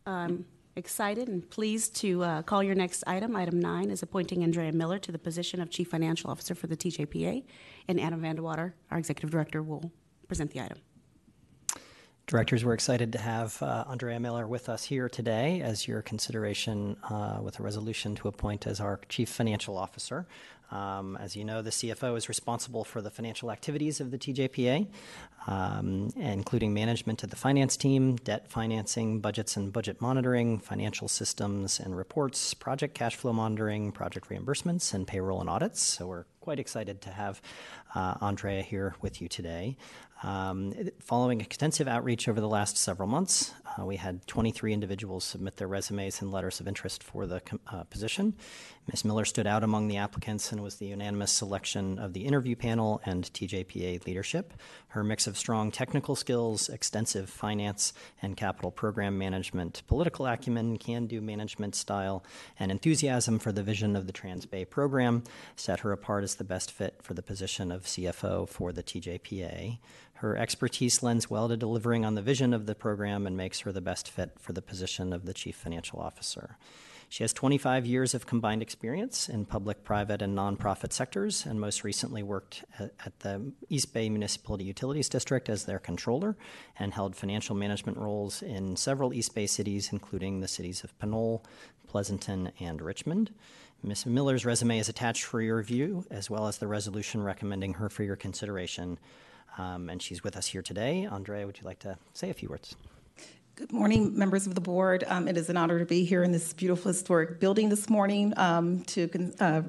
I'm 0.05 0.45
excited 0.75 1.27
and 1.27 1.49
pleased 1.49 1.95
to 1.95 2.23
uh, 2.23 2.41
call 2.43 2.61
your 2.61 2.75
next 2.75 3.03
item. 3.07 3.35
Item 3.35 3.59
nine 3.59 3.89
is 3.89 4.03
appointing 4.03 4.43
Andrea 4.43 4.71
Miller 4.71 4.99
to 4.99 5.11
the 5.11 5.17
position 5.17 5.59
of 5.59 5.71
Chief 5.71 5.87
Financial 5.87 6.29
Officer 6.29 6.53
for 6.53 6.67
the 6.67 6.77
TJPA, 6.77 7.43
and 7.87 7.99
Adam 7.99 8.21
Vandewater, 8.21 8.73
our 8.91 8.99
Executive 8.99 9.31
Director, 9.31 9.63
will 9.63 9.91
present 10.27 10.51
the 10.51 10.61
item. 10.61 10.77
Directors, 12.27 12.63
we're 12.63 12.73
excited 12.73 13.11
to 13.11 13.19
have 13.19 13.61
uh, 13.61 13.83
Andrea 13.87 14.19
Miller 14.19 14.47
with 14.47 14.69
us 14.69 14.85
here 14.85 15.09
today 15.09 15.61
as 15.61 15.87
your 15.87 16.01
consideration 16.01 16.95
uh, 17.09 17.39
with 17.41 17.59
a 17.59 17.63
resolution 17.63 18.15
to 18.15 18.27
appoint 18.29 18.67
as 18.67 18.79
our 18.79 19.01
Chief 19.09 19.27
Financial 19.27 19.77
Officer. 19.77 20.25
Um, 20.71 21.17
As 21.17 21.35
you 21.35 21.43
know, 21.43 21.61
the 21.61 21.69
CFO 21.69 22.17
is 22.17 22.29
responsible 22.29 22.85
for 22.85 23.01
the 23.01 23.09
financial 23.09 23.51
activities 23.51 23.99
of 23.99 24.09
the 24.09 24.17
TJPA, 24.17 24.87
um, 25.47 26.09
including 26.15 26.73
management 26.73 27.23
of 27.23 27.29
the 27.29 27.35
finance 27.35 27.75
team, 27.75 28.15
debt 28.15 28.47
financing, 28.47 29.19
budgets 29.19 29.57
and 29.57 29.73
budget 29.73 29.99
monitoring, 29.99 30.59
financial 30.59 31.09
systems 31.09 31.79
and 31.79 31.97
reports, 31.97 32.53
project 32.53 32.93
cash 32.95 33.17
flow 33.17 33.33
monitoring, 33.33 33.91
project 33.91 34.29
reimbursements, 34.29 34.93
and 34.93 35.05
payroll 35.05 35.41
and 35.41 35.49
audits. 35.49 35.81
So 35.81 36.07
we're 36.07 36.25
quite 36.39 36.59
excited 36.59 37.01
to 37.01 37.09
have 37.09 37.41
uh, 37.93 38.15
Andrea 38.21 38.61
here 38.61 38.95
with 39.01 39.21
you 39.21 39.27
today. 39.27 39.75
Um, 40.23 40.73
following 40.99 41.41
extensive 41.41 41.87
outreach 41.87 42.27
over 42.27 42.39
the 42.39 42.47
last 42.47 42.77
several 42.77 43.07
months, 43.07 43.53
uh, 43.79 43.85
we 43.85 43.95
had 43.95 44.25
23 44.27 44.73
individuals 44.73 45.23
submit 45.23 45.57
their 45.57 45.67
resumes 45.67 46.21
and 46.21 46.31
letters 46.31 46.59
of 46.59 46.67
interest 46.67 47.03
for 47.03 47.25
the 47.25 47.41
uh, 47.67 47.83
position. 47.85 48.35
Ms. 48.87 49.05
Miller 49.05 49.25
stood 49.25 49.47
out 49.47 49.63
among 49.63 49.87
the 49.87 49.97
applicants 49.97 50.51
and 50.51 50.61
was 50.61 50.75
the 50.75 50.87
unanimous 50.87 51.31
selection 51.31 51.97
of 51.97 52.13
the 52.13 52.25
interview 52.25 52.55
panel 52.55 53.01
and 53.05 53.23
TJPA 53.33 54.05
leadership. 54.05 54.53
Her 54.89 55.03
mix 55.03 55.25
of 55.25 55.37
strong 55.37 55.71
technical 55.71 56.15
skills, 56.15 56.67
extensive 56.69 57.29
finance 57.29 57.93
and 58.21 58.35
capital 58.35 58.71
program 58.71 59.17
management, 59.17 59.83
political 59.87 60.27
acumen, 60.27 60.77
can 60.77 61.07
do 61.07 61.21
management 61.21 61.75
style, 61.75 62.23
and 62.59 62.71
enthusiasm 62.71 63.39
for 63.39 63.51
the 63.51 63.63
vision 63.63 63.95
of 63.95 64.07
the 64.07 64.13
Transbay 64.13 64.69
program 64.69 65.23
set 65.55 65.79
her 65.79 65.91
apart 65.91 66.23
as 66.23 66.35
the 66.35 66.43
best 66.43 66.71
fit 66.71 67.01
for 67.01 67.13
the 67.13 67.23
position 67.23 67.71
of 67.71 67.83
CFO 67.83 68.47
for 68.49 68.71
the 68.73 68.83
TJPA. 68.83 69.77
Her 70.21 70.37
expertise 70.37 71.01
lends 71.01 71.31
well 71.31 71.49
to 71.49 71.57
delivering 71.57 72.05
on 72.05 72.13
the 72.13 72.21
vision 72.21 72.53
of 72.53 72.67
the 72.67 72.75
program 72.75 73.25
and 73.25 73.35
makes 73.35 73.61
her 73.61 73.71
the 73.71 73.81
best 73.81 74.07
fit 74.07 74.29
for 74.39 74.53
the 74.53 74.61
position 74.61 75.13
of 75.13 75.25
the 75.25 75.33
Chief 75.33 75.55
Financial 75.55 75.99
Officer. 75.99 76.57
She 77.09 77.23
has 77.23 77.33
25 77.33 77.87
years 77.87 78.13
of 78.13 78.27
combined 78.27 78.61
experience 78.61 79.27
in 79.27 79.45
public, 79.45 79.83
private, 79.83 80.21
and 80.21 80.37
nonprofit 80.37 80.93
sectors, 80.93 81.47
and 81.47 81.59
most 81.59 81.83
recently 81.83 82.21
worked 82.21 82.63
at, 82.77 83.19
the 83.21 83.51
East 83.67 83.95
Bay 83.95 84.09
Municipal 84.09 84.61
Utilities 84.61 85.09
District 85.09 85.49
as 85.49 85.65
their 85.65 85.79
controller 85.79 86.37
and 86.77 86.93
held 86.93 87.15
financial 87.15 87.55
management 87.55 87.97
roles 87.97 88.43
in 88.43 88.75
several 88.75 89.15
East 89.15 89.33
Bay 89.33 89.47
cities, 89.47 89.89
including 89.91 90.39
the 90.39 90.47
cities 90.47 90.83
of 90.83 90.97
Pinole, 90.99 91.43
Pleasanton, 91.87 92.51
and 92.59 92.79
Richmond. 92.79 93.31
Ms. 93.81 94.05
Miller's 94.05 94.45
resume 94.45 94.77
is 94.77 94.87
attached 94.87 95.23
for 95.23 95.41
your 95.41 95.57
review, 95.57 96.05
as 96.11 96.29
well 96.29 96.47
as 96.47 96.59
the 96.59 96.67
resolution 96.67 97.23
recommending 97.23 97.73
her 97.73 97.89
for 97.89 98.03
your 98.03 98.15
consideration. 98.15 98.99
Um, 99.57 99.89
and 99.89 100.01
she's 100.01 100.23
with 100.23 100.35
us 100.35 100.47
here 100.47 100.61
today. 100.61 101.05
Andrea, 101.05 101.45
would 101.45 101.59
you 101.59 101.65
like 101.65 101.79
to 101.79 101.97
say 102.13 102.29
a 102.29 102.33
few 102.33 102.49
words? 102.49 102.75
Good 103.55 103.71
morning, 103.71 104.17
members 104.17 104.47
of 104.47 104.55
the 104.55 104.61
board. 104.61 105.03
Um, 105.07 105.27
It 105.27 105.37
is 105.37 105.49
an 105.49 105.57
honor 105.57 105.77
to 105.77 105.85
be 105.85 106.03
here 106.05 106.23
in 106.23 106.31
this 106.31 106.53
beautiful 106.53 106.91
historic 106.91 107.39
building 107.39 107.69
this 107.69 107.89
morning 107.89 108.33
um, 108.37 108.83
to 108.85 109.09
uh, 109.39 109.61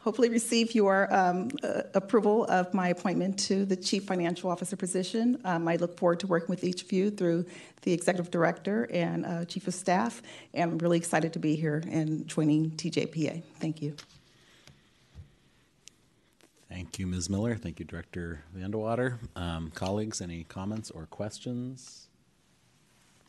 hopefully 0.00 0.28
receive 0.28 0.74
your 0.74 1.12
um, 1.14 1.50
uh, 1.62 1.82
approval 1.94 2.44
of 2.46 2.72
my 2.72 2.88
appointment 2.88 3.38
to 3.38 3.64
the 3.64 3.76
Chief 3.76 4.04
Financial 4.04 4.50
Officer 4.50 4.76
position. 4.76 5.40
Um, 5.44 5.68
I 5.68 5.76
look 5.76 5.98
forward 5.98 6.20
to 6.20 6.26
working 6.26 6.48
with 6.48 6.64
each 6.64 6.82
of 6.82 6.92
you 6.92 7.10
through 7.10 7.44
the 7.82 7.92
Executive 7.92 8.30
Director 8.30 8.88
and 8.92 9.26
uh, 9.26 9.44
Chief 9.44 9.66
of 9.68 9.74
Staff, 9.74 10.22
and 10.54 10.72
I'm 10.72 10.78
really 10.78 10.96
excited 10.96 11.32
to 11.34 11.38
be 11.38 11.56
here 11.56 11.82
and 11.90 12.26
joining 12.26 12.70
TJPA. 12.70 13.42
Thank 13.58 13.82
you. 13.82 13.96
Thank 16.70 17.00
you, 17.00 17.06
Ms. 17.08 17.28
Miller. 17.28 17.56
Thank 17.56 17.80
you, 17.80 17.84
Director 17.84 18.44
Vandewater. 18.56 19.18
Um, 19.34 19.72
colleagues, 19.74 20.20
any 20.20 20.44
comments 20.44 20.90
or 20.90 21.06
questions? 21.06 22.08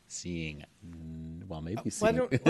Seeing, 0.08 0.63
mm, 0.88 1.47
well, 1.47 1.62
maybe 1.62 1.82
Why 1.84 1.89
seeing. 1.89 2.15
don't, 2.17 2.32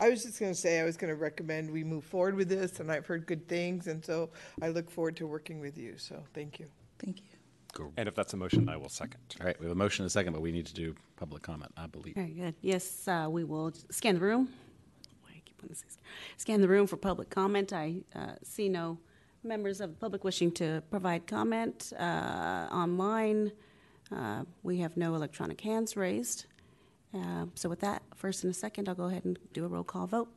I 0.00 0.08
was 0.08 0.22
just 0.24 0.38
going 0.38 0.52
to 0.52 0.58
say, 0.58 0.80
I 0.80 0.84
was 0.84 0.98
going 0.98 1.08
to 1.12 1.16
recommend 1.16 1.70
we 1.70 1.82
move 1.82 2.04
forward 2.04 2.34
with 2.34 2.48
this, 2.50 2.80
and 2.80 2.92
I've 2.92 3.06
heard 3.06 3.24
good 3.26 3.48
things, 3.48 3.86
and 3.86 4.04
so 4.04 4.30
I 4.60 4.68
look 4.68 4.90
forward 4.90 5.16
to 5.16 5.26
working 5.26 5.60
with 5.60 5.78
you, 5.78 5.96
so 5.96 6.22
thank 6.34 6.58
you. 6.58 6.66
Thank 6.98 7.20
you. 7.20 7.26
Go. 7.72 7.92
And 7.96 8.08
if 8.08 8.14
that's 8.14 8.34
a 8.34 8.36
motion, 8.36 8.68
I 8.68 8.76
will 8.76 8.88
second. 8.88 9.20
All 9.40 9.46
right, 9.46 9.58
we 9.58 9.64
have 9.64 9.72
a 9.72 9.78
motion 9.78 10.02
and 10.02 10.08
a 10.08 10.10
second, 10.10 10.32
but 10.34 10.42
we 10.42 10.52
need 10.52 10.66
to 10.66 10.74
do 10.74 10.94
public 11.16 11.42
comment, 11.42 11.72
I 11.76 11.86
believe. 11.86 12.16
Very 12.16 12.32
good. 12.32 12.54
Yes, 12.60 13.08
uh, 13.08 13.28
we 13.30 13.44
will 13.44 13.72
scan 13.90 14.16
the 14.16 14.20
room. 14.20 14.48
Why 15.22 15.30
I 15.36 15.40
keep 15.44 15.49
wanting 15.49 15.49
to 15.49 15.49
say 15.49 15.49
scan- 15.68 16.02
Scan 16.36 16.60
the 16.60 16.68
room 16.68 16.86
for 16.86 16.96
public 16.96 17.30
comment. 17.30 17.72
I 17.72 18.02
uh, 18.14 18.32
see 18.42 18.68
no 18.68 18.98
members 19.42 19.80
of 19.80 19.90
the 19.90 19.96
public 19.96 20.24
wishing 20.24 20.52
to 20.52 20.82
provide 20.90 21.26
comment 21.26 21.92
uh, 21.98 22.68
online. 22.72 23.52
Uh, 24.12 24.44
We 24.62 24.78
have 24.78 24.96
no 24.96 25.14
electronic 25.14 25.60
hands 25.60 25.96
raised. 25.96 26.46
Uh, 27.14 27.46
So 27.54 27.68
with 27.68 27.80
that, 27.80 28.02
first 28.14 28.44
and 28.44 28.50
a 28.50 28.54
second, 28.54 28.88
I'll 28.88 28.94
go 28.94 29.04
ahead 29.04 29.24
and 29.24 29.38
do 29.52 29.64
a 29.64 29.68
roll 29.68 29.84
call 29.84 30.06
vote. 30.06 30.28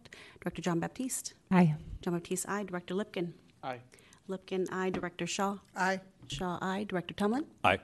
Director 0.42 0.62
John 0.62 0.80
Baptiste? 0.80 1.34
Aye. 1.52 1.76
John 2.02 2.14
Baptiste, 2.14 2.46
aye. 2.50 2.64
Director 2.64 2.96
Lipkin? 2.96 3.34
Aye. 3.64 3.80
Lipkin, 4.30 4.68
aye. 4.72 4.90
Director 4.90 5.28
Shaw? 5.28 5.58
Aye. 5.76 6.00
Shaw, 6.28 6.58
aye. 6.62 6.86
Director 6.86 7.14
Tumlin? 7.14 7.46
Aye. 7.64 7.80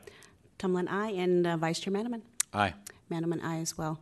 Tumlin, 0.57 0.87
aye. 0.89 1.11
And 1.23 1.45
uh, 1.47 1.57
Vice 1.57 1.79
Chair 1.79 1.93
Manaman? 1.93 2.21
Aye. 2.53 2.73
Manaman, 3.11 3.43
aye 3.43 3.59
as 3.61 3.77
well. 3.77 3.99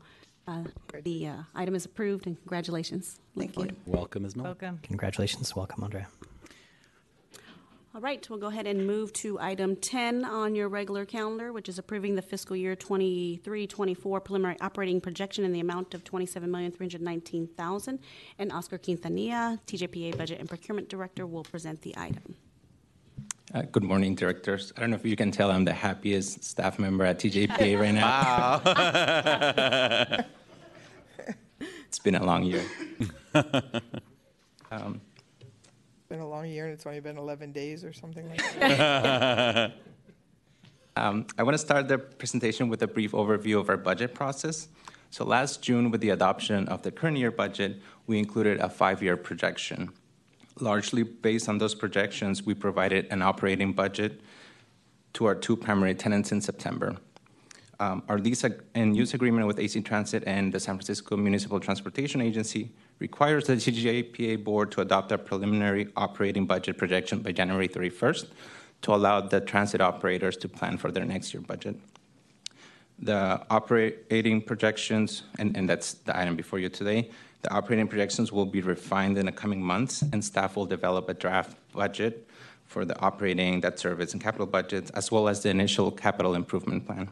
Uh, 0.47 0.63
The 1.03 1.27
uh, 1.27 1.35
item 1.55 1.75
is 1.75 1.85
approved, 1.85 2.25
and 2.25 2.37
congratulations. 2.37 3.19
Look 3.35 3.43
Thank 3.53 3.57
you. 3.57 3.63
forward. 3.63 3.75
Welcome, 3.85 4.23
Ms. 4.23 4.35
Miller. 4.35 4.49
Welcome. 4.49 4.79
Congratulations. 4.83 5.55
Welcome, 5.55 5.83
Andrea. 5.83 6.07
All 7.93 8.01
right, 8.01 8.27
we'll 8.29 8.39
go 8.39 8.47
ahead 8.47 8.67
and 8.67 8.85
move 8.85 9.11
to 9.13 9.39
item 9.39 9.75
10 9.75 10.23
on 10.23 10.53
your 10.55 10.69
regular 10.69 11.03
calendar, 11.05 11.51
which 11.51 11.67
is 11.67 11.79
approving 11.79 12.13
the 12.15 12.21
fiscal 12.21 12.55
year 12.55 12.75
23-24 12.75 14.23
preliminary 14.23 14.55
operating 14.61 15.01
projection 15.01 15.43
in 15.43 15.51
the 15.51 15.59
amount 15.59 15.93
of 15.95 16.03
27319000 16.03 17.99
And 18.37 18.51
Oscar 18.51 18.77
Quintanilla, 18.77 19.59
TJPA 19.65 20.15
Budget 20.17 20.39
and 20.39 20.47
Procurement 20.47 20.89
Director, 20.89 21.25
will 21.25 21.43
present 21.43 21.81
the 21.81 21.95
item. 21.97 22.35
Uh, 23.53 23.63
Good 23.63 23.83
morning, 23.83 24.13
directors. 24.13 24.71
I 24.77 24.81
don't 24.81 24.91
know 24.91 24.97
if 24.97 25.05
you 25.05 25.15
can 25.15 25.31
tell 25.31 25.49
I'm 25.49 25.65
the 25.65 25.73
happiest 25.73 26.43
staff 26.43 26.77
member 26.77 27.03
at 27.03 27.17
TJPA 27.19 27.79
right 27.79 27.95
now. 27.95 28.61
It's 31.87 31.99
been 31.99 32.15
a 32.15 32.23
long 32.23 32.43
year. 32.43 32.63
It's 32.99 33.11
been 36.09 36.19
a 36.19 36.27
long 36.27 36.45
year, 36.45 36.65
and 36.65 36.73
it's 36.73 36.85
only 36.85 36.99
been 36.99 37.17
11 37.17 37.53
days 37.53 37.83
or 37.83 37.93
something 37.93 38.27
like 38.29 38.59
that. 38.59 39.73
Um, 40.97 41.27
I 41.37 41.43
want 41.43 41.53
to 41.53 41.59
start 41.59 41.87
the 41.87 41.99
presentation 41.99 42.69
with 42.69 42.81
a 42.81 42.87
brief 42.87 43.11
overview 43.11 43.59
of 43.59 43.69
our 43.69 43.77
budget 43.77 44.15
process. 44.15 44.67
So 45.11 45.23
last 45.25 45.61
June, 45.61 45.91
with 45.91 46.01
the 46.01 46.09
adoption 46.09 46.67
of 46.69 46.81
the 46.81 46.89
current 46.89 47.17
year 47.17 47.29
budget, 47.29 47.79
we 48.07 48.17
included 48.17 48.59
a 48.59 48.67
five-year 48.67 49.15
projection. 49.15 49.91
Largely 50.59 51.03
based 51.03 51.49
on 51.49 51.59
those 51.59 51.75
projections, 51.75 52.41
we 52.41 52.55
provided 52.55 53.05
an 53.11 53.21
operating 53.21 53.73
budget 53.73 54.21
to 55.13 55.25
our 55.25 55.35
two 55.35 55.55
primary 55.55 55.93
tenants 55.93 56.31
in 56.31 56.41
September. 56.41 56.97
Um, 57.79 58.01
Our 58.09 58.17
lease 58.17 58.43
ag- 58.43 58.63
and 58.73 58.97
use 58.97 59.13
agreement 59.13 59.45
with 59.45 59.59
AC 59.59 59.81
Transit 59.81 60.23
and 60.25 60.51
the 60.51 60.59
San 60.59 60.75
Francisco 60.75 61.15
Municipal 61.15 61.59
Transportation 61.59 62.21
Agency 62.21 62.71
requires 62.99 63.45
the 63.45 63.53
TJPA 63.53 64.43
Board 64.43 64.71
to 64.71 64.81
adopt 64.81 65.11
a 65.11 65.17
preliminary 65.17 65.89
operating 65.95 66.47
budget 66.47 66.77
projection 66.77 67.19
by 67.19 67.31
January 67.31 67.67
31st 67.67 68.27
to 68.81 68.93
allow 68.95 69.21
the 69.21 69.41
transit 69.41 69.79
operators 69.79 70.37
to 70.37 70.49
plan 70.49 70.77
for 70.77 70.91
their 70.91 71.05
next 71.05 71.33
year 71.33 71.41
budget. 71.41 71.75
The 72.99 73.45
operating 73.51 74.41
projections, 74.41 75.23
and, 75.37 75.55
and 75.55 75.69
that's 75.69 75.93
the 75.93 76.17
item 76.17 76.35
before 76.35 76.57
you 76.57 76.69
today, 76.69 77.11
the 77.43 77.53
operating 77.53 77.87
projections 77.87 78.31
will 78.31 78.47
be 78.47 78.61
refined 78.61 79.19
in 79.19 79.27
the 79.27 79.31
coming 79.31 79.61
months, 79.61 80.01
and 80.01 80.25
staff 80.25 80.55
will 80.55 80.65
develop 80.65 81.07
a 81.09 81.13
draft 81.13 81.55
budget 81.73 82.27
for 82.65 82.85
the 82.85 82.99
operating, 82.99 83.61
debt 83.61 83.77
service, 83.77 84.13
and 84.13 84.21
capital 84.21 84.47
budgets, 84.47 84.89
as 84.91 85.11
well 85.11 85.27
as 85.27 85.43
the 85.43 85.49
initial 85.49 85.91
capital 85.91 86.33
improvement 86.33 86.87
plan. 86.87 87.07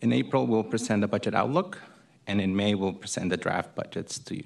In 0.00 0.12
April, 0.12 0.46
we'll 0.46 0.64
present 0.64 1.02
the 1.02 1.08
budget 1.08 1.34
outlook, 1.34 1.78
and 2.26 2.40
in 2.40 2.56
May, 2.56 2.74
we'll 2.74 2.94
present 2.94 3.28
the 3.28 3.36
draft 3.36 3.74
budgets 3.74 4.18
to 4.18 4.36
you. 4.36 4.44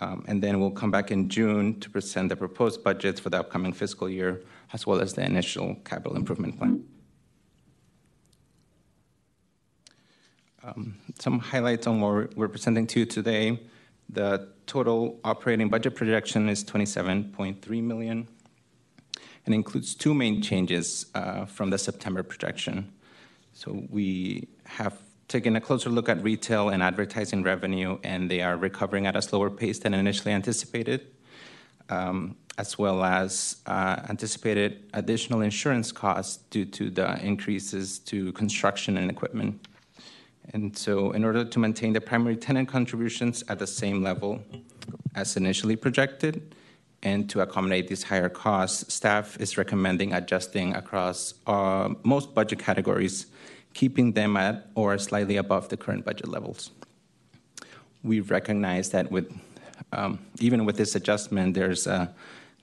Um, 0.00 0.24
and 0.26 0.42
then 0.42 0.58
we'll 0.58 0.72
come 0.72 0.90
back 0.90 1.12
in 1.12 1.28
June 1.28 1.78
to 1.78 1.88
present 1.88 2.28
the 2.28 2.36
proposed 2.36 2.82
budgets 2.82 3.20
for 3.20 3.30
the 3.30 3.38
upcoming 3.38 3.72
fiscal 3.72 4.08
year, 4.08 4.42
as 4.72 4.84
well 4.84 5.00
as 5.00 5.14
the 5.14 5.24
initial 5.24 5.76
capital 5.84 6.16
improvement 6.16 6.58
plan. 6.58 6.84
Um, 10.64 10.96
some 11.18 11.38
highlights 11.38 11.86
on 11.86 12.00
what 12.00 12.36
we're- 12.36 12.48
presenting 12.48 12.86
to 12.88 13.00
you 13.00 13.06
today. 13.06 13.60
The 14.08 14.48
total 14.66 15.20
operating 15.24 15.68
budget 15.68 15.94
projection 15.94 16.48
is 16.48 16.64
27.3 16.64 17.80
million 17.80 18.28
and 19.46 19.54
includes 19.54 19.94
two 19.94 20.14
main 20.14 20.42
changes 20.42 21.06
uh, 21.14 21.44
from 21.46 21.70
the 21.70 21.78
September 21.78 22.22
projection. 22.22 22.92
So 23.52 23.86
we 23.90 24.48
have 24.78 24.98
taken 25.28 25.56
a 25.56 25.60
closer 25.60 25.90
look 25.90 26.08
at 26.08 26.22
retail 26.22 26.68
and 26.68 26.82
advertising 26.82 27.42
revenue, 27.42 27.98
and 28.02 28.30
they 28.30 28.42
are 28.42 28.56
recovering 28.56 29.06
at 29.06 29.16
a 29.16 29.22
slower 29.22 29.50
pace 29.50 29.78
than 29.78 29.94
initially 29.94 30.32
anticipated, 30.32 31.06
um, 31.88 32.36
as 32.58 32.78
well 32.78 33.02
as 33.02 33.56
uh, 33.66 33.96
anticipated 34.08 34.90
additional 34.92 35.40
insurance 35.40 35.90
costs 35.92 36.36
due 36.50 36.64
to 36.64 36.90
the 36.90 37.24
increases 37.24 37.98
to 37.98 38.32
construction 38.32 38.96
and 38.98 39.10
equipment. 39.10 39.66
And 40.52 40.76
so, 40.76 41.12
in 41.12 41.24
order 41.24 41.44
to 41.44 41.58
maintain 41.58 41.92
the 41.92 42.00
primary 42.00 42.36
tenant 42.36 42.68
contributions 42.68 43.44
at 43.48 43.58
the 43.58 43.66
same 43.66 44.02
level 44.02 44.42
as 45.14 45.36
initially 45.36 45.76
projected, 45.76 46.54
and 47.02 47.28
to 47.30 47.40
accommodate 47.40 47.88
these 47.88 48.04
higher 48.04 48.28
costs, 48.28 48.92
staff 48.92 49.40
is 49.40 49.58
recommending 49.58 50.12
adjusting 50.12 50.74
across 50.74 51.34
uh, 51.46 51.88
most 52.04 52.34
budget 52.34 52.58
categories, 52.58 53.26
keeping 53.74 54.12
them 54.12 54.36
at 54.36 54.68
or 54.74 54.96
slightly 54.98 55.36
above 55.36 55.68
the 55.68 55.76
current 55.76 56.04
budget 56.04 56.28
levels. 56.28 56.70
We 58.02 58.20
recognize 58.20 58.90
that 58.90 59.10
with 59.10 59.32
um, 59.92 60.18
even 60.38 60.64
with 60.64 60.76
this 60.76 60.94
adjustment, 60.94 61.54
there's 61.54 61.86
a 61.86 62.14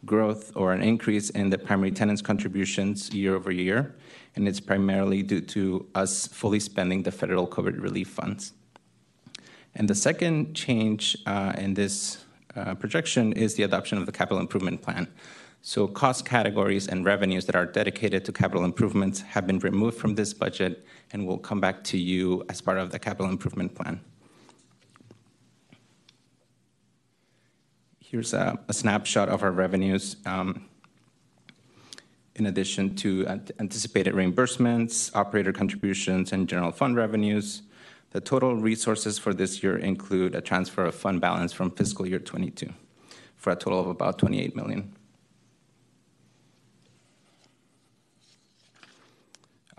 growth 0.06 0.56
or 0.56 0.74
an 0.74 0.82
increase 0.82 1.30
in 1.30 1.50
the 1.50 1.58
primary 1.58 1.92
tenants' 1.92 2.22
contributions 2.22 3.14
year 3.14 3.36
over 3.36 3.52
year, 3.52 3.96
and 4.36 4.48
it's 4.48 4.60
primarily 4.60 5.22
due 5.22 5.42
to 5.42 5.86
us 5.96 6.28
fully 6.28 6.60
spending 6.60 7.04
the 7.04 7.12
federal 7.12 7.48
COVID 7.48 7.82
relief 7.82 8.10
funds. 8.10 8.54
And 9.76 9.88
the 9.88 9.96
second 9.96 10.56
change 10.56 11.18
uh, 11.26 11.54
in 11.58 11.74
this 11.74 12.26
uh, 12.56 12.76
projection 12.76 13.34
is 13.34 13.56
the 13.56 13.64
adoption 13.64 13.98
of 13.98 14.06
the 14.06 14.12
capital 14.12 14.40
improvement 14.40 14.82
plan. 14.82 15.08
So, 15.62 15.88
cost 15.88 16.26
categories 16.26 16.88
and 16.88 17.04
revenues 17.04 17.46
that 17.46 17.56
are 17.56 17.66
dedicated 17.66 18.24
to 18.26 18.32
capital 18.32 18.64
improvements 18.64 19.22
have 19.22 19.46
been 19.46 19.60
removed 19.60 19.98
from 19.98 20.16
this 20.16 20.34
budget 20.34 20.86
and 21.12 21.26
we'll 21.26 21.38
come 21.38 21.60
back 21.60 21.84
to 21.86 21.98
you 21.98 22.44
as 22.50 22.62
part 22.62 22.78
of 22.78 22.92
the 22.92 23.00
capital 23.00 23.32
improvement 23.32 23.76
plan. 23.76 24.00
Here's 28.00 28.34
a, 28.34 28.60
a 28.68 28.74
snapshot 28.74 29.30
of 29.30 29.44
our 29.44 29.52
revenues. 29.52 30.16
Um, 30.26 30.66
in 32.36 32.46
addition 32.46 32.96
to 32.96 33.28
anticipated 33.60 34.14
reimbursements, 34.14 35.12
operator 35.14 35.52
contributions, 35.52 36.32
and 36.32 36.48
general 36.48 36.72
fund 36.72 36.96
revenues, 36.96 37.64
the 38.12 38.22
total 38.22 38.56
resources 38.56 39.20
for 39.20 39.34
this 39.34 39.62
year 39.62 39.78
include 39.78 40.34
a 40.34 40.42
transfer 40.42 40.86
of 40.86 40.96
fund 40.96 41.22
balance 41.22 41.54
from 41.54 41.70
fiscal 41.70 42.08
year 42.08 42.18
22 42.18 42.74
for 43.36 43.52
a 43.52 43.56
total 43.56 43.80
of 43.80 43.88
about 43.88 44.18
28 44.18 44.56
million. 44.56 44.96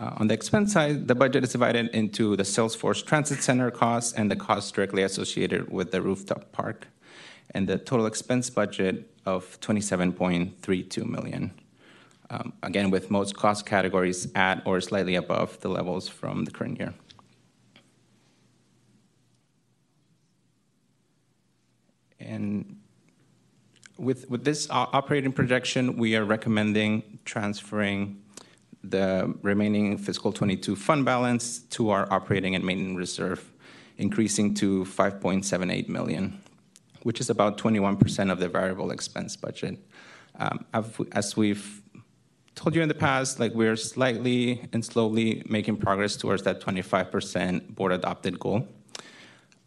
On 0.00 0.28
the 0.28 0.34
expense 0.34 0.72
side, 0.72 1.08
the 1.08 1.14
budget 1.14 1.44
is 1.44 1.52
divided 1.52 1.88
into 1.88 2.34
the 2.34 2.42
Salesforce 2.42 3.04
Transit 3.04 3.42
Center 3.42 3.70
costs 3.70 4.14
and 4.14 4.30
the 4.30 4.36
costs 4.36 4.70
directly 4.70 5.02
associated 5.02 5.70
with 5.70 5.90
the 5.90 6.00
rooftop 6.00 6.52
park, 6.52 6.88
and 7.50 7.68
the 7.68 7.76
total 7.76 8.06
expense 8.06 8.48
budget 8.48 9.10
of 9.26 9.60
27.32 9.60 11.04
million. 11.06 11.52
Um, 12.30 12.54
again, 12.62 12.90
with 12.90 13.10
most 13.10 13.36
cost 13.36 13.66
categories 13.66 14.28
at 14.34 14.62
or 14.64 14.80
slightly 14.80 15.16
above 15.16 15.60
the 15.60 15.68
levels 15.68 16.08
from 16.08 16.44
the 16.44 16.50
current 16.50 16.78
year. 16.78 16.94
And 22.18 22.78
with, 23.98 24.30
with 24.30 24.44
this 24.44 24.66
operating 24.70 25.32
projection, 25.32 25.98
we 25.98 26.16
are 26.16 26.24
recommending 26.24 27.18
transferring 27.24 28.19
the 28.82 29.34
remaining 29.42 29.98
fiscal 29.98 30.32
22 30.32 30.76
fund 30.76 31.04
balance 31.04 31.60
to 31.70 31.90
our 31.90 32.10
operating 32.12 32.54
and 32.54 32.64
maintenance 32.64 32.96
reserve, 32.96 33.52
increasing 33.98 34.54
to 34.54 34.84
5.78 34.84 35.88
million, 35.88 36.40
which 37.02 37.20
is 37.20 37.30
about 37.30 37.58
21% 37.58 38.32
of 38.32 38.38
the 38.38 38.48
variable 38.48 38.90
expense 38.90 39.36
budget. 39.36 39.78
Um, 40.38 40.64
as 41.12 41.36
we've 41.36 41.82
told 42.54 42.74
you 42.74 42.82
in 42.82 42.88
the 42.88 42.94
past, 42.94 43.38
like 43.38 43.52
we're 43.54 43.76
slightly 43.76 44.66
and 44.72 44.84
slowly 44.84 45.42
making 45.46 45.76
progress 45.76 46.16
towards 46.16 46.42
that 46.44 46.60
25% 46.60 47.74
board 47.74 47.92
adopted 47.92 48.38
goal. 48.38 48.66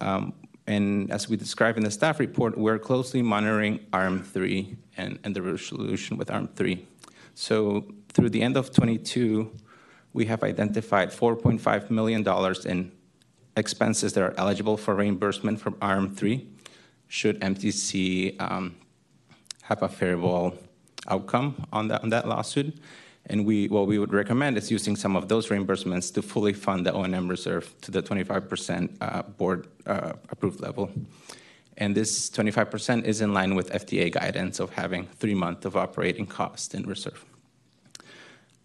Um, 0.02 0.34
and 0.65 1.12
as 1.12 1.28
we 1.28 1.36
describe 1.36 1.78
in 1.78 1.84
the 1.84 1.91
staff 1.91 2.19
report, 2.19 2.58
we're 2.58 2.80
closely 2.80 3.21
monitoring 3.21 3.80
RM3 3.91 4.78
and, 4.97 5.19
and 5.23 5.36
the 5.36 5.41
resolution 5.41 6.17
with 6.17 6.30
RM3. 6.30 6.86
So 7.36 7.86
through 8.13 8.30
the 8.30 8.41
end 8.41 8.58
of 8.58 8.71
22, 8.71 9.52
we 10.13 10.26
have 10.26 10.43
identified 10.43 11.10
$4.5 11.10 11.89
million 11.89 12.28
in 12.65 12.91
expenses 13.58 14.13
that 14.13 14.23
are 14.23 14.34
eligible 14.38 14.78
for 14.78 14.95
reimbursement 14.95 15.60
from 15.60 15.73
RM3 15.76 16.45
should 17.08 17.39
MTC 17.41 18.41
um, 18.41 18.76
have 19.63 19.84
a 19.84 19.88
favorable 19.88 20.58
outcome 21.08 21.67
on 21.71 21.88
that, 21.88 22.02
on 22.04 22.10
that 22.10 22.28
lawsuit. 22.28 22.76
And 23.28 23.45
we, 23.45 23.67
what 23.67 23.88
we 23.88 23.99
would 23.99 24.12
recommend 24.12 24.58
is 24.58 24.69
using 24.69 24.95
some 24.95 25.15
of 25.15 25.30
those 25.30 25.47
reimbursements 25.47 26.13
to 26.15 26.21
fully 26.21 26.54
fund 26.54 26.86
the 26.86 26.91
O&M 26.91 27.28
reserve 27.28 27.73
to 27.82 27.91
the 27.91 28.02
25% 28.02 28.97
uh, 28.99 29.21
board 29.23 29.67
uh, 29.86 30.13
approved 30.30 30.60
level. 30.60 30.91
And 31.78 31.95
this 31.95 32.30
25% 32.30 33.06
is 33.06 33.21
in 33.21 33.34
line 33.34 33.56
with 33.56 33.71
FTA 33.71 34.12
guidance 34.12 34.60
of 34.60 34.71
having 34.71 35.08
three 35.08 35.34
months 35.34 35.65
of 35.65 35.78
operating 35.78 36.26
cost 36.26 36.76
in 36.76 36.84
reserve. 36.84 37.23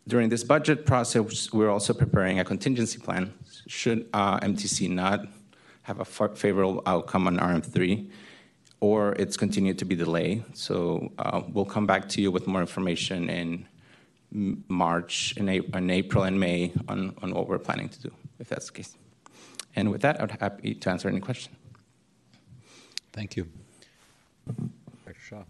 During 0.09 0.31
this 0.31 0.43
budget 0.43 0.87
process, 0.87 1.53
we're 1.53 1.69
also 1.69 1.93
preparing 1.93 2.41
a 2.41 2.45
contingency 2.45 2.99
plan 2.99 3.35
should 3.67 4.09
uh, 4.15 4.41
MTC 4.41 4.89
not 4.89 5.27
have 5.83 6.01
a 6.01 6.05
favorable 6.05 6.83
outcome 6.87 7.27
on 7.27 7.37
RM3 7.37 8.11
or 8.81 9.13
it's 9.13 9.37
continued 9.37 9.79
to 9.79 9.85
be 9.85 9.95
delayed. 9.95 10.45
So 10.57 11.13
uh, 11.19 11.43
we'll 11.53 11.67
come 11.67 11.87
back 11.87 12.09
to 12.11 12.23
you 12.23 12.31
with 12.31 12.47
more 12.47 12.63
information 12.63 13.29
in 13.29 13.67
March, 14.69 15.35
in, 15.37 15.47
in 15.49 15.91
April, 15.91 16.25
and 16.25 16.41
May 16.41 16.73
on, 16.89 17.15
on 17.21 17.35
what 17.35 17.47
we're 17.47 17.59
planning 17.59 17.91
to 17.91 18.01
do, 18.01 18.11
if 18.39 18.49
that's 18.49 18.67
the 18.67 18.73
case. 18.73 18.97
And 19.77 19.91
with 19.91 20.01
that, 20.03 20.23
I'd 20.23 20.29
be 20.29 20.37
happy 20.41 20.75
to 20.75 20.91
answer 20.91 21.09
any 21.09 21.21
question. 21.21 21.55
Thank 23.13 23.37
you. 23.37 23.47
Dr. 25.05 25.21
Shaw. 25.21 25.43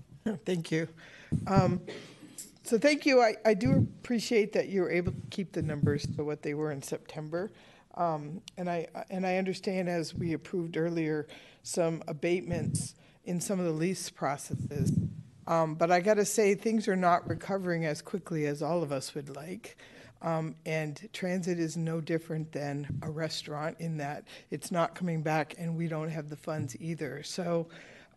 Thank 0.44 0.72
you. 0.72 0.88
Um, 1.46 1.80
so 2.68 2.78
thank 2.78 3.06
you. 3.06 3.22
I, 3.22 3.34
I 3.46 3.54
do 3.54 3.88
appreciate 4.00 4.52
that 4.52 4.68
you 4.68 4.82
were 4.82 4.90
able 4.90 5.12
to 5.12 5.18
keep 5.30 5.52
the 5.52 5.62
numbers 5.62 6.06
to 6.16 6.22
what 6.22 6.42
they 6.42 6.52
were 6.52 6.70
in 6.70 6.82
September. 6.82 7.50
Um, 7.94 8.42
and 8.58 8.68
I 8.68 8.86
and 9.10 9.26
I 9.26 9.38
understand 9.38 9.88
as 9.88 10.14
we 10.14 10.34
approved 10.34 10.76
earlier 10.76 11.26
some 11.62 12.02
abatements 12.06 12.94
in 13.24 13.40
some 13.40 13.58
of 13.58 13.64
the 13.64 13.72
lease 13.72 14.10
processes. 14.10 14.92
Um, 15.46 15.76
but 15.76 15.90
I 15.90 16.00
got 16.00 16.14
to 16.14 16.26
say, 16.26 16.54
things 16.54 16.88
are 16.88 16.96
not 16.96 17.26
recovering 17.26 17.86
as 17.86 18.02
quickly 18.02 18.46
as 18.46 18.62
all 18.62 18.82
of 18.82 18.92
us 18.92 19.14
would 19.14 19.34
like. 19.34 19.78
Um, 20.20 20.54
and 20.66 21.08
transit 21.14 21.58
is 21.58 21.76
no 21.76 22.02
different 22.02 22.52
than 22.52 23.00
a 23.02 23.10
restaurant 23.10 23.76
in 23.80 23.96
that 23.96 24.24
it's 24.50 24.70
not 24.70 24.94
coming 24.94 25.22
back, 25.22 25.54
and 25.56 25.74
we 25.74 25.88
don't 25.88 26.10
have 26.10 26.28
the 26.28 26.36
funds 26.36 26.76
either. 26.80 27.22
So, 27.22 27.68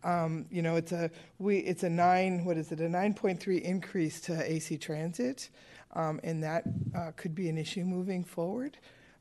um, 0.04 0.46
you 0.50 0.62
know, 0.62 0.76
it's 0.76 0.92
a 0.92 1.10
we 1.38 1.58
it's 1.58 1.82
a 1.82 1.90
nine 1.90 2.44
what 2.44 2.56
is 2.56 2.72
it 2.72 2.80
a 2.80 2.88
nine 2.88 3.14
point 3.14 3.40
three 3.40 3.58
increase 3.58 4.20
to 4.22 4.52
AC 4.52 4.78
Transit, 4.78 5.50
um, 5.94 6.20
and 6.24 6.42
that 6.42 6.64
uh, 6.94 7.12
could 7.16 7.34
be 7.34 7.48
an 7.48 7.58
issue 7.58 7.84
moving 7.84 8.24
forward. 8.24 8.78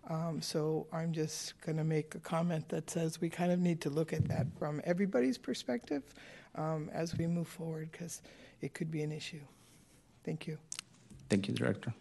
Um, 0.10 0.42
so 0.42 0.88
I'm 0.92 1.14
just 1.14 1.60
going 1.62 1.78
to 1.78 1.84
make 1.84 2.16
a 2.16 2.20
comment 2.20 2.68
that 2.70 2.90
says 2.90 3.22
we 3.22 3.30
kind 3.30 3.52
of 3.52 3.60
need 3.60 3.82
to 3.82 3.90
look 3.90 4.14
at 4.14 4.28
that 4.30 4.48
from 4.58 4.82
everybody's 4.84 5.38
perspective 5.38 6.04
um, 6.56 6.90
as 6.92 7.16
we 7.18 7.28
move 7.28 7.48
forward 7.48 7.92
because 7.92 8.22
it 8.62 8.74
could 8.74 8.90
be 8.90 9.04
an 9.04 9.12
issue. 9.12 9.42
Thank 10.24 10.48
you. 10.48 10.58
Thank 11.30 11.48
you, 11.48 11.54
Director. 11.54 11.94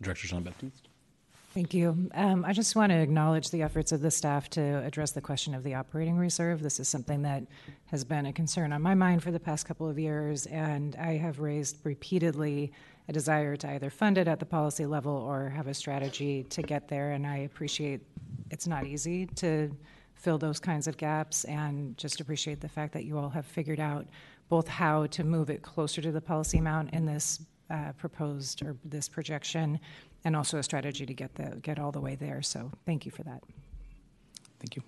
Director 0.00 0.28
Jean 0.28 0.42
Baptiste. 0.42 0.89
Thank 1.52 1.74
you. 1.74 2.08
Um, 2.14 2.44
I 2.44 2.52
just 2.52 2.76
want 2.76 2.90
to 2.90 2.96
acknowledge 2.96 3.50
the 3.50 3.62
efforts 3.62 3.90
of 3.90 4.02
the 4.02 4.10
staff 4.12 4.48
to 4.50 4.84
address 4.84 5.10
the 5.10 5.20
question 5.20 5.52
of 5.52 5.64
the 5.64 5.74
operating 5.74 6.16
reserve. 6.16 6.62
This 6.62 6.78
is 6.78 6.86
something 6.86 7.22
that 7.22 7.42
has 7.86 8.04
been 8.04 8.26
a 8.26 8.32
concern 8.32 8.72
on 8.72 8.80
my 8.80 8.94
mind 8.94 9.24
for 9.24 9.32
the 9.32 9.40
past 9.40 9.66
couple 9.66 9.88
of 9.88 9.98
years, 9.98 10.46
and 10.46 10.94
I 10.94 11.16
have 11.16 11.40
raised 11.40 11.78
repeatedly 11.82 12.72
a 13.08 13.12
desire 13.12 13.56
to 13.56 13.68
either 13.70 13.90
fund 13.90 14.16
it 14.16 14.28
at 14.28 14.38
the 14.38 14.46
policy 14.46 14.86
level 14.86 15.12
or 15.12 15.48
have 15.48 15.66
a 15.66 15.74
strategy 15.74 16.44
to 16.44 16.62
get 16.62 16.86
there. 16.86 17.10
And 17.10 17.26
I 17.26 17.38
appreciate 17.38 18.00
it's 18.52 18.68
not 18.68 18.86
easy 18.86 19.26
to 19.26 19.76
fill 20.14 20.38
those 20.38 20.60
kinds 20.60 20.86
of 20.86 20.96
gaps, 20.98 21.42
and 21.46 21.98
just 21.98 22.20
appreciate 22.20 22.60
the 22.60 22.68
fact 22.68 22.92
that 22.92 23.04
you 23.04 23.18
all 23.18 23.30
have 23.30 23.44
figured 23.44 23.80
out 23.80 24.06
both 24.50 24.68
how 24.68 25.06
to 25.06 25.24
move 25.24 25.50
it 25.50 25.62
closer 25.62 26.00
to 26.00 26.12
the 26.12 26.20
policy 26.20 26.58
amount 26.58 26.94
in 26.94 27.06
this 27.06 27.40
uh, 27.70 27.92
proposed 27.98 28.62
or 28.62 28.76
this 28.84 29.08
projection, 29.08 29.80
and 30.24 30.36
also 30.36 30.58
a 30.58 30.62
strategy 30.62 31.06
to 31.06 31.14
get 31.14 31.34
the 31.34 31.56
get 31.62 31.78
all 31.78 31.92
the 31.92 32.00
way 32.00 32.14
there. 32.14 32.42
So 32.42 32.72
thank 32.86 33.06
you 33.06 33.12
for 33.12 33.22
that. 33.24 33.42
Thank 34.58 34.76
you. 34.76 34.82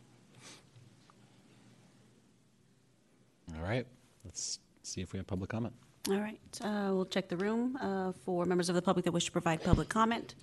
All 3.56 3.62
right, 3.62 3.86
let's 4.24 4.58
see 4.82 5.00
if 5.00 5.12
we 5.12 5.18
have 5.18 5.26
public 5.26 5.50
comment. 5.50 5.74
All 6.08 6.18
right, 6.18 6.40
uh, 6.62 6.90
we'll 6.92 7.06
check 7.06 7.28
the 7.28 7.36
room 7.36 7.76
uh, 7.80 8.12
for 8.24 8.44
members 8.44 8.68
of 8.68 8.74
the 8.74 8.82
public 8.82 9.04
that 9.04 9.12
wish 9.12 9.26
to 9.26 9.32
provide 9.32 9.62
public 9.62 9.88
comment. 9.88 10.34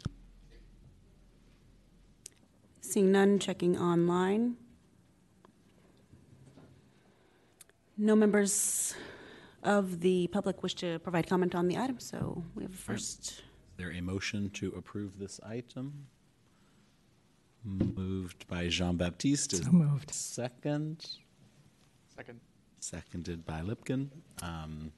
Seeing 2.81 3.11
none, 3.11 3.39
checking 3.39 3.77
online. 3.77 4.55
No 7.97 8.15
members 8.15 8.95
of 9.63 9.99
the 9.99 10.27
public 10.27 10.63
wish 10.63 10.75
to 10.75 10.99
provide 10.99 11.27
comment 11.27 11.53
on 11.53 11.67
the 11.67 11.77
item, 11.77 11.99
so 11.99 12.43
we 12.55 12.63
have 12.63 12.73
a 12.73 12.77
first. 12.77 13.41
Is 13.79 13.85
there 13.85 13.93
a 13.97 14.01
motion 14.01 14.49
to 14.55 14.73
approve 14.75 15.17
this 15.19 15.39
item? 15.41 16.07
Moved 17.63 18.45
by 18.49 18.67
Jean 18.67 18.97
Baptiste. 18.97 19.55
So 19.63 19.71
moved. 19.71 20.11
Second, 20.13 21.07
Second. 22.13 22.41
seconded 22.81 23.45
by 23.45 23.61
Lipkin. 23.61 24.09
Um, 24.41 24.91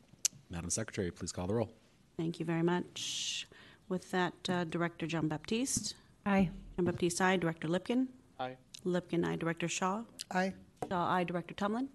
Madam 0.50 0.72
Secretary, 0.72 1.12
please 1.12 1.32
call 1.32 1.46
the 1.46 1.54
roll. 1.54 1.70
Thank 2.18 2.40
you 2.40 2.46
very 2.48 2.64
much. 2.64 3.48
With 3.88 4.10
that, 4.10 4.34
uh, 4.50 4.64
Director 4.64 5.06
Jean 5.06 5.28
Baptiste. 5.28 5.94
Aye. 6.26 6.50
John 6.76 6.86
Baptiste, 6.86 7.22
aye. 7.22 7.38
Director 7.38 7.68
Lipkin. 7.68 8.08
Aye. 8.40 8.58
Lipkin, 8.84 9.24
aye. 9.28 9.36
Director 9.36 9.68
Shaw. 9.68 10.02
Aye. 10.32 10.56
Shaw, 10.90 11.08
aye. 11.08 11.24
Director 11.24 11.54
Tumlin. 11.54 11.88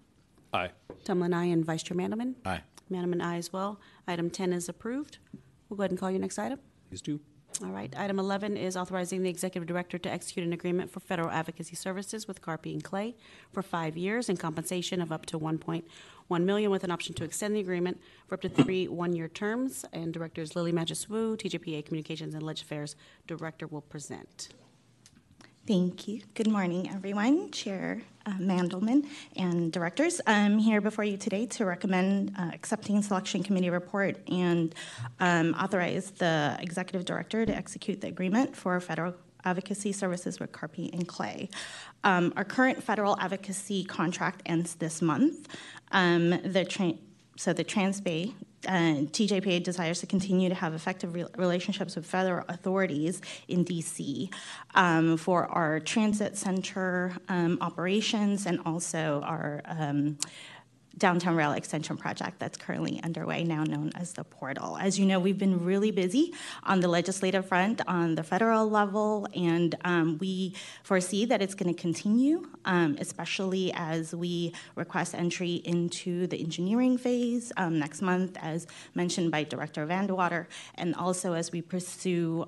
Aye. 0.53 0.71
Tumlin, 1.03 1.35
aye. 1.35 1.45
And 1.51 1.65
Vice 1.65 1.83
Chair 1.83 1.97
Mandelman. 1.97 2.35
Aye, 2.45 2.61
Mandelman, 2.89 3.21
aye 3.21 3.35
as 3.35 3.51
well. 3.51 3.77
Item 4.07 4.29
10 4.29 4.53
is 4.53 4.69
approved. 4.69 5.17
We'll 5.67 5.75
go 5.75 5.83
ahead 5.83 5.91
and 5.91 5.99
call 5.99 6.11
your 6.11 6.21
next 6.21 6.39
item. 6.39 6.59
Please 6.89 7.01
do. 7.01 7.19
All 7.63 7.71
right. 7.71 7.91
Item 7.97 8.19
11 8.19 8.55
is 8.55 8.77
authorizing 8.77 9.23
the 9.23 9.29
executive 9.29 9.67
director 9.67 9.97
to 9.97 10.11
execute 10.11 10.45
an 10.45 10.53
agreement 10.53 10.91
for 10.91 10.99
federal 10.99 11.31
advocacy 11.31 11.75
services 11.75 12.27
with 12.27 12.41
Carpi 12.41 12.71
and 12.71 12.83
Clay 12.83 13.15
for 13.51 13.63
five 13.63 13.97
years 13.97 14.29
and 14.29 14.39
compensation 14.39 15.01
of 15.01 15.11
up 15.11 15.25
to 15.27 15.39
1.1 15.39 16.43
million 16.43 16.69
with 16.69 16.83
an 16.83 16.91
option 16.91 17.15
to 17.15 17.23
extend 17.23 17.55
the 17.55 17.59
agreement 17.59 17.99
for 18.27 18.35
up 18.35 18.41
to 18.41 18.49
three 18.49 18.87
one-year 18.87 19.27
terms. 19.27 19.85
And 19.91 20.13
directors 20.13 20.55
Lily 20.55 20.71
Madjus 20.71 21.09
Wu, 21.09 21.35
TJPA 21.35 21.83
Communications 21.85 22.35
and 22.35 22.43
Ledge 22.43 22.61
Affairs 22.61 22.95
Director 23.25 23.65
will 23.65 23.81
present. 23.81 24.49
Thank 25.67 26.07
you. 26.07 26.21
Good 26.33 26.47
morning, 26.47 26.89
everyone. 26.89 27.51
Chair 27.51 28.01
uh, 28.25 28.31
Mandelman 28.39 29.05
and 29.35 29.69
directors. 29.69 30.21
I'm 30.25 30.59
here 30.59 30.79
before 30.79 31.03
you 31.03 31.17
today 31.17 31.45
to 31.47 31.65
recommend 31.65 32.33
uh, 32.39 32.51
accepting 32.53 33.01
selection 33.01 33.43
committee 33.43 33.69
report 33.69 34.15
and 34.29 34.73
um, 35.19 35.53
authorize 35.55 36.11
the 36.11 36.55
executive 36.61 37.03
director 37.03 37.45
to 37.45 37.53
execute 37.53 37.99
the 37.99 38.07
agreement 38.07 38.55
for 38.55 38.79
federal 38.79 39.13
advocacy 39.43 39.91
services 39.91 40.39
with 40.39 40.53
Carpi 40.53 40.89
and 40.93 41.05
Clay. 41.05 41.49
Um, 42.05 42.31
our 42.37 42.45
current 42.45 42.81
federal 42.81 43.19
advocacy 43.19 43.83
contract 43.83 44.43
ends 44.45 44.75
this 44.75 45.01
month. 45.01 45.49
Um, 45.91 46.29
the 46.29 46.63
tra- 46.63 46.93
so 47.35 47.51
the 47.51 47.65
Transbay 47.65 48.33
uh, 48.65 49.05
TJPA 49.11 49.63
desires 49.63 49.99
to 49.99 50.07
continue 50.07 50.49
to 50.49 50.55
have 50.55 50.73
effective 50.73 51.13
re- 51.13 51.25
relationships 51.37 51.95
with 51.95 52.05
federal 52.05 52.43
authorities 52.49 53.21
in 53.47 53.63
DC 53.63 54.33
um, 54.75 55.17
for 55.17 55.45
our 55.47 55.79
transit 55.79 56.35
center 56.37 57.15
um, 57.29 57.57
operations 57.61 58.45
and 58.45 58.59
also 58.65 59.21
our 59.23 59.61
um, 59.65 60.17
downtown 60.97 61.35
rail 61.35 61.51
extension 61.51 61.97
project 61.97 62.39
that's 62.39 62.57
currently 62.57 63.01
underway, 63.03 63.43
now 63.43 63.63
known 63.63 63.91
as 63.95 64.13
the 64.13 64.23
portal. 64.23 64.77
As 64.77 64.97
you 64.97 65.05
know, 65.05 65.19
we've 65.19 65.37
been 65.37 65.63
really 65.63 65.91
busy 65.91 66.33
on 66.63 66.79
the 66.79 66.87
legislative 66.87 67.47
front 67.47 67.81
on 67.87 68.15
the 68.15 68.23
federal 68.23 68.69
level, 68.69 69.27
and 69.35 69.75
um, 69.83 70.17
we 70.19 70.55
foresee 70.83 71.25
that 71.25 71.41
it's 71.41 71.53
going 71.53 71.73
to 71.73 71.79
continue, 71.79 72.47
um, 72.65 72.97
especially 72.99 73.71
as 73.73 74.15
we 74.15 74.53
request 74.75 75.13
entry 75.13 75.55
into 75.65 76.27
the 76.27 76.39
engineering 76.39 76.97
phase 76.97 77.51
um, 77.57 77.77
next 77.79 78.01
month, 78.01 78.37
as 78.41 78.67
mentioned 78.95 79.31
by 79.31 79.43
Director 79.43 79.85
Van 79.85 80.07
de 80.07 80.15
Water, 80.15 80.47
and 80.75 80.95
also 80.95 81.33
as 81.33 81.51
we 81.51 81.61
pursue. 81.61 82.45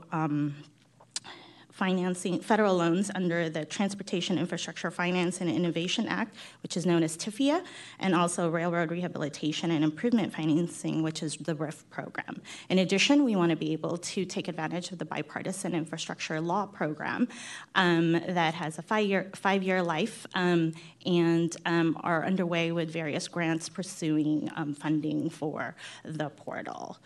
Financing 1.80 2.42
federal 2.42 2.76
loans 2.76 3.10
under 3.16 3.50
the 3.50 3.64
Transportation 3.64 4.38
Infrastructure 4.38 4.92
Finance 4.92 5.40
and 5.40 5.50
Innovation 5.50 6.10
Act, 6.10 6.36
which 6.62 6.76
is 6.76 6.86
known 6.86 7.04
as 7.04 7.16
TIFIA, 7.16 7.64
and 8.00 8.14
also 8.14 8.50
Railroad 8.50 8.92
Rehabilitation 8.92 9.72
and 9.72 9.82
Improvement 9.82 10.34
Financing, 10.34 11.04
which 11.04 11.24
is 11.24 11.38
the 11.38 11.56
RRIF 11.56 11.84
program. 11.90 12.42
In 12.68 12.80
addition, 12.80 13.24
we 13.24 13.38
want 13.38 13.52
to 13.52 13.56
be 13.56 13.72
able 13.72 13.96
to 13.98 14.26
take 14.26 14.50
advantage 14.50 14.92
of 14.92 14.98
the 14.98 15.06
bipartisan 15.06 15.74
infrastructure 15.74 16.42
law 16.42 16.66
program 16.66 17.30
um, 17.76 18.12
that 18.12 18.56
has 18.56 18.78
a 18.78 18.82
five-year 18.82 19.32
five-year 19.34 19.82
life 19.82 20.28
um, 20.34 20.74
and 21.06 21.56
um, 21.66 21.98
are 22.04 22.26
underway 22.26 22.74
with 22.74 22.92
various 22.92 23.30
grants 23.30 23.70
pursuing 23.70 24.52
um, 24.58 24.74
funding 24.74 25.30
for 25.30 25.78
the 26.04 26.30
portal. 26.32 26.98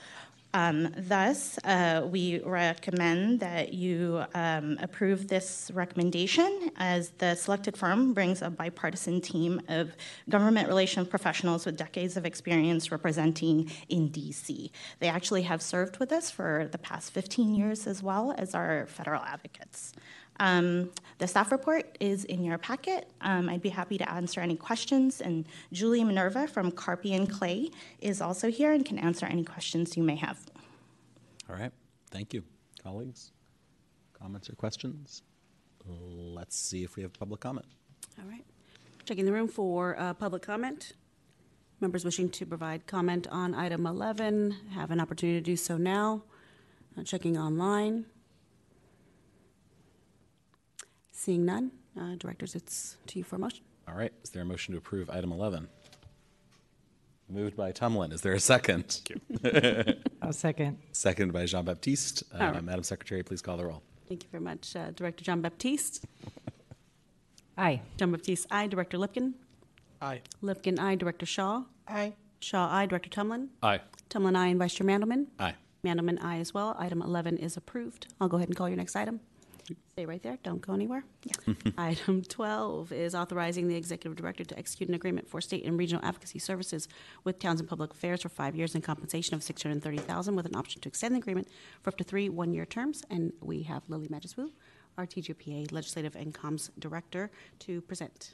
Um, 0.56 0.94
thus, 0.96 1.58
uh, 1.64 2.08
we 2.10 2.40
recommend 2.40 3.40
that 3.40 3.74
you 3.74 4.24
um, 4.36 4.78
approve 4.82 5.28
this 5.28 5.72
recommendation 5.74 6.72
as 6.78 7.10
the 7.18 7.34
selected 7.34 7.76
firm 7.76 8.14
brings 8.14 8.44
a 8.44 8.52
bipartisan 8.52 9.20
team 9.20 9.62
of 9.68 9.96
government 10.30 10.68
relations 10.68 11.08
professionals 11.08 11.66
with 11.66 11.76
decades 11.76 12.18
of 12.18 12.26
experience 12.26 12.92
representing 12.92 13.72
in 13.90 14.10
DC. 14.10 14.70
They 15.00 15.08
actually 15.08 15.42
have 15.44 15.62
served 15.62 15.98
with 15.98 16.12
us 16.12 16.30
for 16.30 16.70
the 16.72 16.78
past 16.78 17.12
15 17.12 17.56
years 17.56 17.88
as 17.88 18.04
well 18.04 18.36
as 18.38 18.54
our 18.54 18.86
federal 18.86 19.24
advocates. 19.24 19.94
Um, 20.40 20.92
the 21.20 21.28
staff 21.28 21.52
report 21.52 21.98
is 22.00 22.26
in 22.26 22.44
your 22.44 22.58
packet. 22.58 23.10
Um, 23.22 23.50
I'd 23.50 23.62
be 23.62 23.70
happy 23.70 23.98
to 23.98 24.12
answer 24.12 24.42
any 24.42 24.56
questions, 24.56 25.22
and 25.22 25.46
Julie 25.72 26.04
Minerva 26.04 26.48
from 26.48 26.72
Carpi 26.72 27.16
and 27.16 27.30
Clay 27.30 27.70
is 28.02 28.22
also 28.22 28.50
here 28.50 28.74
and 28.74 28.84
can 28.84 28.98
answer 28.98 29.26
any 29.26 29.44
questions 29.44 29.96
you 29.96 30.04
may 30.04 30.16
have. 30.16 30.40
All 31.50 31.56
right, 31.56 31.72
thank 32.12 32.34
you. 32.34 32.44
Colleagues, 32.82 33.32
comments 34.14 34.50
or 34.50 34.56
questions? 34.56 35.22
Let's 35.86 36.58
see 36.58 36.84
if 36.84 36.96
we 36.96 37.04
have 37.04 37.14
public 37.14 37.42
comment. 37.42 37.66
All 38.20 38.30
right. 38.30 38.44
Checking 39.06 39.26
the 39.26 39.34
room 39.34 39.48
for 39.48 40.00
uh, 40.00 40.14
public 40.14 40.42
comment. 40.42 40.94
Members 41.82 42.06
wishing 42.06 42.30
to 42.30 42.46
provide 42.46 42.88
comment 42.88 43.28
on 43.30 43.54
item 43.54 43.86
11 43.86 44.56
have 44.74 44.92
an 44.92 45.02
opportunity 45.02 45.40
to 45.40 45.44
do 45.44 45.58
so 45.58 45.76
now. 45.76 46.24
Uh, 46.98 47.04
Checking 47.04 47.38
online. 47.38 48.06
Seeing 51.24 51.46
none, 51.46 51.72
uh, 51.98 52.16
directors, 52.16 52.54
it's 52.54 52.98
to 53.08 53.18
you 53.18 53.24
for 53.24 53.38
a 53.38 53.40
motion. 53.40 53.64
All 53.88 53.96
right, 53.96 54.12
is 54.26 54.32
there 54.32 54.42
a 54.42 54.46
motion 54.46 54.74
to 54.74 54.78
approve 54.78 55.10
item 55.10 55.32
11? 55.32 55.70
Moved 57.30 57.56
by 57.56 57.72
Tumlin. 57.72 58.12
Is 58.12 58.20
there 58.20 58.34
a 58.34 58.42
second? 58.42 59.00
I'll 60.22 60.34
second. 60.34 60.80
Seconded 60.92 61.32
by 61.34 61.46
Jean 61.46 61.64
Baptiste. 61.64 62.24
Uh, 62.34 62.44
All 62.44 62.52
right. 62.52 62.62
Madam 62.62 62.84
Secretary, 62.84 63.24
please 63.24 63.42
call 63.42 63.56
the 63.56 63.66
roll. 63.66 63.82
Thank 64.10 64.24
you 64.24 64.30
very 64.32 64.44
much. 64.44 64.76
Uh, 64.76 64.92
Director 64.92 65.24
Jean 65.24 65.40
Baptiste. 65.40 66.04
Aye. 67.58 67.80
Jean 67.96 68.12
Baptiste, 68.12 68.46
aye. 68.52 68.68
Director 68.68 68.98
Lipkin. 68.98 69.32
Aye. 70.02 70.20
Lipkin, 70.44 70.78
aye. 70.78 70.96
Director 70.96 71.26
Shaw. 71.26 71.64
Aye. 71.88 72.16
Shaw, 72.42 72.68
aye. 72.70 72.86
Director 72.86 73.10
Tumlin. 73.10 73.48
Aye. 73.62 73.80
Tumlin, 74.10 74.36
aye. 74.36 74.48
And 74.48 74.60
Vice 74.60 74.74
Chair 74.74 74.86
Mandelman. 74.88 75.28
Aye. 75.40 75.56
Mandelman, 75.86 76.22
aye 76.22 76.40
as 76.40 76.54
well. 76.54 76.76
Item 76.78 77.02
11 77.02 77.38
is 77.38 77.56
approved. 77.56 78.08
I'll 78.20 78.28
go 78.28 78.36
ahead 78.36 78.50
and 78.50 78.58
call 78.58 78.68
your 78.68 78.76
next 78.78 78.98
item. 78.98 79.22
Stay 79.94 80.06
right 80.06 80.22
there. 80.24 80.38
Don't 80.44 80.62
go 80.62 80.74
anywhere. 80.74 81.04
Item 81.78 82.24
12 82.24 82.92
is 82.92 83.16
authorizing 83.16 83.68
the 83.68 83.76
executive 83.76 84.16
director 84.16 84.44
to 84.44 84.58
execute 84.58 84.90
an 84.90 84.96
agreement 84.96 85.28
for 85.28 85.40
state 85.40 85.66
and 85.66 85.78
regional 85.78 86.04
advocacy 86.04 86.40
services 86.40 86.88
with 87.24 87.40
Townsend 87.40 87.70
Public 87.70 87.92
Affairs 87.92 88.22
for 88.22 88.30
five 88.30 88.56
years 88.56 88.76
in 88.76 88.82
compensation 88.82 89.36
of 89.36 89.44
630000 89.44 90.36
with 90.36 90.46
an 90.46 90.56
option 90.56 90.82
to 90.82 90.90
extend 90.90 91.16
the 91.16 91.20
agreement 91.20 91.48
for 91.82 91.90
up 91.90 91.98
to 91.98 92.04
three 92.04 92.30
one-year 92.30 92.66
terms. 92.66 93.04
And 93.10 93.34
we 93.42 93.64
have 93.64 93.84
Lily 93.88 94.08
Madjus 94.08 94.36
Wu, 94.36 94.52
our 94.98 95.06
TJPA 95.06 95.72
Legislative 95.72 96.16
and 96.16 96.34
Comms 96.34 96.70
Director, 96.80 97.32
to 97.60 97.82
present. 97.82 98.34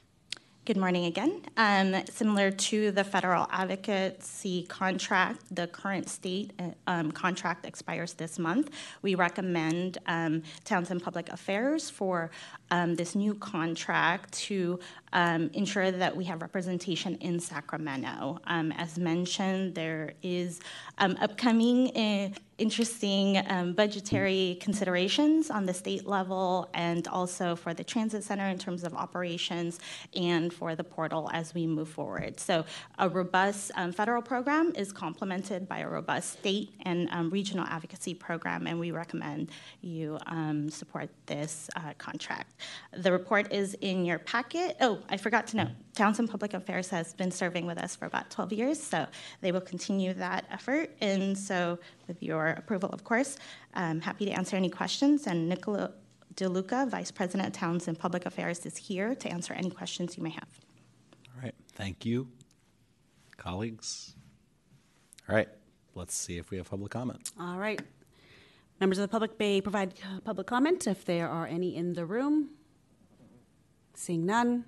Good 0.66 0.76
morning 0.76 1.06
again. 1.06 1.40
Um, 1.56 2.04
similar 2.10 2.50
to 2.50 2.90
the 2.90 3.02
federal 3.02 3.46
advocacy 3.50 4.64
contract, 4.64 5.42
the 5.50 5.66
current 5.66 6.10
state 6.10 6.52
uh, 6.58 6.72
um, 6.86 7.12
contract 7.12 7.64
expires 7.64 8.12
this 8.12 8.38
month. 8.38 8.68
We 9.00 9.14
recommend 9.14 9.96
um, 10.04 10.42
Townsend 10.64 11.02
Public 11.02 11.30
Affairs 11.30 11.88
for 11.88 12.30
um, 12.70 12.94
this 12.94 13.14
new 13.14 13.34
contract 13.36 14.32
to 14.48 14.78
um, 15.12 15.50
ensure 15.54 15.90
that 15.90 16.16
we 16.16 16.24
have 16.24 16.42
representation 16.42 17.16
in 17.16 17.40
Sacramento. 17.40 18.38
Um, 18.46 18.72
as 18.72 18.98
mentioned, 18.98 19.74
there 19.74 20.14
is 20.22 20.60
upcoming 20.98 21.96
uh, 21.96 22.30
interesting 22.60 23.42
um, 23.48 23.72
budgetary 23.72 24.58
considerations 24.60 25.50
on 25.50 25.64
the 25.64 25.72
state 25.72 26.06
level 26.06 26.68
and 26.74 27.08
also 27.08 27.56
for 27.56 27.72
the 27.72 27.82
transit 27.82 28.22
center 28.22 28.46
in 28.46 28.58
terms 28.58 28.84
of 28.84 28.94
operations 28.94 29.80
and 30.14 30.52
for 30.52 30.76
the 30.76 30.84
portal 30.84 31.30
as 31.32 31.54
we 31.54 31.66
move 31.66 31.88
forward. 31.88 32.38
So, 32.38 32.64
a 32.98 33.08
robust 33.08 33.72
um, 33.76 33.92
federal 33.92 34.20
program 34.20 34.72
is 34.76 34.92
complemented 34.92 35.66
by 35.66 35.78
a 35.78 35.88
robust 35.88 36.34
state 36.34 36.74
and 36.82 37.08
um, 37.12 37.30
regional 37.30 37.64
advocacy 37.64 38.14
program, 38.14 38.66
and 38.66 38.78
we 38.78 38.90
recommend 38.90 39.50
you 39.80 40.18
um, 40.26 40.68
support 40.68 41.08
this 41.26 41.70
uh, 41.76 41.94
contract. 41.96 42.60
The 42.92 43.10
report 43.10 43.52
is 43.52 43.74
in 43.80 44.04
your 44.04 44.18
packet. 44.18 44.76
Oh, 44.80 44.99
I 45.08 45.16
forgot 45.16 45.46
to 45.48 45.56
note 45.56 45.68
Townsend 45.94 46.30
Public 46.30 46.54
Affairs 46.54 46.88
has 46.90 47.14
been 47.14 47.30
serving 47.30 47.66
with 47.66 47.78
us 47.78 47.96
for 47.96 48.06
about 48.06 48.30
12 48.30 48.52
years, 48.52 48.82
so 48.82 49.06
they 49.40 49.52
will 49.52 49.60
continue 49.60 50.12
that 50.14 50.44
effort. 50.50 50.90
And 51.00 51.36
so, 51.36 51.78
with 52.06 52.22
your 52.22 52.48
approval, 52.48 52.90
of 52.90 53.04
course, 53.04 53.38
I'm 53.74 54.00
happy 54.00 54.24
to 54.26 54.32
answer 54.32 54.56
any 54.56 54.70
questions. 54.70 55.26
And 55.26 55.48
Nicola 55.48 55.92
DeLuca, 56.34 56.88
Vice 56.88 57.10
President 57.10 57.48
of 57.48 57.52
Townsend 57.52 57.98
Public 57.98 58.26
Affairs, 58.26 58.64
is 58.66 58.76
here 58.76 59.14
to 59.14 59.28
answer 59.28 59.54
any 59.54 59.70
questions 59.70 60.16
you 60.16 60.22
may 60.22 60.30
have. 60.30 60.48
All 61.34 61.42
right. 61.42 61.54
Thank 61.72 62.04
you, 62.04 62.28
colleagues. 63.36 64.14
All 65.28 65.34
right. 65.34 65.48
Let's 65.94 66.14
see 66.14 66.38
if 66.38 66.50
we 66.50 66.56
have 66.56 66.70
public 66.70 66.92
comment. 66.92 67.30
All 67.38 67.58
right. 67.58 67.80
Members 68.80 68.98
of 68.98 69.02
the 69.02 69.08
public 69.08 69.38
may 69.38 69.60
provide 69.60 69.94
public 70.24 70.46
comment 70.46 70.86
if 70.86 71.04
there 71.04 71.28
are 71.28 71.46
any 71.46 71.76
in 71.76 71.92
the 71.92 72.06
room. 72.06 72.50
Seeing 73.94 74.24
none. 74.24 74.64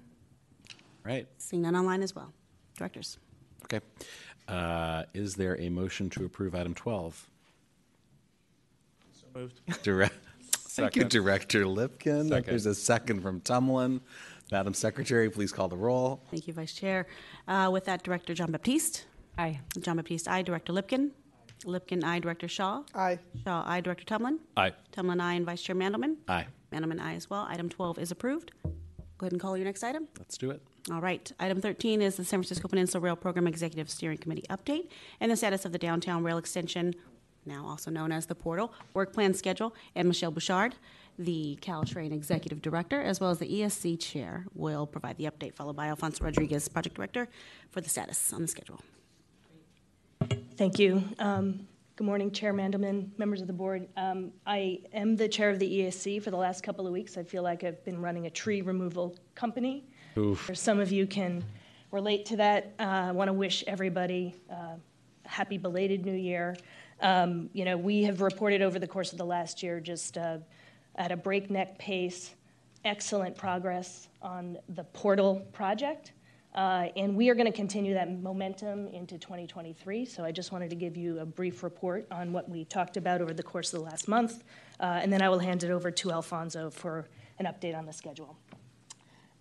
Right. 1.04 1.26
Seeing 1.38 1.62
none 1.62 1.76
online 1.76 2.02
as 2.02 2.14
well. 2.14 2.32
Directors. 2.76 3.18
Okay. 3.64 3.80
Uh, 4.48 5.04
is 5.14 5.34
there 5.34 5.60
a 5.60 5.68
motion 5.68 6.10
to 6.10 6.24
approve 6.24 6.54
item 6.54 6.74
12? 6.74 7.28
So 9.12 9.26
moved. 9.34 9.60
Direct. 9.82 10.14
Thank 10.52 10.96
you, 10.96 11.04
Director 11.04 11.64
Lipkin. 11.64 12.28
Second. 12.28 12.46
There's 12.46 12.66
a 12.66 12.74
second 12.74 13.20
from 13.20 13.40
Tumlin. 13.40 14.00
Madam 14.50 14.74
Secretary, 14.74 15.30
please 15.30 15.52
call 15.52 15.68
the 15.68 15.76
roll. 15.76 16.22
Thank 16.30 16.46
you, 16.46 16.52
Vice 16.54 16.72
Chair. 16.72 17.06
Uh, 17.48 17.68
with 17.72 17.84
that, 17.86 18.02
Director 18.02 18.34
John 18.34 18.52
Baptiste. 18.52 19.04
Aye. 19.38 19.60
John 19.80 19.96
Baptiste, 19.96 20.28
aye. 20.28 20.42
Director 20.42 20.72
Lipkin. 20.72 21.10
Lipkin, 21.64 22.02
aye. 22.04 22.18
Director 22.18 22.48
Shaw. 22.48 22.82
Aye. 22.94 23.18
Shaw, 23.44 23.62
aye. 23.66 23.80
Director 23.80 24.04
Tumlin. 24.04 24.38
Aye. 24.56 24.72
Tumlin, 24.92 25.20
aye. 25.20 25.34
And 25.34 25.46
Vice 25.46 25.62
Chair 25.62 25.76
Mandelman. 25.76 26.16
Aye. 26.28 26.46
Mandelman, 26.72 27.00
aye 27.00 27.14
as 27.14 27.28
well. 27.30 27.46
Item 27.48 27.68
12 27.68 27.98
is 27.98 28.10
approved. 28.10 28.52
Go 28.62 28.70
ahead 29.26 29.32
and 29.32 29.40
call 29.40 29.56
your 29.56 29.66
next 29.66 29.82
item. 29.84 30.08
Let's 30.18 30.36
do 30.36 30.50
it. 30.50 30.62
All 30.90 31.00
right. 31.00 31.30
Item 31.38 31.60
13 31.60 32.02
is 32.02 32.16
the 32.16 32.24
San 32.24 32.40
Francisco 32.40 32.66
Peninsula 32.66 33.00
Rail 33.00 33.14
Program 33.14 33.46
Executive 33.46 33.88
Steering 33.88 34.18
Committee 34.18 34.44
update 34.50 34.88
and 35.20 35.30
the 35.30 35.36
status 35.36 35.64
of 35.64 35.70
the 35.70 35.78
downtown 35.78 36.24
rail 36.24 36.38
extension, 36.38 36.92
now 37.46 37.64
also 37.64 37.88
known 37.88 38.10
as 38.10 38.26
the 38.26 38.34
Portal, 38.34 38.72
work 38.92 39.12
plan 39.12 39.32
schedule, 39.32 39.74
and 39.94 40.08
Michelle 40.08 40.32
Bouchard, 40.32 40.74
the 41.20 41.56
Caltrain 41.62 42.12
Executive 42.12 42.60
Director, 42.60 43.00
as 43.00 43.20
well 43.20 43.30
as 43.30 43.38
the 43.38 43.46
ESC 43.46 44.00
Chair, 44.00 44.46
will 44.54 44.84
provide 44.86 45.18
the 45.18 45.24
update, 45.24 45.54
followed 45.54 45.76
by 45.76 45.86
Alfonso 45.86 46.24
Rodriguez, 46.24 46.66
Project 46.66 46.96
Director, 46.96 47.28
for 47.70 47.80
the 47.80 47.88
status 47.88 48.32
on 48.32 48.42
the 48.42 48.48
schedule. 48.48 48.80
Thank 50.56 50.80
you. 50.80 51.04
Um, 51.20 51.68
Good 51.94 52.06
morning, 52.06 52.30
Chair 52.30 52.54
Mandelman, 52.54 53.10
members 53.18 53.42
of 53.42 53.46
the 53.46 53.52
board. 53.52 53.86
Um, 53.98 54.32
I 54.46 54.80
am 54.94 55.14
the 55.14 55.28
chair 55.28 55.50
of 55.50 55.58
the 55.58 55.70
ESC 55.70 56.22
for 56.22 56.30
the 56.30 56.38
last 56.38 56.62
couple 56.62 56.86
of 56.86 56.92
weeks. 56.92 57.18
I 57.18 57.22
feel 57.22 57.42
like 57.42 57.64
I've 57.64 57.84
been 57.84 58.00
running 58.00 58.24
a 58.26 58.30
tree 58.30 58.62
removal 58.62 59.14
company. 59.34 59.84
Oof. 60.16 60.50
Some 60.54 60.78
of 60.78 60.92
you 60.92 61.06
can 61.06 61.44
relate 61.90 62.26
to 62.26 62.36
that. 62.36 62.72
Uh, 62.78 62.82
I 62.82 63.12
want 63.12 63.28
to 63.28 63.32
wish 63.32 63.64
everybody 63.66 64.34
uh, 64.50 64.74
happy 65.24 65.58
belated 65.58 66.04
New 66.04 66.14
Year. 66.14 66.56
Um, 67.00 67.50
you 67.52 67.64
know, 67.64 67.76
we 67.76 68.02
have 68.04 68.20
reported 68.20 68.62
over 68.62 68.78
the 68.78 68.86
course 68.86 69.12
of 69.12 69.18
the 69.18 69.24
last 69.24 69.62
year 69.62 69.80
just 69.80 70.18
uh, 70.18 70.38
at 70.96 71.10
a 71.10 71.16
breakneck 71.16 71.78
pace, 71.78 72.34
excellent 72.84 73.36
progress 73.36 74.08
on 74.20 74.58
the 74.68 74.84
portal 74.84 75.46
project. 75.52 76.12
Uh, 76.54 76.88
and 76.96 77.16
we 77.16 77.30
are 77.30 77.34
going 77.34 77.50
to 77.50 77.56
continue 77.56 77.94
that 77.94 78.10
momentum 78.20 78.86
into 78.88 79.16
2023. 79.16 80.04
So 80.04 80.22
I 80.22 80.32
just 80.32 80.52
wanted 80.52 80.68
to 80.68 80.76
give 80.76 80.98
you 80.98 81.20
a 81.20 81.24
brief 81.24 81.62
report 81.62 82.06
on 82.10 82.32
what 82.32 82.48
we 82.48 82.66
talked 82.66 82.98
about 82.98 83.22
over 83.22 83.32
the 83.32 83.42
course 83.42 83.72
of 83.72 83.80
the 83.80 83.86
last 83.86 84.06
month. 84.06 84.44
Uh, 84.78 85.00
and 85.02 85.10
then 85.10 85.22
I 85.22 85.30
will 85.30 85.38
hand 85.38 85.64
it 85.64 85.70
over 85.70 85.90
to 85.90 86.12
Alfonso 86.12 86.68
for 86.68 87.08
an 87.38 87.46
update 87.46 87.76
on 87.76 87.86
the 87.86 87.92
schedule. 87.92 88.36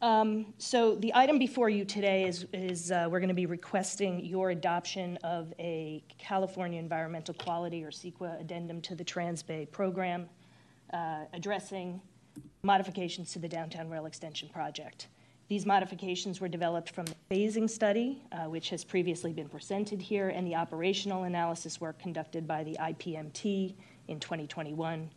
Um, 0.02 0.48
so 0.58 0.96
the 0.96 1.12
item 1.14 1.38
before 1.38 1.70
you 1.70 1.86
today 1.86 2.24
is, 2.24 2.48
is 2.54 2.92
uh, 2.92 3.08
we're 3.10 3.20
going 3.20 3.28
to 3.28 3.36
be 3.36 3.46
requesting 3.46 4.26
your 4.26 4.50
adoption 4.50 5.18
of 5.24 5.54
a 5.60 6.04
California 6.18 6.80
Environmental 6.80 7.36
Quality 7.36 7.84
or 7.84 7.92
CEQA 7.92 8.42
addendum 8.42 8.82
to 8.82 8.96
the 8.96 9.06
Transbay 9.06 9.70
program, 9.72 10.28
uh, 10.92 11.26
addressing 11.34 12.02
modifications 12.64 13.32
to 13.34 13.40
the 13.40 13.48
downtown 13.48 13.90
rail 13.92 14.08
extension 14.08 14.50
project. 14.50 15.08
These 15.50 15.68
modifications 15.68 16.42
were 16.42 16.48
developed 16.48 16.90
from 16.90 17.06
the 17.06 17.16
phasing 17.30 17.70
study, 17.70 18.24
uh, 18.32 18.46
which 18.46 18.70
has 18.72 18.84
previously 18.84 19.34
been 19.34 19.50
presented 19.50 20.02
here, 20.02 20.30
and 20.30 20.48
the 20.48 20.56
operational 20.56 21.24
analysis 21.26 21.80
work 21.80 22.00
conducted 22.00 22.48
by 22.48 22.64
the 22.64 22.76
IPMT 22.80 23.76
in 24.08 24.20
2021. 24.20 25.12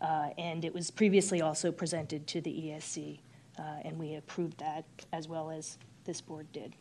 Uh, 0.00 0.30
and 0.38 0.64
it 0.64 0.72
was 0.72 0.90
previously 0.90 1.42
also 1.42 1.70
presented 1.70 2.26
to 2.28 2.40
the 2.40 2.50
ESC, 2.50 3.18
Uh, 3.60 3.62
and 3.84 3.98
we 3.98 4.14
approved 4.14 4.58
that 4.58 4.84
as 5.12 5.28
well 5.28 5.50
as 5.50 5.76
this 6.04 6.20
board 6.20 6.46
did. 6.52 6.74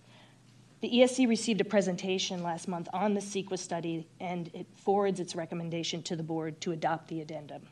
The 0.81 0.89
ESC 0.89 1.27
received 1.27 1.59
a 1.59 1.65
presentation 1.65 2.41
last 2.41 2.69
month 2.69 2.87
on 2.93 3.13
the 3.13 3.19
CEQA 3.19 3.59
study, 3.59 4.07
and 4.21 4.49
it 4.53 4.65
forwards 4.75 5.19
its 5.19 5.35
recommendation 5.35 6.01
to 6.03 6.15
the 6.15 6.23
board 6.23 6.61
to 6.61 6.71
adopt 6.71 7.09
the 7.09 7.19
addendum. 7.19 7.63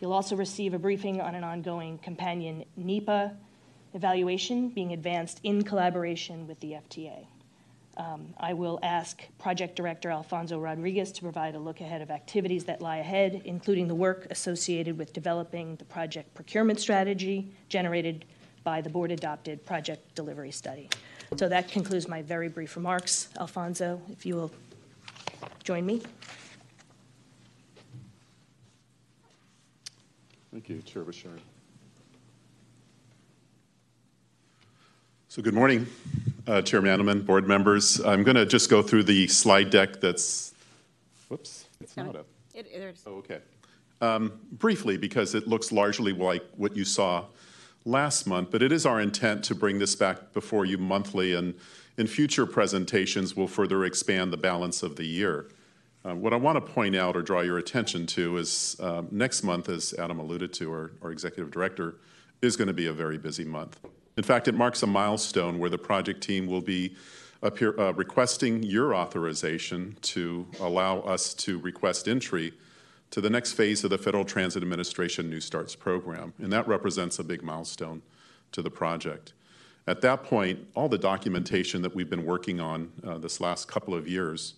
You'll 0.00 0.14
also 0.14 0.34
receive 0.34 0.72
a 0.72 0.78
briefing 0.78 1.20
on 1.20 1.34
an 1.34 1.44
ongoing 1.44 1.98
companion 1.98 2.64
NEPA 2.76 3.36
evaluation 3.92 4.70
being 4.70 4.94
advanced 4.94 5.40
in 5.44 5.62
collaboration 5.62 6.46
with 6.48 6.58
the 6.60 6.72
FTA. 6.72 7.26
Um, 7.96 8.32
I 8.38 8.54
will 8.54 8.78
ask 8.82 9.22
Project 9.38 9.76
Director 9.76 10.10
Alfonso 10.10 10.58
Rodriguez 10.58 11.12
to 11.12 11.22
provide 11.22 11.54
a 11.54 11.58
look 11.58 11.80
ahead 11.80 12.00
of 12.00 12.10
activities 12.10 12.64
that 12.64 12.80
lie 12.80 12.98
ahead, 12.98 13.42
including 13.44 13.86
the 13.86 13.94
work 13.94 14.26
associated 14.30 14.96
with 14.96 15.12
developing 15.12 15.76
the 15.76 15.84
project 15.84 16.32
procurement 16.34 16.80
strategy 16.80 17.52
generated 17.68 18.24
by 18.64 18.80
the 18.80 18.88
board 18.88 19.10
adopted 19.10 19.64
project 19.66 20.14
delivery 20.14 20.50
study. 20.50 20.88
So 21.36 21.48
that 21.48 21.68
concludes 21.68 22.08
my 22.08 22.22
very 22.22 22.48
brief 22.48 22.76
remarks. 22.76 23.28
Alfonso, 23.38 24.00
if 24.10 24.24
you 24.24 24.36
will 24.36 24.50
join 25.62 25.84
me. 25.84 26.02
Thank 30.50 30.68
you, 30.68 30.82
Chair 30.82 31.02
Bouchard. 31.02 31.40
So 35.28 35.40
good 35.40 35.54
morning, 35.54 35.86
uh, 36.46 36.62
Chair 36.62 36.82
Mandelman, 36.82 37.24
board 37.24 37.46
members. 37.46 38.00
I'm 38.00 38.22
going 38.22 38.36
to 38.36 38.46
just 38.46 38.70
go 38.70 38.82
through 38.82 39.04
the 39.04 39.26
slide 39.28 39.70
deck 39.70 40.00
that's, 40.00 40.54
whoops, 41.28 41.66
it's 41.80 41.96
not 41.96 42.16
up. 42.16 42.26
It, 42.54 42.66
it, 42.66 42.96
Oh, 43.06 43.14
okay. 43.16 43.38
Um, 44.00 44.32
briefly, 44.52 44.96
because 44.96 45.34
it 45.34 45.46
looks 45.46 45.72
largely 45.72 46.12
like 46.12 46.44
what 46.56 46.76
you 46.76 46.84
saw 46.84 47.26
last 47.84 48.26
month, 48.26 48.50
but 48.50 48.62
it 48.62 48.72
is 48.72 48.84
our 48.84 49.00
intent 49.00 49.44
to 49.44 49.54
bring 49.54 49.78
this 49.78 49.94
back 49.94 50.32
before 50.32 50.64
you 50.64 50.76
monthly, 50.76 51.34
and 51.34 51.54
in 51.96 52.06
future 52.06 52.46
presentations, 52.46 53.36
we'll 53.36 53.46
further 53.46 53.84
expand 53.84 54.32
the 54.32 54.36
balance 54.36 54.82
of 54.82 54.96
the 54.96 55.04
year. 55.04 55.48
Uh, 56.04 56.14
what 56.14 56.32
I 56.32 56.36
want 56.36 56.64
to 56.64 56.72
point 56.72 56.96
out 56.96 57.16
or 57.16 57.22
draw 57.22 57.42
your 57.42 57.58
attention 57.58 58.06
to 58.08 58.36
is 58.36 58.76
uh, 58.80 59.02
next 59.10 59.44
month, 59.44 59.68
as 59.68 59.94
Adam 59.98 60.18
alluded 60.18 60.52
to, 60.54 60.70
our, 60.72 60.90
our 61.00 61.12
executive 61.12 61.52
director, 61.52 61.96
is 62.40 62.56
going 62.56 62.68
to 62.68 62.74
be 62.74 62.86
a 62.86 62.92
very 62.92 63.18
busy 63.18 63.44
month. 63.44 63.78
In 64.16 64.22
fact, 64.22 64.46
it 64.46 64.54
marks 64.54 64.82
a 64.82 64.86
milestone 64.86 65.58
where 65.58 65.70
the 65.70 65.78
project 65.78 66.22
team 66.22 66.46
will 66.46 66.60
be 66.60 66.94
appear, 67.42 67.78
uh, 67.78 67.92
requesting 67.92 68.62
your 68.62 68.94
authorization 68.94 69.96
to 70.02 70.46
allow 70.60 71.00
us 71.00 71.34
to 71.34 71.58
request 71.58 72.08
entry 72.08 72.52
to 73.10 73.20
the 73.20 73.30
next 73.30 73.52
phase 73.52 73.84
of 73.84 73.90
the 73.90 73.98
Federal 73.98 74.24
Transit 74.24 74.62
Administration 74.62 75.28
New 75.28 75.40
Starts 75.40 75.74
program. 75.74 76.32
And 76.38 76.52
that 76.52 76.68
represents 76.68 77.18
a 77.18 77.24
big 77.24 77.42
milestone 77.42 78.02
to 78.52 78.62
the 78.62 78.70
project. 78.70 79.32
At 79.86 80.00
that 80.02 80.22
point, 80.24 80.60
all 80.74 80.88
the 80.88 80.98
documentation 80.98 81.82
that 81.82 81.94
we've 81.94 82.08
been 82.08 82.24
working 82.24 82.60
on 82.60 82.92
uh, 83.04 83.18
this 83.18 83.40
last 83.40 83.66
couple 83.66 83.94
of 83.94 84.06
years 84.06 84.54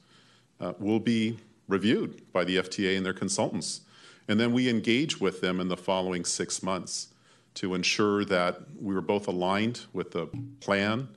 uh, 0.61 0.75
will 0.79 1.01
be 1.01 1.39
reviewed 1.69 2.31
by 2.33 2.45
the 2.45 2.59
FTA 2.59 2.97
and 2.97 3.07
their 3.07 3.15
consultants. 3.15 3.81
And 4.29 4.39
then 4.39 4.53
we 4.53 4.69
engage 4.69 5.21
with 5.21 5.41
them 5.41 5.61
in 5.61 5.69
the 5.69 5.77
following 5.77 6.25
six 6.25 6.63
months 6.63 7.09
to 7.55 7.75
ensure 7.75 8.25
that 8.25 8.61
we 8.81 8.95
were 8.95 9.01
both 9.01 9.29
aligned 9.29 9.83
with 9.93 10.11
the 10.11 10.27
plan, 10.61 11.09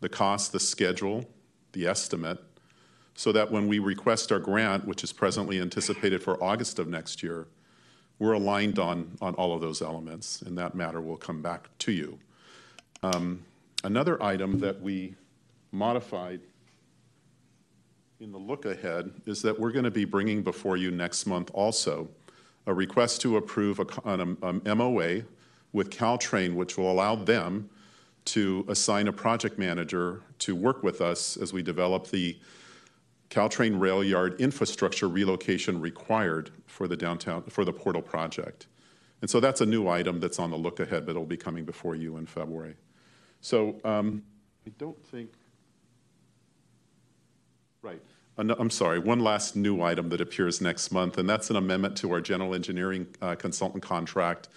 the 0.00 0.08
cost, 0.08 0.52
the 0.52 0.60
schedule, 0.60 1.24
the 1.72 1.86
estimate, 1.86 2.38
so 3.14 3.32
that 3.32 3.50
when 3.50 3.68
we 3.68 3.78
request 3.78 4.32
our 4.32 4.38
grant, 4.38 4.86
which 4.86 5.04
is 5.04 5.12
presently 5.12 5.60
anticipated 5.60 6.22
for 6.22 6.42
August 6.42 6.78
of 6.78 6.88
next 6.88 7.22
year, 7.22 7.46
we're 8.18 8.32
aligned 8.32 8.78
on, 8.78 9.16
on 9.20 9.34
all 9.34 9.52
of 9.52 9.60
those 9.60 9.82
elements, 9.82 10.42
and 10.42 10.56
that 10.56 10.74
matter 10.74 11.00
will 11.00 11.16
come 11.16 11.42
back 11.42 11.68
to 11.78 11.92
you. 11.92 12.18
Um, 13.02 13.44
another 13.82 14.22
item 14.22 14.60
that 14.60 14.80
we 14.80 15.14
modified 15.72 16.40
in 18.20 18.30
the 18.30 18.38
look 18.38 18.64
ahead 18.64 19.10
is 19.26 19.42
that 19.42 19.58
we're 19.58 19.72
going 19.72 19.84
to 19.84 19.90
be 19.90 20.04
bringing 20.04 20.42
before 20.42 20.76
you 20.76 20.92
next 20.92 21.26
month 21.26 21.50
also 21.52 22.08
a 22.66 22.72
request 22.72 23.20
to 23.22 23.36
approve 23.36 23.80
a, 23.80 23.86
an 24.04 24.36
um, 24.42 24.62
MOA 24.64 25.22
with 25.72 25.90
Caltrain, 25.90 26.54
which 26.54 26.76
will 26.76 26.90
allow 26.90 27.14
them 27.14 27.70
to 28.24 28.64
assign 28.68 29.08
a 29.08 29.12
project 29.12 29.58
manager 29.58 30.22
to 30.38 30.54
work 30.54 30.82
with 30.82 31.00
us 31.00 31.36
as 31.36 31.52
we 31.52 31.62
develop 31.62 32.08
the 32.08 32.38
Caltrain 33.30 33.80
rail 33.80 34.04
yard 34.04 34.38
infrastructure 34.40 35.08
relocation 35.08 35.80
required 35.80 36.50
for 36.66 36.86
the 36.86 36.96
downtown 36.96 37.42
for 37.44 37.64
the 37.64 37.72
portal 37.72 38.02
project. 38.02 38.66
And 39.22 39.30
so 39.30 39.40
that's 39.40 39.60
a 39.60 39.66
new 39.66 39.88
item 39.88 40.20
that's 40.20 40.38
on 40.38 40.50
the 40.50 40.56
look 40.56 40.80
ahead, 40.80 41.06
but 41.06 41.12
it'll 41.12 41.24
be 41.24 41.36
coming 41.36 41.64
before 41.64 41.94
you 41.94 42.16
in 42.18 42.26
February. 42.26 42.74
So 43.40 43.80
um, 43.84 44.22
I 44.66 44.70
don't 44.78 45.02
think. 45.06 45.30
Right. 47.80 48.02
I'm 48.38 48.70
sorry, 48.70 48.98
one 48.98 49.20
last 49.20 49.56
new 49.56 49.82
item 49.82 50.08
that 50.08 50.20
appears 50.20 50.60
next 50.60 50.90
month, 50.90 51.18
and 51.18 51.28
that's 51.28 51.50
an 51.50 51.56
amendment 51.56 51.96
to 51.98 52.10
our 52.12 52.20
general 52.20 52.54
engineering 52.54 53.06
uh, 53.20 53.34
consultant 53.34 53.82
contract. 53.82 54.48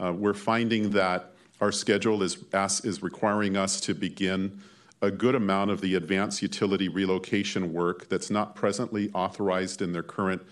Uh, 0.00 0.12
we're 0.12 0.34
finding 0.34 0.90
that 0.90 1.32
our 1.60 1.72
schedule 1.72 2.22
is, 2.22 2.38
is 2.84 3.02
requiring 3.02 3.56
us 3.56 3.80
to 3.80 3.94
begin 3.94 4.60
a 5.00 5.10
good 5.10 5.34
amount 5.34 5.70
of 5.70 5.80
the 5.80 5.94
advanced 5.94 6.42
utility 6.42 6.88
relocation 6.88 7.72
work 7.72 8.08
that's 8.08 8.30
not 8.30 8.54
presently 8.54 9.10
authorized 9.14 9.82
in 9.82 9.92
their 9.92 10.02
current 10.02 10.42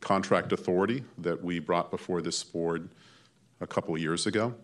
contract 0.00 0.52
authority 0.52 1.04
that 1.18 1.42
we 1.42 1.58
brought 1.58 1.90
before 1.90 2.22
this 2.22 2.42
board 2.42 2.88
a 3.60 3.66
couple 3.66 3.96
years 3.98 4.26
ago. 4.26 4.54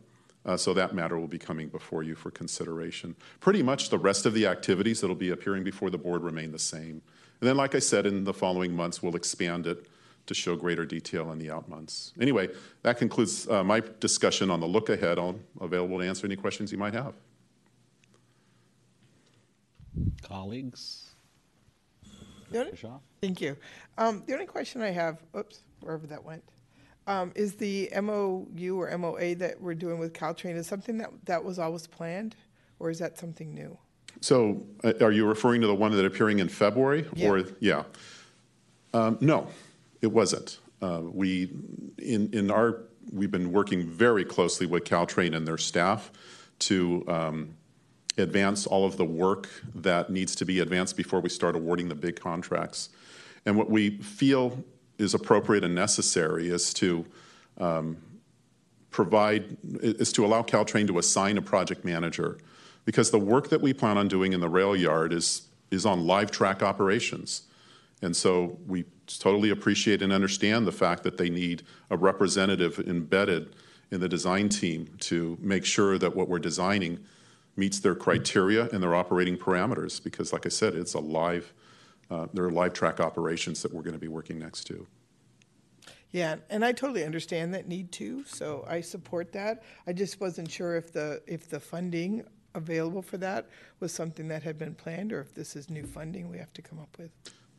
Uh, 0.46 0.56
so 0.56 0.74
that 0.74 0.94
matter 0.94 1.18
will 1.18 1.26
be 1.26 1.38
coming 1.38 1.68
before 1.68 2.02
you 2.02 2.14
for 2.14 2.30
consideration. 2.30 3.16
Pretty 3.40 3.62
much 3.62 3.88
the 3.88 3.98
rest 3.98 4.26
of 4.26 4.34
the 4.34 4.46
activities 4.46 5.00
that 5.00 5.08
will 5.08 5.14
be 5.14 5.30
appearing 5.30 5.64
before 5.64 5.90
the 5.90 5.98
board 5.98 6.22
remain 6.22 6.52
the 6.52 6.58
same. 6.58 7.00
And 7.40 7.48
then, 7.48 7.56
like 7.56 7.74
I 7.74 7.78
said, 7.78 8.06
in 8.06 8.24
the 8.24 8.34
following 8.34 8.74
months, 8.74 9.02
we'll 9.02 9.16
expand 9.16 9.66
it 9.66 9.86
to 10.26 10.34
show 10.34 10.56
greater 10.56 10.84
detail 10.84 11.32
in 11.32 11.38
the 11.38 11.50
out 11.50 11.68
months. 11.68 12.12
Anyway, 12.20 12.48
that 12.82 12.98
concludes 12.98 13.48
uh, 13.48 13.62
my 13.62 13.82
discussion 14.00 14.50
on 14.50 14.60
the 14.60 14.66
look 14.66 14.88
ahead. 14.88 15.18
I'm 15.18 15.40
available 15.60 15.98
to 15.98 16.06
answer 16.06 16.26
any 16.26 16.36
questions 16.36 16.72
you 16.72 16.78
might 16.78 16.94
have. 16.94 17.14
Colleagues? 20.22 21.10
Only, 22.54 22.72
thank 23.20 23.40
you. 23.40 23.56
Um, 23.98 24.22
the 24.26 24.32
only 24.32 24.46
question 24.46 24.80
I 24.80 24.90
have, 24.90 25.18
oops, 25.36 25.60
wherever 25.80 26.06
that 26.06 26.24
went, 26.24 26.44
um, 27.06 27.32
is 27.34 27.54
the 27.54 27.90
MOU 28.00 28.76
or 28.76 28.96
MOA 28.96 29.34
that 29.34 29.60
we're 29.60 29.74
doing 29.74 29.98
with 29.98 30.12
Caltrain 30.12 30.54
is 30.54 30.66
something 30.66 30.98
that 30.98 31.10
that 31.24 31.44
was 31.44 31.58
always 31.58 31.86
planned, 31.86 32.36
or 32.78 32.90
is 32.90 32.98
that 33.00 33.18
something 33.18 33.52
new? 33.52 33.76
So, 34.20 34.64
uh, 34.84 34.92
are 35.00 35.10
you 35.10 35.26
referring 35.26 35.60
to 35.62 35.66
the 35.66 35.74
one 35.74 35.92
that 35.92 36.04
appearing 36.04 36.38
in 36.38 36.48
February? 36.48 37.06
Yeah. 37.14 37.28
Or 37.28 37.44
yeah, 37.60 37.82
um, 38.94 39.18
no, 39.20 39.48
it 40.04 40.12
wasn't. 40.12 40.58
Uh, 40.82 41.00
we 41.02 41.50
in 41.98 42.30
in 42.32 42.50
our 42.50 42.82
we've 43.10 43.30
been 43.30 43.52
working 43.52 43.86
very 43.86 44.24
closely 44.24 44.66
with 44.66 44.84
Caltrain 44.84 45.34
and 45.34 45.48
their 45.48 45.58
staff 45.58 46.12
to 46.58 47.04
um, 47.08 47.54
advance 48.18 48.66
all 48.66 48.84
of 48.84 48.96
the 48.96 49.04
work 49.04 49.48
that 49.74 50.10
needs 50.10 50.34
to 50.36 50.44
be 50.44 50.60
advanced 50.60 50.96
before 50.96 51.20
we 51.20 51.28
start 51.28 51.56
awarding 51.56 51.88
the 51.88 51.94
big 51.94 52.20
contracts. 52.20 52.90
And 53.46 53.56
what 53.56 53.70
we 53.70 53.98
feel 53.98 54.62
is 54.98 55.14
appropriate 55.14 55.64
and 55.64 55.74
necessary 55.74 56.48
is 56.48 56.72
to 56.74 57.04
um, 57.58 57.96
provide, 58.90 59.56
is 59.80 60.12
to 60.12 60.24
allow 60.24 60.42
Caltrain 60.42 60.86
to 60.86 60.98
assign 60.98 61.36
a 61.38 61.42
project 61.42 61.84
manager 61.84 62.38
because 62.84 63.10
the 63.10 63.18
work 63.18 63.48
that 63.48 63.60
we 63.60 63.72
plan 63.72 63.98
on 63.98 64.08
doing 64.08 64.32
in 64.32 64.40
the 64.40 64.48
rail 64.48 64.76
yard 64.76 65.12
is, 65.12 65.48
is 65.70 65.84
on 65.86 66.06
live 66.06 66.30
track 66.30 66.62
operations. 66.62 67.42
And 68.02 68.14
so 68.14 68.58
we 68.66 68.84
totally 69.06 69.50
appreciate 69.50 70.02
and 70.02 70.12
understand 70.12 70.66
the 70.66 70.72
fact 70.72 71.02
that 71.02 71.16
they 71.16 71.30
need 71.30 71.62
a 71.90 71.96
representative 71.96 72.78
embedded 72.80 73.54
in 73.90 74.00
the 74.00 74.08
design 74.08 74.48
team 74.48 74.94
to 75.00 75.38
make 75.40 75.64
sure 75.64 75.98
that 75.98 76.14
what 76.14 76.28
we're 76.28 76.38
designing 76.38 76.98
meets 77.56 77.78
their 77.78 77.94
criteria 77.94 78.68
and 78.70 78.82
their 78.82 78.94
operating 78.94 79.36
parameters 79.36 80.02
because, 80.02 80.32
like 80.32 80.46
I 80.46 80.48
said, 80.48 80.74
it's 80.74 80.94
a 80.94 81.00
live, 81.00 81.52
uh, 82.10 82.26
there 82.32 82.44
are 82.44 82.50
live 82.50 82.72
track 82.72 83.00
operations 83.00 83.62
that 83.62 83.72
we're 83.72 83.82
going 83.82 83.94
to 83.94 84.00
be 84.00 84.08
working 84.08 84.38
next 84.38 84.64
to. 84.64 84.86
Yeah, 86.10 86.36
and 86.48 86.64
I 86.64 86.72
totally 86.72 87.04
understand 87.04 87.54
that 87.54 87.66
need 87.66 87.90
too, 87.90 88.24
so 88.24 88.64
I 88.68 88.80
support 88.80 89.32
that. 89.32 89.64
I 89.86 89.92
just 89.92 90.20
wasn't 90.20 90.50
sure 90.50 90.76
if 90.76 90.92
the 90.92 91.20
if 91.26 91.48
the 91.48 91.58
funding 91.58 92.24
available 92.54 93.02
for 93.02 93.16
that 93.18 93.48
was 93.80 93.92
something 93.92 94.28
that 94.28 94.42
had 94.42 94.56
been 94.56 94.74
planned 94.74 95.12
or 95.12 95.20
if 95.20 95.34
this 95.34 95.56
is 95.56 95.68
new 95.68 95.84
funding 95.84 96.28
we 96.28 96.38
have 96.38 96.52
to 96.52 96.62
come 96.62 96.78
up 96.78 96.96
with. 96.98 97.10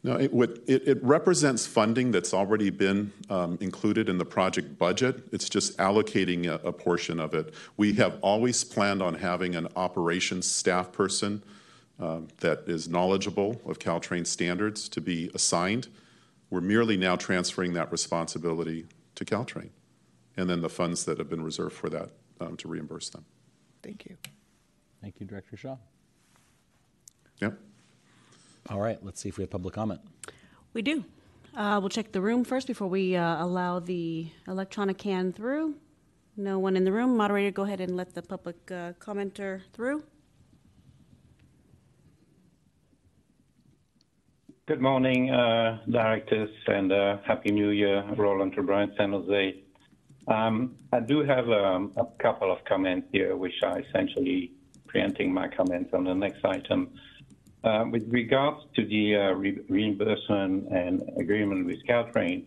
No, 0.06 0.18
it, 0.18 0.32
would, 0.32 0.62
it, 0.68 0.88
it 0.88 1.04
represents 1.04 1.66
funding 1.66 2.12
that's 2.12 2.32
already 2.32 2.70
been 2.70 3.12
um, 3.32 3.58
included 3.60 4.08
in 4.08 4.20
the 4.20 4.26
project 4.26 4.78
budget. 4.78 5.24
It's 5.32 5.50
just 5.50 5.76
allocating 5.80 6.46
a, 6.46 6.68
a, 6.68 6.72
portion 6.72 7.20
of 7.20 7.34
it. 7.34 7.56
We 7.76 7.94
have 7.94 8.20
always 8.22 8.64
planned 8.64 9.02
on 9.02 9.16
having 9.16 9.56
an 9.56 9.68
operations 9.76 10.46
staff 10.46 10.92
person 10.92 11.42
um, 12.00 12.28
that 12.42 12.66
is 12.68 12.88
knowledgeable 12.88 13.60
of 13.66 13.80
Caltrain 13.80 14.28
standards 14.28 14.88
to 14.90 15.02
be 15.02 15.32
assigned. 15.34 15.88
We're 16.52 16.62
merely 16.62 16.98
now 16.98 17.16
transferring 17.16 17.74
that 17.74 17.92
responsibility 17.92 18.86
to 19.16 19.26
Caltrain 19.26 19.72
and 20.38 20.48
then 20.48 20.62
the 20.62 20.70
funds 20.70 21.04
that 21.06 21.18
have 21.18 21.32
been 21.32 21.44
reserved 21.44 21.74
for 21.74 21.90
that 21.90 22.12
um, 22.40 22.58
to 22.58 22.68
reimburse 22.68 23.10
them. 23.10 23.26
Thank 23.82 24.06
you. 24.06 24.18
Thank 25.02 25.20
you, 25.20 25.26
Director 25.26 25.58
Shaw. 25.58 25.78
Yep. 27.42 27.58
All 28.70 28.80
right, 28.80 28.98
let's 29.04 29.22
see 29.22 29.30
if 29.30 29.38
we 29.38 29.44
have 29.44 29.52
public 29.52 29.76
comment. 29.76 30.02
We 30.74 30.82
do. 30.82 31.06
Uh, 31.56 31.78
we'll 31.80 31.90
check 31.90 32.12
the 32.12 32.22
room 32.22 32.44
first 32.44 32.68
before 32.68 32.88
we 32.88 33.16
uh, 33.16 33.44
allow 33.44 33.80
the 33.80 34.28
electronic 34.48 34.98
can 34.98 35.32
through. 35.32 35.76
No 36.36 36.60
one 36.60 36.76
in 36.76 36.84
the 36.84 36.92
room. 36.92 37.16
Moderator, 37.16 37.52
go 37.52 37.64
ahead 37.64 37.80
and 37.80 37.96
let 37.96 38.14
the 38.16 38.22
public 38.22 38.58
uh, 38.72 38.94
commenter 39.00 39.62
through. 39.74 40.04
Good 44.68 44.82
morning, 44.82 45.30
uh, 45.30 45.80
directors, 45.88 46.50
and 46.66 46.92
uh, 46.92 47.18
Happy 47.24 47.52
New 47.52 47.70
Year, 47.70 48.04
Roland 48.18 48.56
Lebrun, 48.58 48.92
San 48.98 49.12
Jose. 49.12 49.62
Um, 50.28 50.76
I 50.92 51.02
do 51.02 51.24
have 51.24 51.48
um, 51.50 51.94
a 51.98 52.06
couple 52.22 52.52
of 52.52 52.58
comments 52.66 53.08
here, 53.12 53.38
which 53.38 53.54
are 53.64 53.80
essentially 53.80 54.52
preempting 54.88 55.32
my 55.32 55.48
comments 55.48 55.92
on 55.94 56.06
the 56.06 56.16
next 56.16 56.44
item. 56.44 56.90
Uh, 57.66 57.84
with 57.90 58.04
regards 58.10 58.60
to 58.76 58.86
the 58.86 59.16
uh, 59.16 59.32
re 59.32 59.58
reimbursement 59.70 60.72
and 60.72 61.02
agreement 61.18 61.66
with 61.66 61.84
Caltrain, 61.88 62.44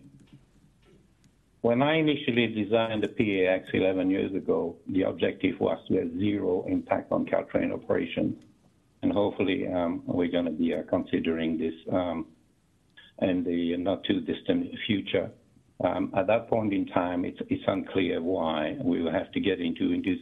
when 1.59 1.81
I 1.81 1.95
initially 1.95 2.47
designed 2.47 3.03
the 3.03 3.09
PAX 3.09 3.67
11 3.73 4.09
years 4.09 4.33
ago, 4.33 4.77
the 4.87 5.01
objective 5.01 5.59
was 5.59 5.77
to 5.89 5.97
have 5.97 6.17
zero 6.17 6.63
impact 6.69 7.11
on 7.11 7.25
Caltrain 7.25 7.73
operations. 7.73 8.41
And 9.01 9.11
hopefully, 9.11 9.67
um, 9.67 10.03
we're 10.05 10.31
going 10.31 10.45
to 10.45 10.51
be 10.51 10.73
uh, 10.73 10.83
considering 10.89 11.57
this 11.57 11.73
um, 11.91 12.27
in 13.21 13.43
the 13.43 13.75
not 13.75 14.05
too 14.05 14.21
distant 14.21 14.67
future. 14.87 15.29
Um, 15.83 16.13
at 16.15 16.27
that 16.27 16.49
point 16.49 16.73
in 16.73 16.85
time, 16.85 17.25
it's, 17.25 17.39
unclear 17.67 18.21
why 18.21 18.77
we 18.81 19.01
will 19.01 19.11
have 19.11 19.31
to 19.33 19.41
get 19.41 19.59
into, 19.59 19.91
into 19.91 20.15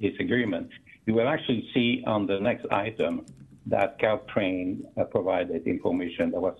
this 0.00 0.12
agreement. 0.20 0.70
You 1.04 1.12
will 1.12 1.28
actually 1.28 1.68
see 1.74 2.02
on 2.06 2.26
the 2.26 2.40
next 2.40 2.64
item 2.70 3.26
that 3.66 3.98
Caltrain 4.00 4.82
uh, 4.98 5.04
provided 5.04 5.66
information 5.66 6.30
that 6.32 6.40
was 6.40 6.56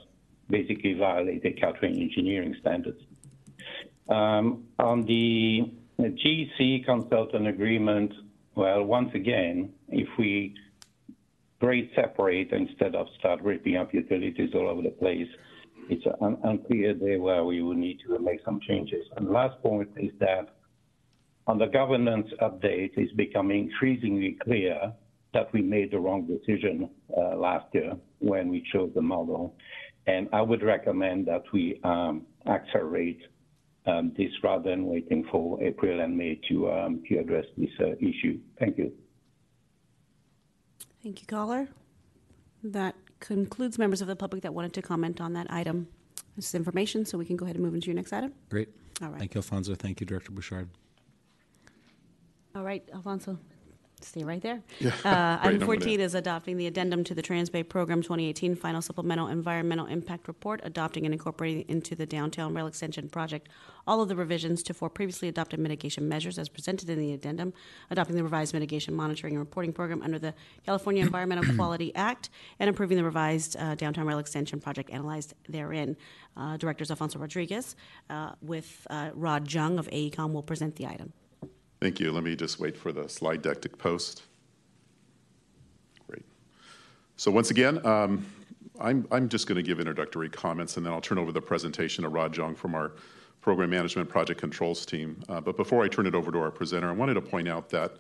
basically 0.49 0.95
violated 0.95 1.59
Caltrain 1.59 2.01
engineering 2.01 2.55
standards. 2.61 3.01
Um, 4.09 4.65
on 4.79 5.03
the 5.03 5.73
GC 5.99 6.85
consultant 6.85 7.47
agreement, 7.47 8.13
well, 8.55 8.83
once 8.85 9.11
again, 9.15 9.73
if 9.89 10.09
we 10.19 10.55
grade 11.61 11.91
separate 11.95 12.51
instead 12.53 12.95
of 12.95 13.07
start 13.19 13.41
ripping 13.43 13.77
up 13.77 13.95
utilities 13.95 14.51
all 14.55 14.69
over 14.69 14.83
the 14.83 14.91
place, 14.91 15.29
it's 15.89 16.05
un 16.21 16.37
unclear 16.45 16.95
there 16.95 17.21
where 17.21 17.45
we 17.45 17.63
will 17.63 17.75
need 17.75 18.01
to 18.07 18.19
make 18.19 18.41
some 18.45 18.61
changes. 18.61 19.05
And 19.17 19.27
the 19.27 19.33
last 19.33 19.61
point 19.63 19.89
is 19.97 20.11
that 20.19 20.57
on 21.47 21.59
the 21.59 21.67
governance 21.67 22.29
update, 22.41 22.93
it's 22.97 23.13
becoming 23.13 23.71
increasingly 23.71 24.37
clear 24.43 24.93
that 25.35 25.53
we 25.53 25.63
made 25.63 25.91
the 25.91 25.99
wrong 25.99 26.27
decision 26.27 26.89
uh, 27.17 27.37
last 27.37 27.67
year 27.73 27.95
when 28.19 28.49
we 28.49 28.65
chose 28.73 28.91
the 28.95 29.03
model. 29.03 29.55
And 30.07 30.29
I 30.33 30.43
would 30.43 30.63
recommend 30.63 31.27
that 31.27 31.45
we 31.53 31.81
um, 31.85 32.27
accelerate 32.47 33.21
um, 33.87 34.13
this 34.17 34.31
rather 34.43 34.71
than 34.71 34.87
waiting 34.87 35.27
for 35.31 35.63
April 35.63 36.01
and 36.01 36.17
May 36.17 36.41
to, 36.49 36.71
um, 36.71 37.03
to 37.09 37.19
address 37.19 37.47
this 37.57 37.71
uh, 37.81 37.93
issue. 37.99 38.39
Thank 38.59 38.79
you. 38.79 38.93
Thank 41.03 41.21
you, 41.21 41.27
caller. 41.27 41.69
That 42.63 42.95
concludes 43.21 43.79
members 43.79 44.01
of 44.03 44.09
the 44.09 44.17
public 44.17 44.43
that 44.43 44.55
wanted 44.55 44.73
to 44.75 44.83
comment 44.83 45.21
on 45.21 45.33
that 45.33 45.51
item. 45.51 45.89
This 46.37 46.49
is 46.49 46.55
information, 46.55 47.05
so 47.05 47.19
we 47.19 47.25
can 47.25 47.37
go 47.37 47.45
ahead 47.45 47.57
and 47.57 47.65
move 47.65 47.75
into 47.75 47.87
your 47.87 47.97
next 47.97 48.13
item. 48.13 48.33
Great. 48.51 48.69
All 49.03 49.09
right. 49.09 49.19
Thank 49.19 49.35
you, 49.35 49.39
Alfonso. 49.39 49.75
Thank 49.75 50.01
you, 50.01 50.07
Director 50.07 50.31
Bouchard. 50.31 50.69
All 52.55 52.63
right, 52.63 52.87
Alfonso, 52.93 53.39
stay 54.05 54.25
right 54.25 54.43
there. 54.43 54.63
Yeah, 54.81 54.93
Uh, 55.05 55.39
Item 55.47 55.61
14 55.61 56.01
is 56.01 56.15
adopting 56.15 56.57
the 56.57 56.67
addendum 56.67 57.05
to 57.05 57.15
the 57.15 57.23
Transbay 57.23 57.69
Program 57.69 58.03
2018 58.03 58.57
Final 58.57 58.83
Supplemental 58.83 59.29
Environmental 59.29 59.87
Impact 59.87 60.29
Report, 60.29 60.61
adopting 60.65 61.05
and 61.05 61.15
incorporating 61.15 61.65
into 61.69 61.95
the 61.95 62.07
Downtown 62.07 62.55
Rail 62.55 62.67
Extension 62.67 63.09
Project 63.09 63.49
all 63.87 64.01
of 64.01 64.09
the 64.09 64.17
revisions 64.17 64.63
to 64.63 64.75
four 64.75 64.89
previously 64.89 65.29
adopted 65.29 65.59
mitigation 65.59 66.09
measures 66.09 66.39
as 66.39 66.49
presented 66.49 66.89
in 66.89 66.99
the 66.99 67.13
addendum, 67.13 67.53
adopting 67.91 68.17
the 68.17 68.23
revised 68.23 68.55
mitigation 68.55 68.95
monitoring 68.95 69.35
and 69.35 69.41
reporting 69.41 69.73
program 69.73 70.03
under 70.03 70.19
the 70.19 70.35
California 70.65 71.03
Environmental 71.03 71.55
Quality 71.57 71.95
Act, 71.95 72.31
and 72.59 72.71
approving 72.71 72.97
the 72.97 73.05
revised 73.05 73.57
uh, 73.59 73.75
Downtown 73.75 74.07
Rail 74.07 74.19
Extension 74.19 74.61
Project 74.61 74.91
analyzed 74.91 75.35
therein. 75.49 75.97
Uh, 76.37 76.57
Directors 76.57 76.91
Alfonso 76.91 77.19
Rodriguez 77.19 77.77
uh, 78.09 78.33
with 78.41 78.87
uh, 78.89 79.11
Rod 79.15 79.47
Jeung 79.47 79.79
of 79.79 79.87
AECom 79.91 80.33
will 80.33 80.43
present 80.43 80.77
the 80.77 80.87
item. 80.87 81.13
Thank 81.83 81.99
you. 81.99 82.13
Let 82.13 82.23
me 82.23 82.37
just 82.37 82.61
wait 82.61 82.77
for 82.77 82.93
the 82.93 83.09
slide 83.09 83.43
deck 83.43 83.61
to 83.63 83.69
post. 83.69 84.23
Great. 86.07 86.23
So 87.17 87.29
once 87.29 87.51
again, 87.51 87.85
um, 87.85 88.25
I'm, 88.79 89.05
I'm 89.11 89.29
just 89.29 89.49
going 89.49 89.57
to 89.57 89.65
give 89.65 89.81
introductory 89.81 90.29
comments, 90.29 90.77
and 90.77 90.87
then 90.87 90.93
I'll 90.93 91.01
turn 91.01 91.19
over 91.19 91.33
the 91.33 91.41
presentation 91.41 92.05
to 92.05 92.09
Rod 92.09 92.33
Jeung 92.33 92.55
from 92.57 92.77
our 92.77 92.93
Program 93.41 93.69
Management 93.71 94.09
Project 94.09 94.39
Controls 94.39 94.87
team. 94.87 95.25
Uh, 95.29 95.41
But 95.41 95.57
before 95.57 95.83
I 95.83 95.89
turn 95.89 96.07
it 96.07 96.15
over 96.15 96.31
to 96.31 96.39
our 96.39 96.53
presenter, 96.53 96.89
I 96.89 96.93
wanted 96.93 97.15
to 97.15 97.21
point 97.21 97.49
out 97.49 97.69
that 97.71 97.97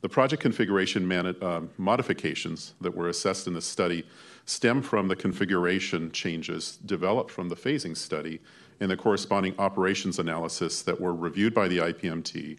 the 0.00 0.08
project 0.08 0.42
configuration 0.42 1.08
uh, 1.12 1.60
modifications 1.78 2.74
that 2.80 2.92
were 2.92 3.10
assessed 3.10 3.46
in 3.46 3.52
the 3.54 3.62
study 3.62 4.04
stem 4.44 4.82
from 4.82 5.06
the 5.06 5.14
configuration 5.14 6.10
changes 6.10 6.78
developed 6.84 7.30
from 7.30 7.48
the 7.48 7.54
phasing 7.54 7.96
study 7.96 8.40
and 8.80 8.90
the 8.90 8.96
corresponding 8.96 9.54
operations 9.60 10.18
analysis 10.18 10.82
that 10.82 11.00
were 11.00 11.14
reviewed 11.14 11.54
by 11.54 11.68
the 11.68 11.78
IPMT 11.78 12.58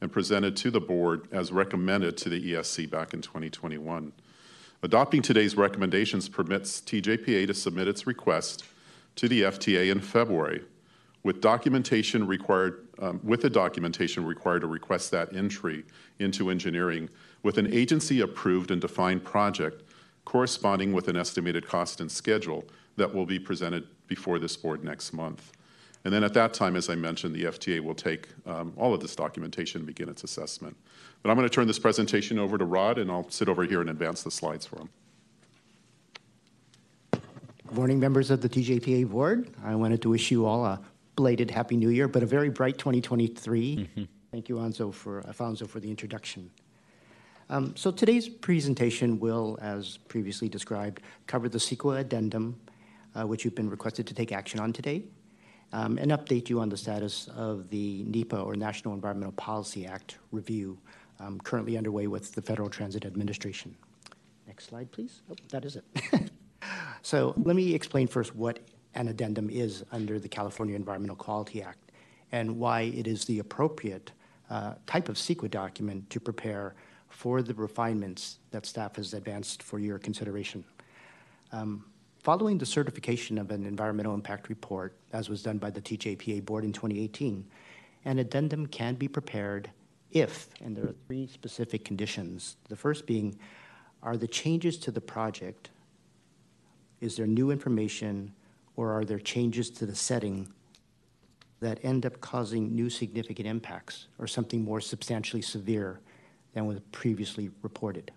and 0.00 0.12
presented 0.12 0.56
to 0.56 0.70
the 0.70 0.80
board 0.80 1.28
as 1.32 1.52
recommended 1.52 2.16
to 2.18 2.28
the 2.28 2.52
ESC 2.52 2.90
back 2.90 3.12
in 3.14 3.20
2021. 3.20 4.12
Adopting 4.82 5.20
today's 5.20 5.56
recommendations 5.56 6.28
permits 6.28 6.80
TJPA 6.80 7.46
to 7.46 7.54
submit 7.54 7.86
its 7.86 8.06
request 8.06 8.64
to 9.16 9.28
the 9.28 9.42
FTA 9.42 9.90
in 9.90 10.00
February 10.00 10.62
with 11.22 11.40
documentation 11.40 12.26
required, 12.26 12.88
um, 12.98 13.20
with 13.22 13.42
the 13.42 13.50
documentation 13.50 14.24
required 14.24 14.60
to 14.60 14.66
request 14.66 15.10
that 15.10 15.34
entry 15.36 15.84
into 16.18 16.50
engineering 16.50 17.08
with 17.42 17.58
an 17.58 17.72
agency-approved 17.72 18.70
and 18.70 18.80
defined 18.80 19.22
project 19.24 19.82
corresponding 20.24 20.92
with 20.92 21.08
an 21.08 21.16
estimated 21.16 21.66
cost 21.66 22.00
and 22.00 22.10
schedule 22.10 22.64
that 22.96 23.12
will 23.12 23.26
be 23.26 23.38
presented 23.38 23.86
before 24.06 24.38
this 24.38 24.56
board 24.56 24.84
next 24.84 25.12
month. 25.12 25.52
And 26.04 26.14
then 26.14 26.24
at 26.24 26.32
that 26.34 26.54
time, 26.54 26.76
as 26.76 26.88
I 26.88 26.94
mentioned, 26.94 27.34
the 27.34 27.44
FTA 27.44 27.80
will 27.80 27.94
take 27.94 28.28
um, 28.46 28.72
all 28.76 28.94
of 28.94 29.00
this 29.00 29.14
documentation 29.14 29.80
and 29.80 29.86
begin 29.86 30.08
its 30.08 30.24
assessment. 30.24 30.76
But 31.22 31.30
I'm 31.30 31.36
going 31.36 31.48
to 31.48 31.54
turn 31.54 31.66
this 31.66 31.78
presentation 31.78 32.38
over 32.38 32.56
to 32.56 32.64
Rod, 32.64 32.96
and 32.98 33.10
I'll 33.10 33.28
sit 33.28 33.48
over 33.48 33.64
here 33.64 33.82
and 33.82 33.90
advance 33.90 34.22
the 34.22 34.30
slides 34.30 34.64
for 34.64 34.80
him. 34.80 34.88
Good 37.12 37.76
morning, 37.76 38.00
members 38.00 38.30
of 38.30 38.40
the 38.40 38.48
TJPA 38.48 39.10
board. 39.10 39.50
I 39.62 39.74
wanted 39.74 40.00
to 40.02 40.10
wish 40.10 40.30
you 40.30 40.46
all 40.46 40.64
a 40.64 40.80
belated 41.16 41.50
Happy 41.50 41.76
New 41.76 41.90
Year, 41.90 42.08
but 42.08 42.22
a 42.22 42.26
very 42.26 42.48
bright 42.48 42.78
2023. 42.78 44.08
Thank 44.32 44.48
you, 44.48 44.56
Anzo, 44.56 44.94
for, 44.94 45.24
Alfonso, 45.26 45.66
for 45.66 45.80
the 45.80 45.90
introduction. 45.90 46.50
Um, 47.50 47.76
so 47.76 47.90
today's 47.90 48.28
presentation 48.28 49.20
will, 49.20 49.58
as 49.60 49.98
previously 49.98 50.48
described, 50.48 51.02
cover 51.26 51.48
the 51.48 51.58
CEQA 51.58 52.00
addendum, 52.00 52.58
uh, 53.14 53.26
which 53.26 53.44
you've 53.44 53.56
been 53.56 53.68
requested 53.68 54.06
to 54.06 54.14
take 54.14 54.32
action 54.32 54.60
on 54.60 54.72
today, 54.72 55.02
um, 55.72 55.98
and 55.98 56.10
update 56.10 56.48
you 56.48 56.60
on 56.60 56.68
the 56.68 56.76
status 56.76 57.28
of 57.36 57.70
the 57.70 58.04
NEPA, 58.04 58.40
or 58.40 58.56
National 58.56 58.94
Environmental 58.94 59.32
Policy 59.32 59.86
Act, 59.86 60.18
review 60.32 60.78
um, 61.20 61.38
currently 61.40 61.76
underway 61.76 62.06
with 62.06 62.32
the 62.32 62.42
Federal 62.42 62.68
Transit 62.68 63.04
Administration. 63.04 63.76
Next 64.46 64.66
slide, 64.66 64.90
please. 64.90 65.22
Oh, 65.30 65.34
that 65.50 65.64
is 65.64 65.76
it. 65.76 65.84
so 67.02 67.34
let 67.36 67.54
me 67.54 67.74
explain 67.74 68.08
first 68.08 68.34
what 68.34 68.58
an 68.94 69.08
addendum 69.08 69.48
is 69.48 69.84
under 69.92 70.18
the 70.18 70.28
California 70.28 70.74
Environmental 70.74 71.16
Quality 71.16 71.62
Act 71.62 71.92
and 72.32 72.58
why 72.58 72.82
it 72.82 73.06
is 73.06 73.24
the 73.24 73.38
appropriate 73.38 74.12
uh, 74.50 74.74
type 74.86 75.08
of 75.08 75.16
CEQA 75.16 75.50
document 75.50 76.08
to 76.10 76.18
prepare 76.18 76.74
for 77.08 77.42
the 77.42 77.54
refinements 77.54 78.38
that 78.50 78.66
staff 78.66 78.96
has 78.96 79.14
advanced 79.14 79.62
for 79.62 79.78
your 79.78 79.98
consideration. 79.98 80.64
Um, 81.52 81.84
following 82.22 82.58
the 82.58 82.66
certification 82.66 83.38
of 83.38 83.50
an 83.50 83.66
environmental 83.66 84.14
impact 84.14 84.48
report, 84.48 84.96
as 85.12 85.28
was 85.28 85.42
done 85.42 85.58
by 85.58 85.70
the 85.70 85.80
TJPA 85.80 86.44
board 86.44 86.64
in 86.64 86.72
2018, 86.72 87.44
an 88.04 88.18
addendum 88.18 88.66
can 88.66 88.94
be 88.94 89.08
prepared 89.08 89.70
if, 90.10 90.48
and 90.62 90.76
there 90.76 90.84
are 90.84 90.94
three 91.06 91.26
specific 91.26 91.84
conditions. 91.84 92.56
The 92.68 92.76
first 92.76 93.06
being, 93.06 93.38
are 94.02 94.16
the 94.16 94.26
changes 94.26 94.78
to 94.78 94.90
the 94.90 95.00
project, 95.00 95.70
is 97.00 97.16
there 97.16 97.26
new 97.26 97.50
information, 97.50 98.32
or 98.76 98.92
are 98.92 99.04
there 99.04 99.18
changes 99.18 99.70
to 99.70 99.86
the 99.86 99.94
setting 99.94 100.48
that 101.60 101.78
end 101.84 102.06
up 102.06 102.20
causing 102.20 102.74
new 102.74 102.88
significant 102.88 103.46
impacts 103.46 104.08
or 104.18 104.26
something 104.26 104.64
more 104.64 104.80
substantially 104.80 105.42
severe 105.42 106.00
than 106.54 106.66
was 106.66 106.80
previously 106.92 107.50
reported? 107.62 108.10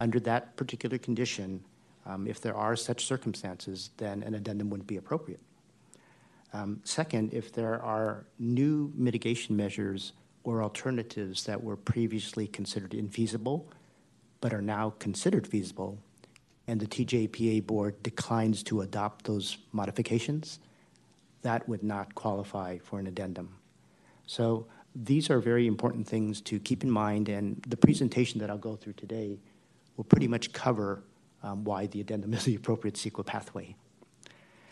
Under 0.00 0.20
that 0.20 0.56
particular 0.56 0.98
condition, 0.98 1.64
um, 2.06 2.26
if 2.26 2.40
there 2.40 2.54
are 2.54 2.76
such 2.76 3.04
circumstances, 3.04 3.90
then 3.96 4.22
an 4.22 4.34
addendum 4.34 4.70
wouldn't 4.70 4.86
be 4.86 4.96
appropriate. 4.96 5.40
Um, 6.52 6.80
second, 6.84 7.34
if 7.34 7.52
there 7.52 7.82
are 7.82 8.26
new 8.38 8.92
mitigation 8.94 9.56
measures 9.56 10.12
or 10.44 10.62
alternatives 10.62 11.44
that 11.44 11.62
were 11.62 11.76
previously 11.76 12.46
considered 12.46 12.92
infeasible 12.92 13.66
but 14.40 14.54
are 14.54 14.62
now 14.62 14.94
considered 14.98 15.46
feasible, 15.46 15.98
and 16.68 16.78
the 16.78 16.86
TJPA 16.86 17.66
board 17.66 18.00
declines 18.02 18.62
to 18.64 18.82
adopt 18.82 19.24
those 19.24 19.58
modifications, 19.72 20.60
that 21.42 21.68
would 21.68 21.82
not 21.82 22.14
qualify 22.14 22.78
for 22.78 23.00
an 23.00 23.06
addendum. 23.06 23.48
So 24.26 24.66
these 24.94 25.30
are 25.30 25.40
very 25.40 25.66
important 25.66 26.06
things 26.06 26.40
to 26.42 26.58
keep 26.60 26.84
in 26.84 26.90
mind, 26.90 27.28
and 27.28 27.60
the 27.66 27.76
presentation 27.76 28.38
that 28.40 28.50
I'll 28.50 28.58
go 28.58 28.76
through 28.76 28.92
today 28.94 29.38
will 29.96 30.04
pretty 30.04 30.28
much 30.28 30.52
cover 30.52 31.02
um, 31.42 31.64
why 31.64 31.86
the 31.86 32.00
addendum 32.00 32.34
is 32.34 32.44
the 32.44 32.54
appropriate 32.54 32.94
CEQA 32.94 33.24
pathway. 33.24 33.74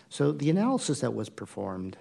So 0.08 0.32
the 0.32 0.50
analysis 0.50 1.00
that 1.00 1.14
was 1.14 1.28
performed 1.28 1.96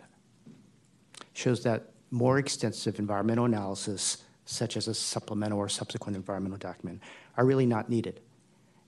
shows 1.34 1.64
that 1.64 1.92
more 2.12 2.38
extensive 2.38 3.00
environmental 3.00 3.46
analysis, 3.46 4.24
such 4.46 4.78
as 4.78 4.88
a 4.88 4.94
supplemental 4.94 5.60
or 5.60 5.68
subsequent 5.68 6.16
environmental 6.16 6.58
document, 6.58 7.02
are 7.38 7.46
really 7.46 7.66
not 7.66 7.90
needed. 7.90 8.22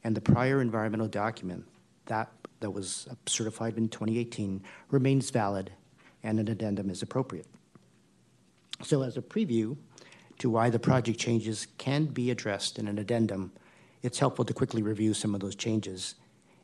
And 0.04 0.16
the 0.16 0.22
prior 0.22 0.62
environmental 0.62 1.08
document, 1.08 1.66
that, 2.06 2.32
that 2.60 2.72
was 2.72 3.08
certified 3.26 3.78
in 3.78 3.90
2018, 3.90 4.64
remains 4.90 5.30
valid 5.30 5.72
and 6.24 6.40
an 6.40 6.48
addendum 6.48 6.90
is 6.90 7.02
appropriate. 7.02 7.48
So, 8.84 9.02
as 9.02 9.18
a 9.18 9.22
preview 9.22 9.76
to 10.40 10.50
why 10.50 10.70
the 10.70 10.80
project 10.80 11.20
changes 11.20 11.68
can 11.78 12.06
be 12.06 12.30
addressed 12.32 12.78
in 12.78 12.88
an 12.88 13.00
addendum, 13.00 13.52
it's 14.04 14.20
helpful 14.20 14.46
to 14.46 14.54
quickly 14.54 14.84
review 14.84 15.14
some 15.14 15.34
of 15.34 15.42
those 15.42 15.56
changes. 15.56 16.16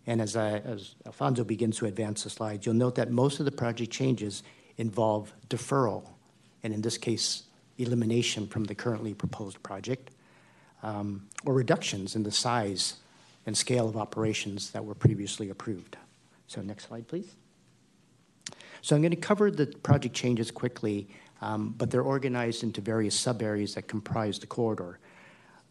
And 0.06 0.22
as, 0.22 0.36
I, 0.36 0.58
as 0.60 0.96
Alfonso 1.06 1.44
begins 1.44 1.78
to 1.78 1.86
advance 1.86 2.24
the 2.24 2.30
slides, 2.30 2.66
you'll 2.66 2.76
note 2.76 2.96
that 2.96 3.12
most 3.12 3.40
of 3.40 3.46
the 3.46 3.52
project 3.52 3.92
changes 3.92 4.44
involve 4.78 5.34
deferral, 5.50 6.10
and 6.64 6.74
in 6.74 6.82
this 6.82 6.98
case, 6.98 7.44
elimination 7.78 8.48
from 8.48 8.66
the 8.66 8.76
currently 8.76 9.14
proposed 9.14 9.62
project, 9.64 10.12
um, 10.82 11.28
or 11.46 11.54
reductions 11.54 12.16
in 12.16 12.24
the 12.24 12.32
size 12.32 12.96
and 13.46 13.58
scale 13.58 13.88
of 13.88 13.98
operations 13.98 14.72
that 14.72 14.84
were 14.84 14.96
previously 14.96 15.50
approved. 15.50 15.98
So, 16.48 16.62
next 16.62 16.88
slide, 16.88 17.08
please. 17.08 17.36
So, 18.82 18.96
I'm 18.96 19.02
going 19.02 19.12
to 19.12 19.18
cover 19.18 19.50
the 19.50 19.68
project 19.68 20.14
changes 20.14 20.52
quickly, 20.52 21.08
um, 21.42 21.74
but 21.78 21.90
they're 21.90 22.02
organized 22.02 22.64
into 22.64 22.82
various 22.82 23.18
sub 23.18 23.42
areas 23.42 23.76
that 23.76 23.88
comprise 23.88 24.40
the 24.40 24.48
corridor. 24.48 25.00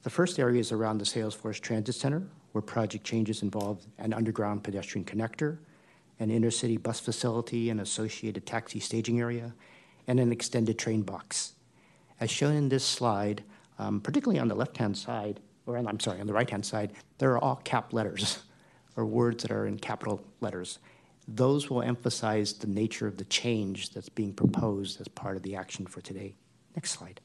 The 0.02 0.10
first 0.10 0.38
area 0.38 0.60
is 0.60 0.72
around 0.72 0.98
the 0.98 1.04
Salesforce 1.04 1.60
Transit 1.60 1.94
Center, 1.94 2.22
where 2.52 2.62
project 2.62 3.04
changes 3.04 3.42
involve 3.42 3.84
an 3.98 4.12
underground 4.12 4.62
pedestrian 4.62 5.04
connector, 5.04 5.58
an 6.20 6.28
intercity 6.28 6.80
bus 6.80 7.00
facility, 7.00 7.70
an 7.70 7.80
associated 7.80 8.46
taxi 8.46 8.78
staging 8.78 9.20
area, 9.20 9.54
and 10.06 10.20
an 10.20 10.32
extended 10.32 10.78
train 10.78 11.02
box. 11.02 11.54
As 12.20 12.30
shown 12.30 12.54
in 12.54 12.68
this 12.68 12.84
slide, 12.84 13.42
um, 13.78 14.00
particularly 14.00 14.38
on 14.38 14.48
the 14.48 14.54
left 14.54 14.76
hand 14.76 14.96
side, 14.96 15.40
or 15.66 15.76
I'm 15.76 16.00
sorry, 16.00 16.20
on 16.20 16.26
the 16.26 16.32
right 16.32 16.48
hand 16.48 16.64
side, 16.64 16.92
there 17.18 17.32
are 17.32 17.38
all 17.38 17.56
cap 17.64 17.92
letters 17.92 18.38
or 18.96 19.06
words 19.06 19.42
that 19.42 19.50
are 19.50 19.66
in 19.66 19.78
capital 19.78 20.22
letters. 20.40 20.78
Those 21.26 21.70
will 21.70 21.82
emphasize 21.82 22.52
the 22.52 22.66
nature 22.66 23.06
of 23.06 23.16
the 23.16 23.24
change 23.24 23.90
that's 23.90 24.08
being 24.08 24.34
proposed 24.34 25.00
as 25.00 25.08
part 25.08 25.36
of 25.36 25.42
the 25.42 25.56
action 25.56 25.86
for 25.86 26.00
today. 26.00 26.34
Next 26.74 26.90
slide. 26.90 27.20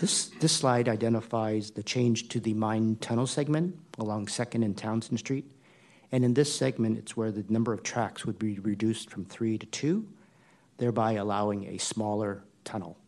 This, 0.00 0.26
this 0.40 0.52
slide 0.52 0.88
identifies 0.88 1.70
the 1.70 1.82
change 1.82 2.28
to 2.30 2.40
the 2.40 2.54
mine 2.54 2.96
tunnel 3.00 3.26
segment 3.26 3.78
along 3.98 4.26
2nd 4.26 4.64
and 4.64 4.76
Townsend 4.76 5.20
Street. 5.20 5.44
And 6.10 6.24
in 6.24 6.34
this 6.34 6.54
segment, 6.54 6.98
it's 6.98 7.16
where 7.16 7.30
the 7.30 7.44
number 7.48 7.72
of 7.72 7.82
tracks 7.82 8.24
would 8.24 8.38
be 8.38 8.58
reduced 8.58 9.10
from 9.10 9.24
three 9.24 9.56
to 9.58 9.66
two, 9.66 10.08
thereby 10.78 11.12
allowing 11.12 11.66
a 11.66 11.78
smaller 11.78 12.42
tunnel. 12.64 12.98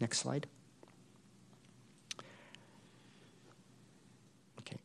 Next 0.00 0.18
slide. 0.18 0.46
Okay. 4.60 4.76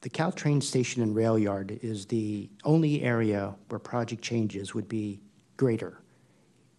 The 0.00 0.10
Caltrain 0.10 0.62
station 0.62 1.02
and 1.02 1.14
rail 1.14 1.38
yard 1.38 1.78
is 1.82 2.06
the 2.06 2.48
only 2.64 3.02
area 3.02 3.54
where 3.68 3.78
project 3.78 4.22
changes 4.22 4.74
would 4.74 4.88
be 4.88 5.20
greater 5.56 6.00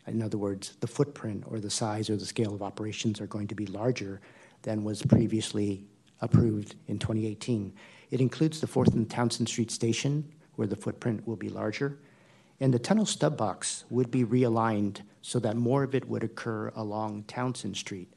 in 0.07 0.21
other 0.21 0.37
words, 0.37 0.73
the 0.79 0.87
footprint 0.87 1.43
or 1.47 1.59
the 1.59 1.69
size 1.69 2.09
or 2.09 2.15
the 2.15 2.25
scale 2.25 2.53
of 2.53 2.61
operations 2.61 3.21
are 3.21 3.27
going 3.27 3.47
to 3.47 3.55
be 3.55 3.65
larger 3.65 4.21
than 4.63 4.83
was 4.83 5.01
previously 5.01 5.85
approved 6.21 6.75
in 6.87 6.99
2018. 6.99 7.73
It 8.11 8.21
includes 8.21 8.59
the 8.59 8.67
4th 8.67 8.93
and 8.93 9.09
Townsend 9.09 9.47
Street 9.47 9.71
station, 9.71 10.31
where 10.55 10.67
the 10.67 10.75
footprint 10.75 11.25
will 11.27 11.35
be 11.35 11.49
larger, 11.49 11.99
and 12.59 12.73
the 12.73 12.79
tunnel 12.79 13.05
stub 13.05 13.37
box 13.37 13.85
would 13.89 14.11
be 14.11 14.25
realigned 14.25 15.01
so 15.21 15.39
that 15.39 15.55
more 15.55 15.83
of 15.83 15.95
it 15.95 16.07
would 16.07 16.23
occur 16.23 16.71
along 16.75 17.23
Townsend 17.23 17.77
Street. 17.77 18.11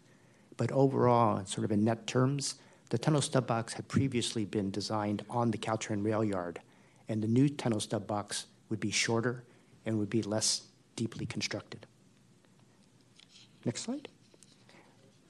But 0.57 0.73
overall, 0.73 1.45
sort 1.45 1.65
of 1.65 1.73
in 1.73 1.85
net 1.85 2.07
terms, 2.07 2.57
the 2.91 2.99
tunnel 2.99 3.23
stub 3.23 3.47
box 3.47 3.73
had 3.73 3.89
previously 3.89 4.45
been 4.45 4.71
designed 4.71 5.25
on 5.31 5.51
the 5.51 5.59
Caltrain 5.59 6.05
rail 6.05 6.25
yard, 6.25 6.61
and 7.09 7.23
the 7.23 7.29
new 7.29 7.49
tunnel 7.49 7.81
stub 7.81 8.07
box 8.07 8.47
would 8.69 8.81
be 8.81 8.91
shorter 8.91 9.45
and 9.87 9.99
would 9.99 10.11
be 10.11 10.23
less 10.23 10.63
deeply 10.97 11.27
constructed. 11.27 11.87
Next 13.65 13.83
slide. 13.83 14.09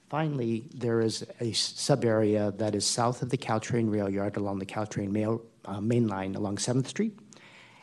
Finally, 0.09 0.69
there 0.75 1.01
is 1.01 1.25
a 1.41 1.53
sub 1.53 2.05
area 2.05 2.53
that 2.59 2.75
is 2.75 2.87
south 2.87 3.23
of 3.23 3.31
the 3.31 3.39
Caltrain 3.39 3.91
rail 3.91 4.11
yard 4.11 4.37
along 4.37 4.59
the 4.59 4.67
Caltrain 4.67 5.11
mail, 5.11 5.43
uh, 5.65 5.81
main 5.81 6.07
line 6.07 6.35
along 6.35 6.57
7th 6.57 6.87
Street. 6.87 7.19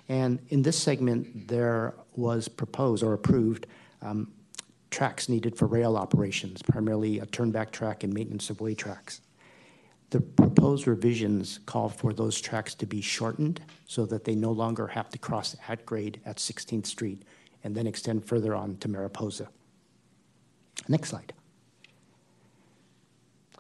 And 0.08 0.40
in 0.50 0.62
this 0.62 0.78
segment, 0.78 1.48
there 1.48 1.96
was 2.16 2.48
proposed 2.48 3.04
or 3.04 3.14
approved 3.14 3.68
um, 4.02 4.32
tracks 4.92 5.30
needed 5.30 5.56
for 5.56 5.68
rail 5.68 5.96
operations, 5.96 6.62
primarily 6.62 7.20
a 7.20 7.26
turnback 7.26 7.72
track 7.72 8.04
and 8.04 8.14
maintenance 8.14 8.50
of 8.50 8.62
way 8.62 8.76
tracks. 8.76 9.22
The 10.12 10.22
proposed 10.22 10.88
revisions 10.88 11.60
call 11.66 11.90
for 11.90 12.14
those 12.14 12.42
tracks 12.42 12.74
to 12.76 12.88
be 12.88 13.02
shortened 13.02 13.62
so 13.86 14.06
that 14.08 14.24
they 14.24 14.34
no 14.34 14.52
longer 14.52 14.88
have 14.88 15.10
to 15.10 15.20
cross 15.20 15.56
at 15.68 15.86
grade 15.86 16.20
at 16.26 16.38
16th 16.38 16.88
Street 16.88 17.24
and 17.64 17.76
then 17.76 17.88
extend 17.88 18.26
further 18.26 18.56
on 18.56 18.78
to 18.78 18.88
Mariposa. 18.88 19.50
Next 20.88 21.10
slide. 21.10 21.34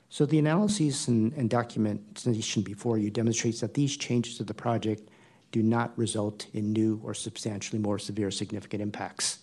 So 0.10 0.26
the 0.26 0.40
analyses 0.40 1.08
and, 1.08 1.32
and, 1.34 1.50
documentation 1.50 2.64
before 2.64 2.98
you 2.98 3.12
demonstrates 3.12 3.60
that 3.62 3.76
these 3.76 3.96
changes 3.96 4.38
to 4.38 4.44
the 4.44 4.56
project 4.56 5.10
do 5.52 5.62
not 5.62 5.96
result 5.98 6.48
in 6.54 6.74
new 6.74 7.00
or 7.04 7.14
substantially 7.14 7.80
more 7.80 8.00
severe 8.00 8.32
significant 8.32 8.82
impacts. 8.82 9.40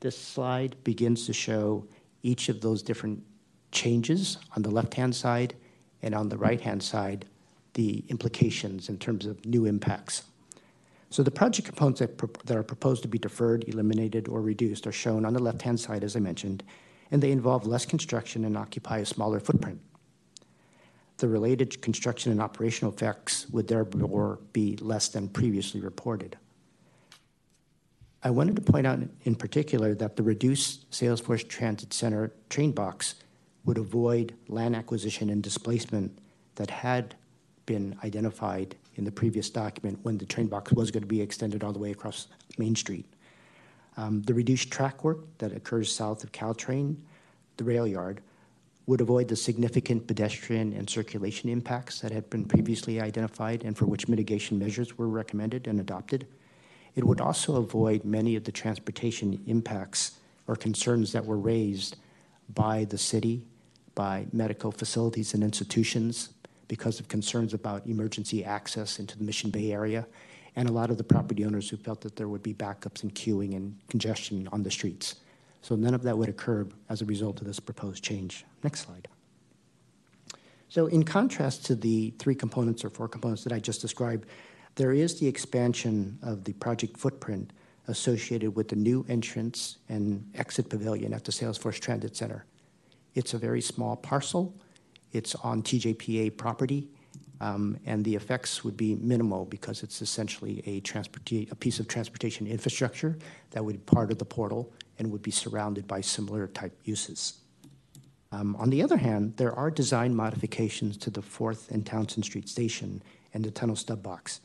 This 0.00 0.16
slide 0.16 0.76
begins 0.84 1.26
to 1.26 1.32
show 1.32 1.86
each 2.22 2.48
of 2.48 2.60
those 2.60 2.82
different 2.82 3.24
changes 3.72 4.38
on 4.54 4.62
the 4.62 4.70
left-hand 4.70 5.14
side 5.14 5.54
and 6.02 6.14
on 6.14 6.28
the 6.28 6.38
right-hand 6.38 6.82
side, 6.82 7.26
the 7.74 8.04
implications 8.08 8.88
in 8.88 8.98
terms 8.98 9.26
of 9.26 9.44
new 9.44 9.66
impacts. 9.66 10.22
So 11.10 11.22
the 11.22 11.30
project 11.30 11.66
components 11.66 12.00
that, 12.00 12.18
that 12.46 12.56
are 12.56 12.62
proposed 12.62 13.02
to 13.02 13.08
be 13.08 13.18
deferred, 13.18 13.64
eliminated, 13.66 14.28
or 14.28 14.42
reduced 14.42 14.86
are 14.86 14.92
shown 14.92 15.24
on 15.24 15.32
the 15.32 15.42
left-hand 15.42 15.80
side, 15.80 16.04
as 16.04 16.16
I 16.16 16.20
mentioned, 16.20 16.62
and 17.10 17.22
they 17.22 17.30
involve 17.30 17.66
less 17.66 17.86
construction 17.86 18.44
and 18.44 18.56
occupy 18.56 18.98
a 18.98 19.06
smaller 19.06 19.40
footprint. 19.40 19.80
The 21.16 21.28
related 21.28 21.80
construction 21.80 22.30
and 22.30 22.40
operational 22.40 22.92
effects 22.92 23.48
would 23.50 23.68
therefore 23.68 24.38
be 24.52 24.76
less 24.76 25.08
than 25.08 25.28
previously 25.28 25.80
reported. 25.80 26.36
I 28.22 28.30
wanted 28.30 28.56
to 28.56 28.62
point 28.62 28.86
out 28.86 29.00
in 29.24 29.34
particular 29.34 29.94
that 29.94 30.16
the 30.16 30.22
reduced 30.22 30.90
Salesforce 30.90 31.48
Transit 31.48 31.92
Center 31.92 32.32
train 32.50 32.72
box 32.72 33.14
would 33.64 33.78
avoid 33.78 34.34
land 34.48 34.76
acquisition 34.76 35.30
and 35.30 35.42
displacement 35.42 36.18
that 36.56 36.70
had 36.70 37.14
been 37.64 37.96
identified 38.04 38.76
in 38.98 39.04
the 39.04 39.12
previous 39.12 39.48
document 39.48 39.98
when 40.02 40.18
the 40.18 40.26
train 40.26 40.48
box 40.48 40.72
was 40.72 40.90
going 40.90 41.02
to 41.02 41.06
be 41.06 41.20
extended 41.20 41.64
all 41.64 41.72
the 41.72 41.78
way 41.78 41.92
across 41.92 42.26
Main 42.58 42.74
Street. 42.74 43.06
Um, 43.96 44.22
the 44.22 44.34
reduced 44.34 44.70
track 44.70 45.02
work 45.04 45.38
that 45.38 45.52
occurs 45.52 45.92
south 45.92 46.22
of 46.22 46.32
Caltrain, 46.32 46.96
the 47.56 47.64
rail 47.64 47.86
yard, 47.86 48.20
would 48.86 49.00
avoid 49.00 49.28
the 49.28 49.36
significant 49.36 50.06
pedestrian 50.06 50.72
and 50.72 50.88
circulation 50.88 51.50
impacts 51.50 52.00
that 52.00 52.10
had 52.10 52.28
been 52.30 52.44
previously 52.44 53.00
identified 53.00 53.62
and 53.62 53.76
for 53.76 53.86
which 53.86 54.08
mitigation 54.08 54.58
measures 54.58 54.96
were 54.96 55.08
recommended 55.08 55.66
and 55.66 55.78
adopted. 55.78 56.26
It 56.94 57.04
would 57.04 57.20
also 57.20 57.56
avoid 57.56 58.04
many 58.04 58.34
of 58.34 58.44
the 58.44 58.52
transportation 58.52 59.42
impacts 59.46 60.18
or 60.46 60.56
concerns 60.56 61.12
that 61.12 61.26
were 61.26 61.38
raised 61.38 61.96
by 62.54 62.84
the 62.84 62.96
city, 62.98 63.44
by 63.94 64.26
medical 64.32 64.72
facilities 64.72 65.34
and 65.34 65.44
institutions, 65.44 66.30
because 66.68 67.00
of 67.00 67.08
concerns 67.08 67.54
about 67.54 67.86
emergency 67.86 68.44
access 68.44 68.98
into 68.98 69.18
the 69.18 69.24
Mission 69.24 69.50
Bay 69.50 69.72
area, 69.72 70.06
and 70.54 70.68
a 70.68 70.72
lot 70.72 70.90
of 70.90 70.98
the 70.98 71.04
property 71.04 71.44
owners 71.44 71.68
who 71.68 71.76
felt 71.76 72.00
that 72.02 72.16
there 72.16 72.28
would 72.28 72.42
be 72.42 72.54
backups 72.54 73.02
and 73.02 73.14
queuing 73.14 73.56
and 73.56 73.76
congestion 73.88 74.48
on 74.52 74.62
the 74.62 74.70
streets. 74.70 75.16
So 75.62 75.74
none 75.74 75.94
of 75.94 76.02
that 76.02 76.16
would 76.16 76.28
occur 76.28 76.66
as 76.88 77.02
a 77.02 77.04
result 77.04 77.40
of 77.40 77.46
this 77.46 77.60
proposed 77.60 78.04
change. 78.04 78.44
Next 78.62 78.80
slide. 78.80 79.08
So 80.68 80.86
in 80.86 81.02
contrast 81.04 81.64
to 81.66 81.74
the 81.74 82.12
three 82.18 82.34
components 82.34 82.84
or 82.84 82.90
four 82.90 83.08
components 83.08 83.44
that 83.44 83.52
I 83.52 83.58
just 83.58 83.80
described, 83.80 84.26
there 84.74 84.92
is 84.92 85.18
the 85.18 85.26
expansion 85.26 86.18
of 86.22 86.44
the 86.44 86.52
project 86.54 86.96
footprint 86.96 87.52
associated 87.88 88.54
with 88.54 88.68
the 88.68 88.76
new 88.76 89.04
entrance 89.08 89.78
and 89.88 90.30
exit 90.34 90.68
pavilion 90.68 91.14
at 91.14 91.24
the 91.24 91.32
Salesforce 91.32 91.80
Transit 91.80 92.14
Center. 92.16 92.44
It's 93.14 93.32
a 93.32 93.38
very 93.38 93.62
small 93.62 93.96
parcel 93.96 94.54
it's 95.12 95.34
on 95.36 95.62
TJPA 95.62 96.36
property, 96.36 96.88
um, 97.40 97.78
and 97.86 98.04
the 98.04 98.14
effects 98.14 98.64
would 98.64 98.76
be 98.76 98.96
minimal 98.96 99.44
because 99.44 99.82
it's 99.82 100.02
essentially 100.02 100.62
a, 100.66 100.82
a 101.50 101.54
piece 101.54 101.78
of 101.80 101.88
transportation 101.88 102.46
infrastructure 102.46 103.16
that 103.50 103.64
would 103.64 103.74
be 103.84 103.94
part 103.94 104.10
of 104.10 104.18
the 104.18 104.24
portal 104.24 104.72
and 104.98 105.10
would 105.10 105.22
be 105.22 105.30
surrounded 105.30 105.86
by 105.86 106.00
similar 106.00 106.48
type 106.48 106.76
uses. 106.84 107.40
Um, 108.32 108.56
on 108.56 108.70
the 108.70 108.82
other 108.82 108.96
hand, 108.96 109.34
there 109.36 109.54
are 109.54 109.70
design 109.70 110.14
modifications 110.14 110.96
to 110.98 111.10
the 111.10 111.22
4th 111.22 111.70
and 111.70 111.86
Townsend 111.86 112.24
Street 112.24 112.48
station 112.48 113.02
and 113.32 113.44
the 113.44 113.50
tunnel 113.50 113.76
stub 113.76 114.02
box, 114.02 114.40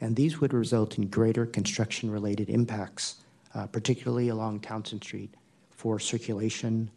and 0.00 0.14
these 0.14 0.40
would 0.40 0.52
result 0.52 0.98
in 0.98 1.08
greater 1.08 1.46
construction 1.46 2.10
related 2.10 2.48
impacts, 2.48 3.16
uh, 3.54 3.66
particularly 3.66 4.28
along 4.28 4.60
Townsend 4.60 5.02
Street 5.02 5.34
for 5.70 5.98
circulation, 5.98 6.90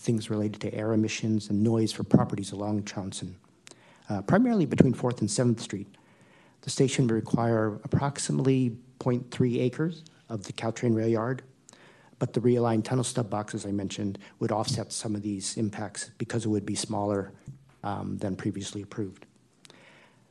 things 0.00 0.30
related 0.30 0.60
to 0.62 0.74
air 0.74 0.92
emissions 0.92 1.50
and 1.50 1.62
noise 1.62 1.92
for 1.92 2.04
properties 2.04 2.52
along 2.52 2.84
Johnson, 2.84 3.36
uh, 4.08 4.22
primarily 4.22 4.64
between 4.64 4.94
4th 4.94 5.20
and 5.20 5.28
7th 5.28 5.60
Street. 5.60 5.86
The 6.62 6.70
station 6.70 7.06
would 7.06 7.14
require 7.14 7.78
approximately 7.84 8.76
0.3 8.98 9.60
acres 9.60 10.02
of 10.28 10.44
the 10.44 10.52
Caltrain 10.52 10.94
rail 10.94 11.08
yard, 11.08 11.42
but 12.18 12.32
the 12.32 12.40
realigned 12.40 12.84
tunnel 12.84 13.04
stub 13.04 13.28
box, 13.28 13.54
as 13.54 13.66
I 13.66 13.72
mentioned, 13.72 14.18
would 14.38 14.52
offset 14.52 14.90
some 14.90 15.14
of 15.14 15.22
these 15.22 15.56
impacts 15.58 16.10
because 16.16 16.46
it 16.46 16.48
would 16.48 16.66
be 16.66 16.74
smaller 16.74 17.32
um, 17.84 18.16
than 18.18 18.36
previously 18.36 18.82
approved. 18.82 19.26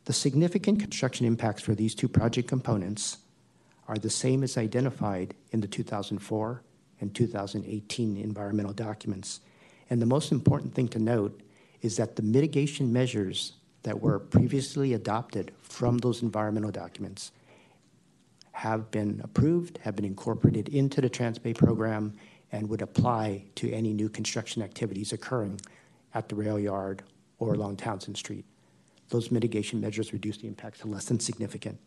The 0.05 0.13
significant 0.13 0.79
construction 0.79 1.27
impacts 1.27 1.61
for 1.61 1.75
these 1.75 1.93
two 1.93 2.07
project 2.07 2.47
components 2.47 3.17
are 3.87 3.97
the 3.97 4.09
same 4.09 4.43
as 4.43 4.57
identified 4.57 5.35
in 5.51 5.61
the 5.61 5.67
2004 5.67 6.63
and 7.01 7.13
2018 7.13 8.17
environmental 8.17 8.73
documents 8.73 9.41
and 9.89 10.01
the 10.01 10.05
most 10.05 10.31
important 10.31 10.73
thing 10.73 10.87
to 10.89 10.99
note 10.99 11.41
is 11.81 11.97
that 11.97 12.15
the 12.15 12.21
mitigation 12.21 12.91
measures 12.91 13.53
that 13.83 13.99
were 13.99 14.19
previously 14.19 14.93
adopted 14.93 15.51
from 15.61 15.97
those 15.99 16.21
environmental 16.21 16.71
documents 16.71 17.31
have 18.51 18.91
been 18.91 19.21
approved, 19.23 19.79
have 19.83 19.95
been 19.95 20.05
incorporated 20.05 20.67
into 20.69 20.99
the 20.99 21.09
Transbay 21.09 21.55
program, 21.55 22.13
and 22.51 22.67
would 22.67 22.81
apply 22.81 23.43
to 23.55 23.71
any 23.71 23.93
new 23.93 24.09
construction 24.09 24.61
activities 24.61 25.13
occurring 25.13 25.61
at 26.13 26.27
the 26.27 26.35
rail 26.35 26.59
yard 26.59 27.03
or 27.37 27.53
along 27.53 27.77
Townsend 27.77 28.17
Street. 28.17 28.45
Those 29.09 29.31
mitigation 29.31 29.79
measures 29.79 30.11
reduce 30.13 30.37
the 30.37 30.47
impacts 30.47 30.79
to 30.79 30.87
less 30.87 31.05
than 31.05 31.19
significant. 31.19 31.79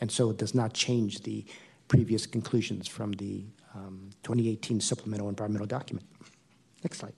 And 0.00 0.10
so 0.10 0.30
it 0.30 0.38
does 0.38 0.54
not 0.54 0.74
change 0.74 1.22
the 1.22 1.44
previous 1.88 2.26
conclusions 2.26 2.88
from 2.88 3.12
the 3.12 3.44
um, 3.74 4.10
2018 4.22 4.80
supplemental 4.80 5.28
environmental 5.28 5.66
document. 5.66 6.06
Next 6.82 6.98
slide. 6.98 7.14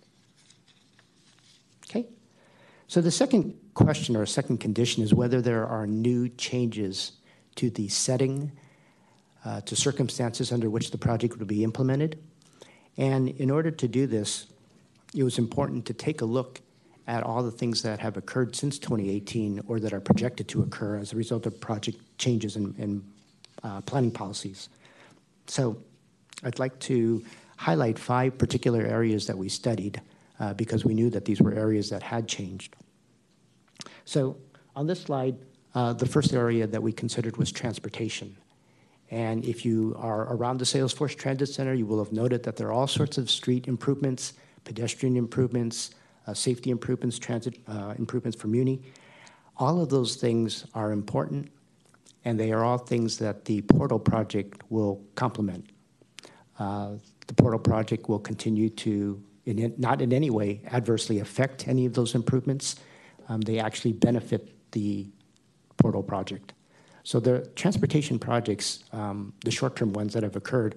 Okay. 1.89 2.07
So 2.87 3.01
the 3.01 3.11
second 3.11 3.59
question 3.75 4.17
or 4.17 4.27
second 4.27 4.59
condition 4.59 5.03
is 5.03 5.15
whether 5.15 5.41
there 5.41 5.67
are 5.67 5.87
new 5.87 6.29
changes 6.29 7.13
to 7.57 7.71
the 7.71 7.89
setting, 7.89 8.53
uh, 9.45 9.61
to 9.63 9.77
circumstances 9.77 10.53
under 10.53 10.71
which 10.71 10.91
the 10.91 10.99
project 10.99 11.39
would 11.39 11.49
be 11.49 11.65
implemented. 11.65 12.19
And 12.97 13.29
in 13.29 13.51
order 13.51 13.71
to 13.71 13.89
do 13.89 14.07
this, 14.07 14.47
it 15.15 15.23
was 15.23 15.39
important 15.39 15.87
to 15.87 15.95
take 15.95 16.21
a 16.21 16.25
look 16.25 16.61
at 17.07 17.23
all 17.23 17.43
the 17.43 17.51
things 17.51 17.83
that 17.83 17.99
have 18.01 18.17
occurred 18.17 18.57
since 18.57 18.79
2018 18.79 19.61
or 19.69 19.79
that 19.79 19.93
are 19.93 20.01
projected 20.01 20.49
to 20.49 20.63
occur 20.63 20.97
as 20.97 21.13
a 21.13 21.17
result 21.17 21.47
of 21.47 21.61
project 21.61 21.99
changes 22.19 22.57
in 22.57 23.05
uh, 23.63 23.81
planning 23.83 24.11
policies. 24.11 24.69
So 25.47 25.77
I'd 26.43 26.59
like 26.59 26.79
to 26.81 27.25
highlight 27.65 27.99
five 27.99 28.37
particular 28.37 28.83
areas 28.83 29.27
that 29.27 29.39
we 29.39 29.49
studied 29.49 29.99
uh, 30.39 30.53
because 30.53 30.85
we 30.85 30.93
knew 30.93 31.09
that 31.09 31.25
these 31.25 31.41
were 31.41 31.55
areas 31.55 31.89
that 31.89 32.03
had 32.03 32.29
changed. 32.29 32.77
So 34.05 34.37
on 34.77 34.87
this 34.87 35.01
slide, 35.01 35.37
uh, 35.75 35.95
the 35.95 36.05
first 36.05 36.35
area 36.35 36.67
that 36.67 36.83
we 36.83 36.93
considered 36.93 37.39
was 37.39 37.51
transportation. 37.51 38.37
And 39.11 39.47
if 39.47 39.65
you 39.65 39.97
are 39.99 40.35
around 40.35 40.59
the 40.59 40.67
Salesforce 40.67 41.17
Transit 41.17 41.49
Center, 41.49 41.73
you 41.73 41.87
will 41.87 42.05
have 42.05 42.13
noted 42.13 42.43
that 42.43 42.57
there 42.57 42.69
are 42.69 42.73
all 42.73 42.87
sorts 42.87 43.17
of 43.17 43.31
street 43.31 43.67
improvements, 43.67 44.35
pedestrian 44.65 45.17
improvements, 45.17 45.95
uh, 46.27 46.35
safety 46.35 46.69
improvements, 46.69 47.19
transit 47.19 47.55
uh, 47.67 47.95
improvements 47.97 48.39
for 48.39 48.49
Muni. 48.49 48.83
All 49.57 49.81
of 49.81 49.89
those 49.89 50.17
things 50.17 50.67
are 50.75 50.93
important, 50.93 51.51
and 52.27 52.39
they 52.39 52.53
are 52.53 52.63
all 52.63 52.79
things 52.79 53.17
that 53.19 53.47
the 53.47 53.63
portal 53.63 53.99
project 53.99 54.63
will 54.69 55.03
complement. 55.15 55.65
Uh, 56.59 56.97
the 57.27 57.35
portal 57.35 57.59
project 57.59 58.09
will 58.09 58.19
continue 58.19 58.69
to, 58.69 59.23
in, 59.47 59.75
not 59.79 60.03
in 60.03 60.13
any 60.13 60.31
way, 60.31 60.61
adversely 60.67 61.21
affect 61.21 61.69
any 61.69 61.87
of 61.87 61.95
those 61.95 62.15
improvements. 62.15 62.77
Um, 63.29 63.41
they 63.41 63.59
actually 63.59 63.93
benefit 63.93 64.71
the 64.73 65.07
portal 65.77 66.03
project. 66.03 66.53
So 67.03 67.21
the 67.21 67.51
transportation 67.55 68.19
projects, 68.19 68.85
um, 68.93 69.35
the 69.45 69.51
short-term 69.51 69.93
ones 69.93 70.15
that 70.15 70.23
have 70.23 70.37
occurred, 70.37 70.77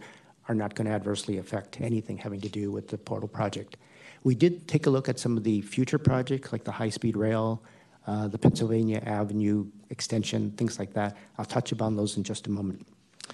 are 0.49 0.55
not 0.55 0.75
going 0.75 0.87
to 0.87 0.93
adversely 0.93 1.37
affect 1.37 1.81
anything 1.81 2.17
having 2.17 2.41
to 2.41 2.49
do 2.49 2.71
with 2.71 2.87
the 2.87 2.97
portal 2.97 3.27
project. 3.27 3.77
We 4.23 4.35
did 4.35 4.67
take 4.67 4.85
a 4.85 4.89
look 4.89 5.09
at 5.09 5.19
some 5.19 5.37
of 5.37 5.43
the 5.43 5.61
future 5.61 5.97
projects, 5.97 6.51
like 6.51 6.63
the 6.63 6.71
high-speed 6.71 7.15
rail, 7.15 7.63
uh, 8.07 8.27
the 8.27 8.37
Pennsylvania 8.37 9.01
Avenue 9.05 9.67
extension, 9.89 10.51
things 10.51 10.79
like 10.79 10.93
that. 10.93 11.17
I'll 11.37 11.45
touch 11.45 11.71
upon 11.71 11.95
those 11.95 12.17
in 12.17 12.23
just 12.23 12.47
a 12.47 12.49
moment. 12.49 12.87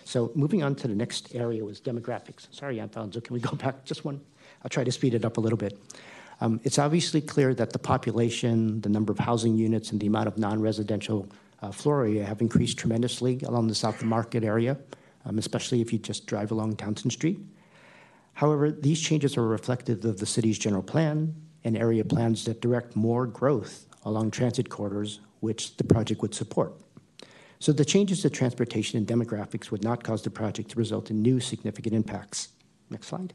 So 0.03 0.31
moving 0.35 0.63
on 0.63 0.75
to 0.75 0.87
the 0.87 0.95
next 0.95 1.33
area 1.35 1.63
was 1.63 1.79
demographics. 1.79 2.47
Sorry, 2.51 2.79
Alfonso, 2.79 3.21
can 3.21 3.33
we 3.33 3.39
go 3.39 3.55
back 3.63 3.85
just 3.85 4.05
one? 4.05 4.21
I'll 4.63 4.69
try 4.69 4.83
to 4.83 4.91
speed 4.91 5.13
it 5.13 5.25
up 5.25 5.37
a 5.37 5.41
little 5.41 5.57
bit. 5.57 5.77
Um, 6.41 6.59
it's 6.63 6.79
obviously 6.79 7.21
clear 7.21 7.53
that 7.53 7.71
the 7.71 7.79
population, 7.79 8.81
the 8.81 8.89
number 8.89 9.11
of 9.11 9.19
housing 9.19 9.55
units, 9.55 9.91
and 9.91 9.99
the 9.99 10.07
amount 10.07 10.27
of 10.27 10.37
non-residential 10.37 11.27
uh, 11.61 11.71
floor 11.71 12.01
area 12.01 12.25
have 12.25 12.41
increased 12.41 12.77
tremendously 12.77 13.39
along 13.45 13.67
the 13.67 13.75
South 13.75 14.03
Market 14.03 14.43
area, 14.43 14.77
um, 15.25 15.37
especially 15.37 15.79
if 15.79 15.93
you 15.93 15.99
just 15.99 16.27
drive 16.27 16.51
along 16.51 16.75
Townsend 16.75 17.13
Street. 17.13 17.39
However, 18.33 18.71
these 18.71 18.99
changes 18.99 19.37
are 19.37 19.47
reflective 19.47 20.03
of 20.03 20.19
the 20.19 20.25
city's 20.25 20.57
general 20.57 20.83
plan 20.83 21.33
and 21.63 21.77
area 21.77 22.03
plans 22.03 22.43
that 22.45 22.61
direct 22.61 22.95
more 22.95 23.25
growth 23.25 23.85
along 24.03 24.31
transit 24.31 24.69
corridors, 24.69 25.21
which 25.39 25.77
the 25.77 25.83
project 25.83 26.21
would 26.21 26.35
support. 26.35 26.73
So 27.63 27.71
the 27.71 27.85
changes 27.85 28.23
to 28.23 28.29
transportation 28.29 28.97
and 28.97 29.07
demographics 29.07 29.71
would 29.71 29.85
not 29.85 30.03
cause 30.03 30.21
the 30.21 30.29
project 30.29 30.71
to 30.71 30.77
result 30.77 31.09
in 31.09 31.21
new 31.21 31.39
significant 31.39 31.95
impacts. 31.95 32.49
Next 32.89 33.07
slide. 33.07 33.33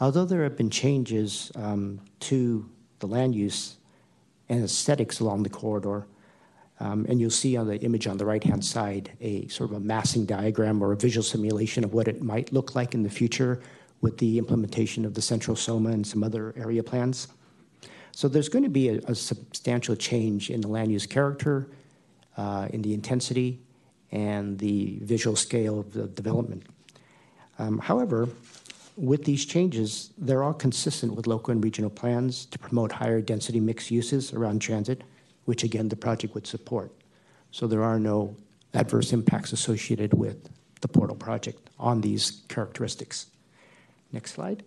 Although 0.00 0.26
there 0.26 0.42
have 0.42 0.54
been 0.54 0.68
changes 0.68 1.50
um, 1.54 1.98
to 2.20 2.68
the 2.98 3.06
land 3.06 3.34
use 3.34 3.78
and 4.50 4.62
aesthetics 4.62 5.20
along 5.20 5.44
the 5.44 5.48
corridor, 5.48 6.06
um, 6.78 7.06
and 7.08 7.22
you'll 7.22 7.30
see 7.30 7.56
on 7.56 7.68
the 7.68 7.80
image 7.80 8.06
on 8.06 8.18
the 8.18 8.26
right-hand 8.26 8.62
side 8.62 9.12
a 9.22 9.48
sort 9.48 9.70
of 9.70 9.76
a 9.78 9.80
massing 9.80 10.26
diagram 10.26 10.82
or 10.82 10.92
a 10.92 10.96
visual 10.96 11.24
simulation 11.24 11.84
of 11.84 11.94
what 11.94 12.06
it 12.06 12.20
might 12.20 12.52
look 12.52 12.74
like 12.74 12.92
in 12.92 13.02
the 13.02 13.08
future 13.08 13.62
with 14.02 14.18
the 14.18 14.36
implementation 14.36 15.06
of 15.06 15.14
the 15.14 15.22
central 15.22 15.56
SOMA 15.56 15.88
and 15.88 16.06
some 16.06 16.22
other 16.22 16.52
area 16.58 16.82
plans. 16.82 17.28
So 18.12 18.28
there's 18.28 18.50
going 18.50 18.64
to 18.64 18.68
be 18.68 18.90
a, 18.90 18.98
a 19.06 19.14
substantial 19.14 19.96
change 19.96 20.50
in 20.50 20.60
the 20.60 20.68
land 20.68 20.92
use 20.92 21.06
character, 21.06 21.70
uh, 22.36 22.68
in 22.70 22.82
the 22.82 22.94
intensity, 22.94 23.60
and 24.12 24.58
the 24.58 24.98
visual 25.02 25.36
scale 25.36 25.80
of 25.80 25.92
the 25.92 26.06
development. 26.06 26.64
Um, 27.58 27.78
however, 27.78 28.28
with 28.96 29.24
these 29.24 29.44
changes, 29.44 30.10
they're 30.16 30.42
all 30.42 30.54
consistent 30.54 31.14
with 31.14 31.26
local 31.26 31.52
and 31.52 31.62
regional 31.62 31.90
plans 31.90 32.46
to 32.46 32.58
promote 32.58 32.92
higher 32.92 33.20
density 33.20 33.60
mixed 33.60 33.90
uses 33.90 34.32
around 34.32 34.60
transit 34.60 35.02
which 35.46 35.64
again 35.64 35.88
the 35.88 35.96
project 35.96 36.34
would 36.34 36.46
support. 36.46 36.92
So 37.50 37.66
there 37.66 37.82
are 37.82 37.98
no 37.98 38.36
adverse 38.74 39.12
impacts 39.12 39.52
associated 39.52 40.12
with 40.12 40.50
the 40.82 40.88
portal 40.88 41.16
project 41.16 41.70
on 41.78 42.02
these 42.02 42.42
characteristics. 42.48 43.26
Next 44.12 44.32
slide. 44.32 44.62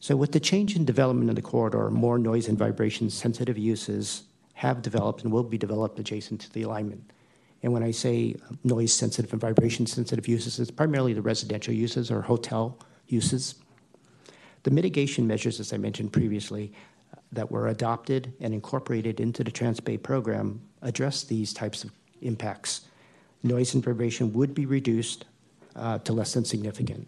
So 0.00 0.16
with 0.16 0.32
the 0.32 0.40
change 0.40 0.76
in 0.76 0.84
development 0.84 1.28
of 1.28 1.36
the 1.36 1.42
corridor, 1.42 1.90
more 1.90 2.18
noise 2.18 2.48
and 2.48 2.56
vibration 2.56 3.10
sensitive 3.10 3.58
uses 3.58 4.22
have 4.56 4.80
developed 4.80 5.22
and 5.22 5.30
will 5.30 5.42
be 5.42 5.58
developed 5.58 5.98
adjacent 5.98 6.40
to 6.40 6.50
the 6.52 6.62
alignment. 6.62 7.12
And 7.62 7.74
when 7.74 7.82
I 7.82 7.90
say 7.90 8.36
noise 8.64 8.94
sensitive 8.94 9.30
and 9.32 9.40
vibration 9.40 9.84
sensitive 9.84 10.26
uses, 10.26 10.58
it's 10.58 10.70
primarily 10.70 11.12
the 11.12 11.20
residential 11.20 11.74
uses 11.74 12.10
or 12.10 12.22
hotel 12.22 12.78
uses. 13.06 13.56
The 14.62 14.70
mitigation 14.70 15.26
measures, 15.26 15.60
as 15.60 15.74
I 15.74 15.76
mentioned 15.76 16.10
previously, 16.10 16.72
that 17.32 17.50
were 17.50 17.68
adopted 17.68 18.32
and 18.40 18.54
incorporated 18.54 19.20
into 19.20 19.44
the 19.44 19.50
TransBay 19.50 20.02
program 20.02 20.62
address 20.80 21.22
these 21.22 21.52
types 21.52 21.84
of 21.84 21.90
impacts. 22.22 22.82
Noise 23.42 23.74
and 23.74 23.84
vibration 23.84 24.32
would 24.32 24.54
be 24.54 24.64
reduced 24.64 25.26
uh, 25.74 25.98
to 25.98 26.14
less 26.14 26.32
than 26.32 26.46
significant. 26.46 27.06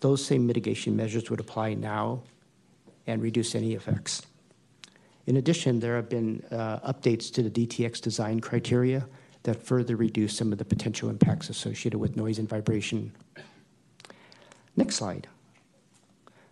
Those 0.00 0.24
same 0.24 0.46
mitigation 0.46 0.96
measures 0.96 1.28
would 1.28 1.40
apply 1.40 1.74
now 1.74 2.22
and 3.06 3.20
reduce 3.20 3.54
any 3.54 3.74
effects. 3.74 4.22
In 5.26 5.36
addition, 5.36 5.80
there 5.80 5.96
have 5.96 6.08
been 6.08 6.42
uh, 6.50 6.92
updates 6.92 7.32
to 7.34 7.42
the 7.42 7.50
DTX 7.50 8.00
design 8.00 8.40
criteria 8.40 9.06
that 9.44 9.62
further 9.62 9.96
reduce 9.96 10.36
some 10.36 10.52
of 10.52 10.58
the 10.58 10.64
potential 10.64 11.08
impacts 11.08 11.48
associated 11.50 11.98
with 11.98 12.16
noise 12.16 12.38
and 12.38 12.48
vibration. 12.48 13.12
Next 14.76 14.96
slide. 14.96 15.28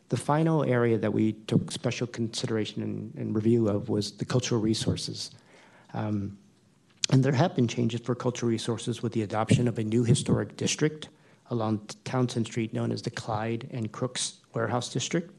The 0.08 0.16
final 0.16 0.62
area 0.62 0.98
that 0.98 1.12
we 1.12 1.32
took 1.32 1.70
special 1.72 2.06
consideration 2.06 2.82
and, 2.82 3.14
and 3.14 3.34
review 3.34 3.68
of 3.68 3.88
was 3.88 4.12
the 4.12 4.24
cultural 4.24 4.60
resources. 4.60 5.30
Um, 5.94 6.36
and 7.10 7.24
there 7.24 7.32
have 7.32 7.56
been 7.56 7.68
changes 7.68 8.00
for 8.00 8.14
cultural 8.14 8.50
resources 8.50 9.02
with 9.02 9.12
the 9.12 9.22
adoption 9.22 9.68
of 9.68 9.78
a 9.78 9.84
new 9.84 10.04
historic 10.04 10.56
district 10.56 11.08
along 11.50 11.86
Townsend 12.04 12.46
Street 12.46 12.72
known 12.72 12.90
as 12.92 13.02
the 13.02 13.10
Clyde 13.10 13.68
and 13.72 13.92
Crooks 13.92 14.40
Warehouse 14.54 14.92
District, 14.92 15.30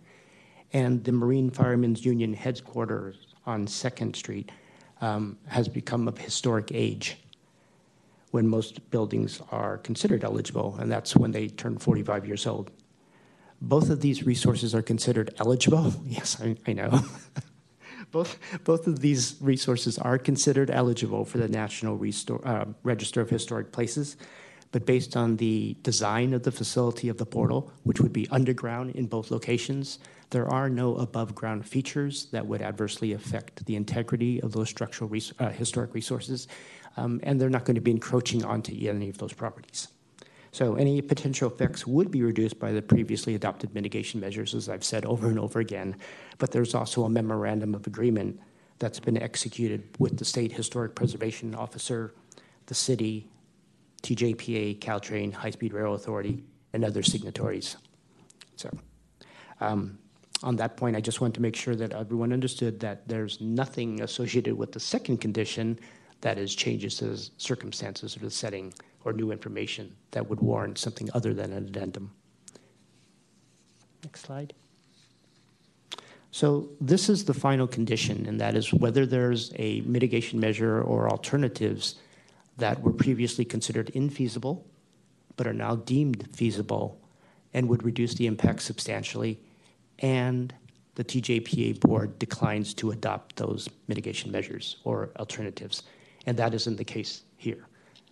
and 0.74 1.04
the 1.04 1.12
Marine 1.12 1.50
Firemen's 1.50 2.04
Union 2.04 2.34
headquarters 2.34 3.16
on 3.46 3.68
2nd 3.68 4.16
Street 4.16 4.52
um, 5.02 5.38
has 5.48 5.68
become 5.68 6.08
of 6.08 6.18
historic 6.18 6.72
age 6.74 7.18
when 8.32 8.48
most 8.48 8.90
buildings 8.90 9.40
are 9.52 9.78
considered 9.78 10.24
eligible, 10.24 10.76
and 10.80 10.92
that's 10.92 11.16
when 11.16 11.32
they 11.32 11.48
turn 11.48 11.78
45 11.78 12.26
years 12.26 12.48
old. 12.48 12.72
Both 13.62 13.92
of 13.92 14.02
these 14.02 14.26
resources 14.26 14.74
are 14.74 14.82
considered 14.82 15.34
eligible. 15.38 15.94
Yes, 16.06 16.42
I, 16.42 16.56
I 16.66 16.74
know. 16.74 17.02
both, 18.12 18.40
both 18.64 18.88
of 18.88 19.02
these 19.02 19.36
resources 19.40 20.00
are 20.00 20.18
considered 20.18 20.72
eligible 20.72 21.26
for 21.26 21.38
the 21.38 21.48
National 21.48 22.02
uh, 22.44 22.66
Register 22.82 23.22
of 23.22 23.30
Historic 23.30 23.72
Places, 23.72 24.18
but 24.72 24.88
based 24.88 25.16
on 25.16 25.38
the 25.38 25.78
design 25.84 26.34
of 26.34 26.42
the 26.42 26.52
facility 26.52 27.10
of 27.10 27.18
the 27.18 27.28
portal, 27.28 27.72
which 27.84 28.02
would 28.02 28.14
be 28.14 28.28
underground 28.32 28.96
in 28.96 29.06
both 29.06 29.30
locations, 29.30 30.00
there 30.34 30.50
are 30.50 30.68
no 30.68 30.96
above 30.98 31.36
ground 31.36 31.64
features 31.66 32.26
that 32.32 32.46
would 32.46 32.62
adversely 32.62 33.14
affect 33.14 33.66
the 33.68 33.76
integrity 33.76 34.42
of 34.42 34.52
those 34.52 34.68
structural 34.68 35.08
res- 35.08 35.32
uh, 35.40 35.50
historic 35.50 35.94
resources, 35.94 36.48
um, 36.98 37.20
and 37.22 37.40
they're 37.40 37.52
not 37.52 37.66
going 37.66 37.76
to 37.76 37.82
be 37.82 37.92
encroaching 37.92 38.44
onto 38.44 38.74
any 38.90 39.10
of 39.10 39.18
those 39.20 39.32
properties. 39.32 39.90
So 40.52 40.76
any 40.76 41.02
potential 41.02 41.52
effects 41.52 41.86
would 41.86 42.10
be 42.10 42.24
reduced 42.24 42.60
by 42.60 42.72
the 42.72 42.82
previously 42.82 43.36
adopted 43.36 43.76
mitigation 43.76 44.20
measures, 44.20 44.56
as 44.56 44.70
I've 44.70 44.84
said 44.84 45.06
over 45.06 45.28
and 45.28 45.40
over 45.40 45.60
again. 45.60 45.96
But 46.40 46.52
there's 46.52 46.74
also 46.74 47.06
a 47.06 47.10
memorandum 47.10 47.76
of 47.76 47.86
agreement 47.86 48.40
that's 48.80 49.00
been 49.00 49.18
executed 49.18 49.84
with 50.00 50.18
the 50.18 50.26
State 50.26 50.52
Historic 50.52 50.96
Preservation 50.96 51.54
Officer, 51.54 52.14
the 52.66 52.76
city, 52.76 53.28
TJPA, 54.02 54.80
Caltrain, 54.80 55.32
High 55.32 55.52
Speed 55.52 55.74
Rail 55.74 55.94
Authority, 55.94 56.44
and 56.74 56.84
other 56.84 57.04
signatories. 57.04 57.78
So, 58.56 58.70
um, 59.62 60.00
on 60.44 60.58
that 60.58 60.78
point, 60.78 60.96
I 60.96 61.02
just 61.02 61.22
want 61.22 61.34
to 61.36 61.42
make 61.42 61.56
sure 61.56 61.76
that 61.76 61.94
everyone 61.94 62.34
understood 62.34 62.80
that 62.82 63.08
there's 63.08 63.40
nothing 63.40 64.02
associated 64.02 64.56
with 64.56 64.74
the 64.74 64.80
second 64.80 65.18
condition 65.18 65.80
that 66.22 66.38
is 66.38 66.54
changes 66.54 66.98
to 66.98 67.06
the 67.06 67.30
circumstances 67.38 68.16
or 68.16 68.20
the 68.20 68.30
setting 68.30 68.74
or 69.06 69.14
new 69.14 69.32
information 69.32 69.96
that 70.12 70.30
would 70.30 70.40
warrant 70.40 70.78
something 70.78 71.10
other 71.14 71.34
than 71.34 71.52
an 71.52 71.66
addendum. 71.66 72.12
Next 74.04 74.22
slide. 74.22 74.54
So 76.32 76.70
this 76.82 77.10
is 77.10 77.26
the 77.26 77.34
final 77.34 77.68
condition, 77.68 78.26
and 78.26 78.40
that 78.42 78.56
is 78.56 78.74
whether 78.74 79.06
there's 79.06 79.54
a 79.58 79.82
mitigation 79.82 80.40
measure 80.40 80.82
or 80.82 81.10
alternatives 81.10 81.96
that 82.58 82.82
were 82.82 82.92
previously 82.94 83.46
considered 83.46 83.92
infeasible, 83.94 84.64
but 85.38 85.48
are 85.48 85.54
now 85.54 85.76
deemed 85.76 86.28
feasible 86.32 87.00
and 87.54 87.70
would 87.70 87.84
reduce 87.84 88.16
the 88.16 88.26
impact 88.26 88.62
substantially, 88.62 89.40
and 90.04 90.54
the 90.96 91.04
TJPA 91.04 91.80
board 91.80 92.20
declines 92.20 92.74
to 92.76 92.92
adopt 92.92 93.38
those 93.38 93.68
mitigation 93.88 94.32
measures 94.32 94.78
or 94.84 95.10
alternatives. 95.18 95.84
And 96.28 96.38
that 96.38 96.54
isn't 96.54 96.76
the 96.76 96.84
case 96.84 97.24
here. 97.38 97.66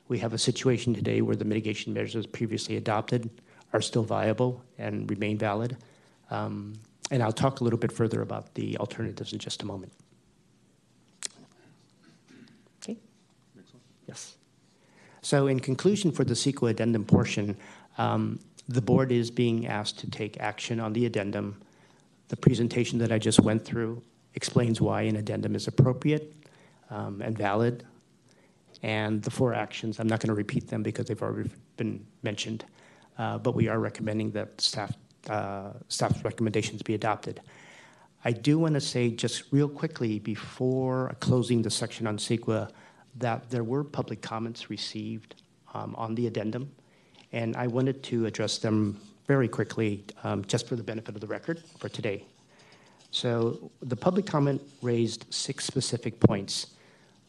We 0.07 0.17
have 0.19 0.33
a 0.33 0.37
situation 0.37 0.95
today 0.95 1.21
where 1.21 1.35
the 1.35 1.45
mitigation 1.45 1.93
measures 1.93 2.25
previously 2.25 2.77
adopted 2.77 3.29
are 3.73 3.81
still 3.81 4.03
viable 4.03 4.63
and 4.77 5.09
remain 5.09 5.37
valid. 5.37 5.77
Um, 6.31 6.73
and 7.11 7.21
I'll 7.21 7.31
talk 7.31 7.59
a 7.59 7.63
little 7.63 7.79
bit 7.79 7.91
further 7.91 8.21
about 8.21 8.53
the 8.55 8.77
alternatives 8.77 9.33
in 9.33 9.39
just 9.39 9.61
a 9.61 9.65
moment. 9.65 9.91
Okay. 12.81 12.97
Next 13.55 13.73
one? 13.73 13.81
Yes. 14.07 14.35
So, 15.21 15.47
in 15.47 15.59
conclusion, 15.59 16.11
for 16.11 16.23
the 16.23 16.33
CEQA 16.33 16.71
addendum 16.71 17.05
portion, 17.05 17.57
um, 17.97 18.39
the 18.67 18.81
board 18.81 19.11
is 19.11 19.29
being 19.29 19.67
asked 19.67 19.99
to 19.99 20.09
take 20.09 20.39
action 20.39 20.79
on 20.79 20.93
the 20.93 21.05
addendum. 21.05 21.61
The 22.31 22.37
presentation 22.37 22.97
that 22.99 23.11
I 23.11 23.19
just 23.19 23.41
went 23.41 23.65
through 23.65 24.01
explains 24.35 24.79
why 24.79 25.01
an 25.01 25.17
addendum 25.17 25.53
is 25.53 25.67
appropriate 25.67 26.33
um, 26.89 27.21
and 27.21 27.37
valid. 27.37 27.85
And 28.81 29.21
the 29.21 29.29
four 29.29 29.53
actions, 29.53 29.99
I'm 29.99 30.07
not 30.07 30.21
going 30.21 30.29
to 30.29 30.33
repeat 30.33 30.69
them 30.69 30.81
because 30.81 31.07
they've 31.07 31.21
already 31.21 31.49
been 31.75 32.05
mentioned, 32.23 32.63
uh, 33.17 33.37
but 33.37 33.53
we 33.53 33.67
are 33.67 33.79
recommending 33.79 34.31
that 34.31 34.61
staff, 34.61 34.93
uh, 35.29 35.71
staff's 35.89 36.23
recommendations 36.23 36.81
be 36.81 36.93
adopted. 36.93 37.41
I 38.23 38.31
do 38.31 38.57
want 38.57 38.75
to 38.75 38.81
say 38.81 39.09
just 39.09 39.51
real 39.51 39.67
quickly 39.67 40.17
before 40.17 41.13
closing 41.19 41.61
the 41.61 41.69
section 41.69 42.07
on 42.07 42.15
CEQA 42.17 42.71
that 43.17 43.49
there 43.49 43.65
were 43.65 43.83
public 43.83 44.21
comments 44.21 44.69
received 44.69 45.35
um, 45.73 45.95
on 45.97 46.15
the 46.15 46.27
addendum, 46.27 46.71
and 47.33 47.57
I 47.57 47.67
wanted 47.67 48.03
to 48.03 48.25
address 48.25 48.57
them 48.57 49.01
very 49.31 49.47
quickly 49.47 50.03
um, 50.25 50.43
just 50.43 50.67
for 50.67 50.75
the 50.75 50.83
benefit 50.83 51.15
of 51.15 51.21
the 51.21 51.31
record 51.37 51.63
for 51.79 51.87
today. 51.87 52.25
So 53.11 53.71
the 53.81 53.95
public 53.95 54.25
comment 54.25 54.61
raised 54.81 55.25
six 55.33 55.63
specific 55.63 56.19
points. 56.19 56.67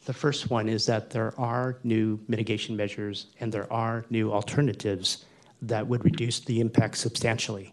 The 0.03 0.11
first 0.11 0.49
one 0.49 0.67
is 0.67 0.85
that 0.87 1.11
there 1.11 1.33
are 1.39 1.77
new 1.85 2.19
mitigation 2.27 2.75
measures 2.75 3.27
and 3.39 3.53
there 3.53 3.71
are 3.71 4.03
new 4.09 4.33
alternatives 4.33 5.23
that 5.61 5.87
would 5.87 6.03
reduce 6.03 6.41
the 6.41 6.59
impact 6.59 6.97
substantially. 6.97 7.71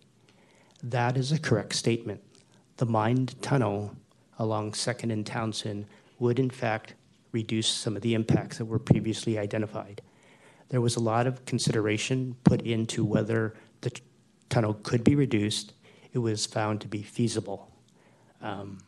That 0.85 1.17
is 1.17 1.33
a 1.33 1.39
correct 1.41 1.75
statement. 1.75 2.21
The 2.77 2.87
mined 2.87 3.35
tunnel 3.43 3.97
along 4.39 4.73
2nd 4.73 5.13
and 5.13 5.27
Townsend 5.27 5.87
would, 6.21 6.39
in 6.39 6.51
fact, 6.51 6.95
reduce 7.33 7.67
some 7.67 7.97
of 7.97 8.03
the 8.03 8.15
impacts 8.15 8.59
that 8.59 8.67
were 8.67 8.79
previously 8.79 9.41
identified. 9.41 10.03
There 10.69 10.81
was 10.81 10.95
a 10.95 11.01
lot 11.01 11.27
of 11.27 11.45
consideration 11.47 12.37
put 12.45 12.63
into 12.63 13.05
whether 13.05 13.55
the 13.81 13.91
tunnel 14.51 14.75
could 14.75 15.03
be 15.03 15.15
reduced. 15.15 15.73
It 16.13 16.19
was 16.19 16.45
found 16.45 16.83
to 16.83 16.89
be 16.89 17.03
feasible. 17.03 17.71
Um, 18.43 18.79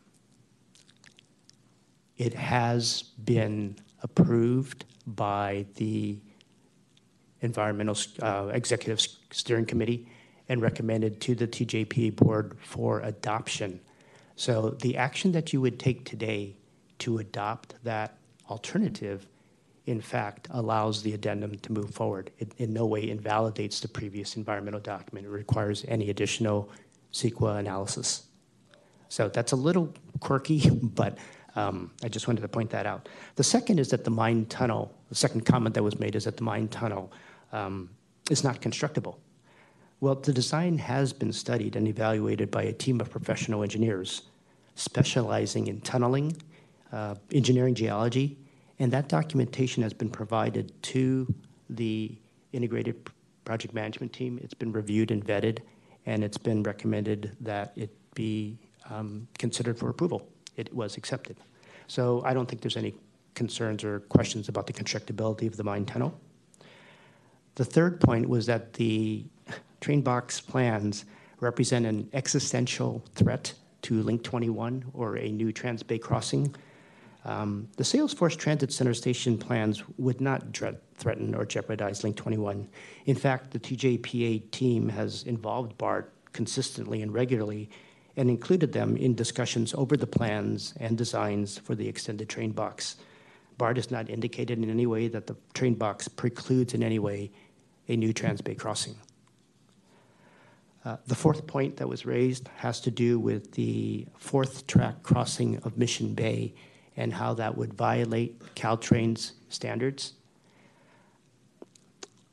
it 2.19 2.35
has 2.35 3.03
been 3.03 3.77
approved 4.03 4.85
by 5.07 5.67
the 5.77 6.19
Environmental 7.41 7.97
uh, 8.21 8.51
Executive 8.53 9.01
Steering 9.31 9.67
Committee 9.67 10.07
and 10.49 10.61
recommended 10.61 11.21
to 11.23 11.35
the 11.35 11.47
TJPA 11.47 12.17
board 12.17 12.57
for 12.63 13.01
adoption. 13.01 13.81
So 14.37 14.71
the 14.71 14.97
action 14.97 15.33
that 15.33 15.53
you 15.53 15.61
would 15.61 15.79
take 15.79 16.05
today 16.05 16.57
to 16.99 17.19
adopt 17.19 17.75
that 17.85 18.17
alternative, 18.49 19.27
in 19.87 20.01
fact, 20.01 20.49
allows 20.51 21.03
the 21.03 21.13
addendum 21.13 21.59
to 21.59 21.73
move 21.73 21.91
forward. 21.91 22.31
It 22.39 22.53
in 22.59 22.73
no 22.73 22.87
way 22.87 23.11
invalidates 23.11 23.81
the 23.81 23.89
previous 23.89 24.37
environmental 24.37 24.81
document. 24.81 25.27
It 25.27 25.31
requires 25.31 25.85
any 25.89 26.11
additional 26.11 26.71
CEQA 27.13 27.59
analysis. 27.59 28.27
So 29.09 29.29
that's 29.29 29.53
a 29.53 29.57
little 29.57 29.93
quirky, 30.21 30.71
but 30.83 31.19
um, 31.57 31.91
I 32.03 32.09
just 32.09 32.29
wanted 32.29 32.43
to 32.43 32.49
point 32.49 32.71
that 32.71 32.87
out. 32.87 33.09
The 33.35 33.45
second 33.45 33.79
is 33.79 33.89
that 33.89 34.05
the 34.05 34.11
mine 34.11 34.47
tunnel, 34.47 34.95
the 35.09 35.15
second 35.15 35.45
comment 35.45 35.75
that 35.75 35.83
was 35.83 35.99
made 35.99 36.15
is 36.15 36.25
that 36.25 36.37
the 36.37 36.45
mine 36.45 36.69
tunnel 36.69 37.13
um, 37.53 37.91
is 38.31 38.43
not 38.45 38.61
constructible. 38.61 39.19
Well, 40.01 40.15
the 40.15 40.33
design 40.33 40.79
has 40.79 41.13
been 41.13 41.33
studied 41.33 41.77
and 41.77 41.87
evaluated 41.87 42.51
by 42.51 42.63
a 42.65 42.73
team 42.73 43.01
of 43.01 43.11
professional 43.11 43.63
engineers 43.63 44.23
specializing 44.75 45.67
in 45.67 45.81
tunneling, 45.81 46.37
uh, 46.93 47.15
engineering 47.33 47.75
geology, 47.75 48.39
and 48.83 48.91
that 48.91 49.07
documentation 49.07 49.81
has 49.85 49.93
been 49.93 50.11
provided 50.11 50.73
to 50.83 51.33
the 51.71 52.19
integrated 52.53 53.09
project 53.45 53.73
management 53.73 54.13
team. 54.13 54.41
It's 54.43 54.55
been 54.55 54.73
reviewed 54.73 55.13
and 55.13 55.25
vetted, 55.25 55.61
and 56.05 56.25
it's 56.25 56.37
been 56.37 56.65
recommended 56.65 57.37
that 57.43 57.73
it 57.77 57.91
be 58.15 58.59
um, 58.91 59.29
considered 59.39 59.79
for 59.79 59.89
approval. 59.89 60.29
It 60.57 60.75
was 60.75 60.97
accepted. 60.97 61.37
So 61.87 62.23
I 62.25 62.35
don't 62.35 62.49
think 62.49 62.61
there's 62.61 62.77
any 62.77 62.93
concerns 63.37 63.85
or 63.85 64.01
questions 64.01 64.49
about 64.49 64.67
the 64.67 64.73
constructability 64.73 65.47
of 65.47 65.57
the 65.57 65.63
mine 65.63 65.87
tunnel. 65.87 66.13
The 67.55 67.65
third 67.65 68.01
point 68.01 68.29
was 68.29 68.47
that 68.47 68.73
the 68.73 69.25
train 69.81 70.01
box 70.01 70.41
plans 70.41 71.05
represent 71.39 71.87
an 71.87 72.09
existential 72.15 73.05
threat 73.15 73.55
to 73.83 74.03
Link 74.03 74.25
21 74.25 74.87
or 74.93 75.19
a 75.19 75.31
new 75.31 75.53
Transbay 75.53 76.01
crossing. 76.01 76.53
Um, 77.25 77.69
the 77.77 77.85
Salesforce 77.85 78.37
Transit 78.37 78.73
Center 78.73 78.95
station 78.95 79.39
plans 79.39 79.83
would 79.97 80.21
not 80.21 80.43
threaten 80.97 81.35
or 81.35 81.45
jeopardize 81.45 82.03
Link 82.03 82.17
21. 82.17 82.69
In 83.07 83.15
fact, 83.15 83.53
the 83.53 83.61
TJPA 83.61 84.51
team 84.51 84.89
has 84.89 85.23
involved 85.23 85.79
BART 85.79 86.13
consistently 86.33 87.03
and 87.03 87.15
regularly 87.15 87.71
and 88.17 88.29
included 88.29 88.73
them 88.73 88.97
in 88.97 89.15
discussions 89.15 89.73
over 89.75 89.97
the 89.97 90.07
plans 90.07 90.75
and 90.81 90.99
designs 90.99 91.59
for 91.59 91.75
the 91.75 91.89
extended 91.89 92.29
train 92.29 92.51
box. 92.51 92.97
BART 93.57 93.77
has 93.77 93.91
not 93.91 94.11
indicated 94.11 94.59
in 94.59 94.69
any 94.69 94.87
way 94.87 95.09
that 95.09 95.27
the 95.27 95.37
train 95.55 95.75
box 95.75 96.09
precludes 96.09 96.75
in 96.75 96.83
any 96.83 96.99
way 96.99 97.31
a 97.89 97.97
new 97.97 98.13
Transbay 98.13 98.59
crossing. 98.59 98.97
Uh, 100.85 100.97
the 101.07 101.15
fourth 101.15 101.47
point 101.47 101.77
that 101.77 101.89
was 101.89 102.05
raised 102.05 102.49
has 102.57 102.81
to 102.81 102.91
do 102.91 103.19
with 103.19 103.53
the 103.53 104.07
fourth 104.19 104.67
track 104.67 105.03
crossing 105.05 105.59
of 105.59 105.79
Mission 105.79 106.13
Bay 106.13 106.55
and 106.97 107.13
how 107.13 107.35
that 107.35 107.57
would 107.57 107.75
violate 107.75 108.39
Caltrain's 108.55 109.33
standards. 109.49 110.15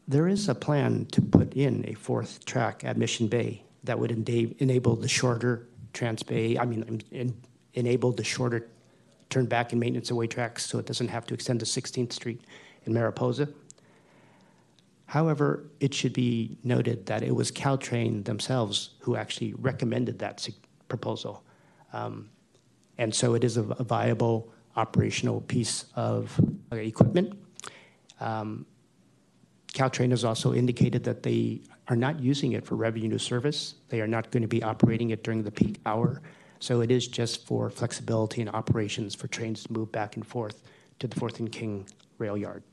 There 0.08 0.28
is 0.28 0.50
a 0.50 0.56
plan 0.56 1.06
to 1.12 1.22
put 1.22 1.54
in 1.54 1.86
a 1.88 1.94
fourth 1.94 2.46
track 2.46 2.84
at 2.84 2.98
Mission 2.98 3.28
Bay 3.28 3.64
that 3.84 4.00
would 4.00 4.12
enable 4.12 4.96
the 4.96 5.08
shorter 5.08 5.68
Transbay, 5.94 6.60
I 6.60 6.66
mean, 6.66 7.02
en- 7.12 7.42
enable 7.74 8.12
the 8.12 8.24
shorter 8.24 8.70
turn 9.30 9.46
back 9.46 9.72
and 9.72 9.80
maintenance 9.80 10.12
away 10.12 10.28
tracks 10.28 10.66
so 10.66 10.80
it 10.80 10.86
doesn't 10.86 11.08
have 11.08 11.26
to 11.28 11.34
extend 11.34 11.60
to 11.60 11.66
16th 11.66 12.14
Street 12.14 12.42
in 12.86 12.94
Mariposa. 12.94 13.50
However, 15.06 15.66
it 15.80 15.94
should 15.94 16.14
be 16.14 16.58
noted 16.64 17.08
that 17.08 17.24
it 17.24 17.36
was 17.36 17.52
Caltrain 17.52 18.24
themselves 18.26 18.92
who 19.00 19.16
actually 19.16 19.54
recommended 19.56 20.20
that 20.20 20.48
proposal. 20.88 21.44
Um, 21.94 22.30
and 23.00 23.16
so 23.16 23.34
it 23.34 23.44
is 23.44 23.58
a, 23.58 23.64
viable 23.64 24.52
operational 24.76 25.42
piece 25.42 25.86
of 25.96 26.40
equipment. 26.72 27.34
Um, 28.20 28.66
Caltrain 29.74 30.12
has 30.12 30.26
also 30.26 30.54
indicated 30.54 31.04
that 31.06 31.24
they 31.24 31.62
are 31.88 31.96
not 31.96 32.20
using 32.20 32.52
it 32.52 32.66
for 32.66 32.76
revenue 32.76 33.18
service. 33.18 33.76
They 33.88 34.02
are 34.02 34.08
not 34.08 34.32
going 34.32 34.42
to 34.42 34.48
be 34.48 34.62
operating 34.62 35.12
it 35.12 35.24
during 35.24 35.44
the 35.44 35.52
peak 35.52 35.80
hour. 35.86 36.22
So 36.60 36.82
it 36.82 36.92
is 36.92 37.08
just 37.08 37.48
for 37.48 37.70
flexibility 37.70 38.42
and 38.42 38.50
operations 38.50 39.16
for 39.16 39.28
trains 39.28 39.64
to 39.64 39.74
move 39.74 39.92
back 39.92 40.18
and 40.18 40.28
forth 40.28 40.62
to 41.00 41.08
the 41.08 41.18
Fourth 41.18 41.40
and 41.40 41.50
King 41.50 41.88
rail 42.18 42.36
yard. 42.38 42.64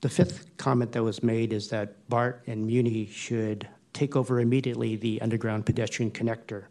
The 0.00 0.08
fifth 0.08 0.56
comment 0.58 0.92
that 0.92 1.02
was 1.02 1.24
made 1.24 1.52
is 1.52 1.68
that 1.70 2.08
BART 2.08 2.44
and 2.46 2.64
Muni 2.64 3.06
should 3.06 3.66
take 3.92 4.14
over 4.14 4.38
immediately 4.38 4.94
the 4.94 5.20
underground 5.22 5.66
pedestrian 5.66 6.12
connector. 6.12 6.66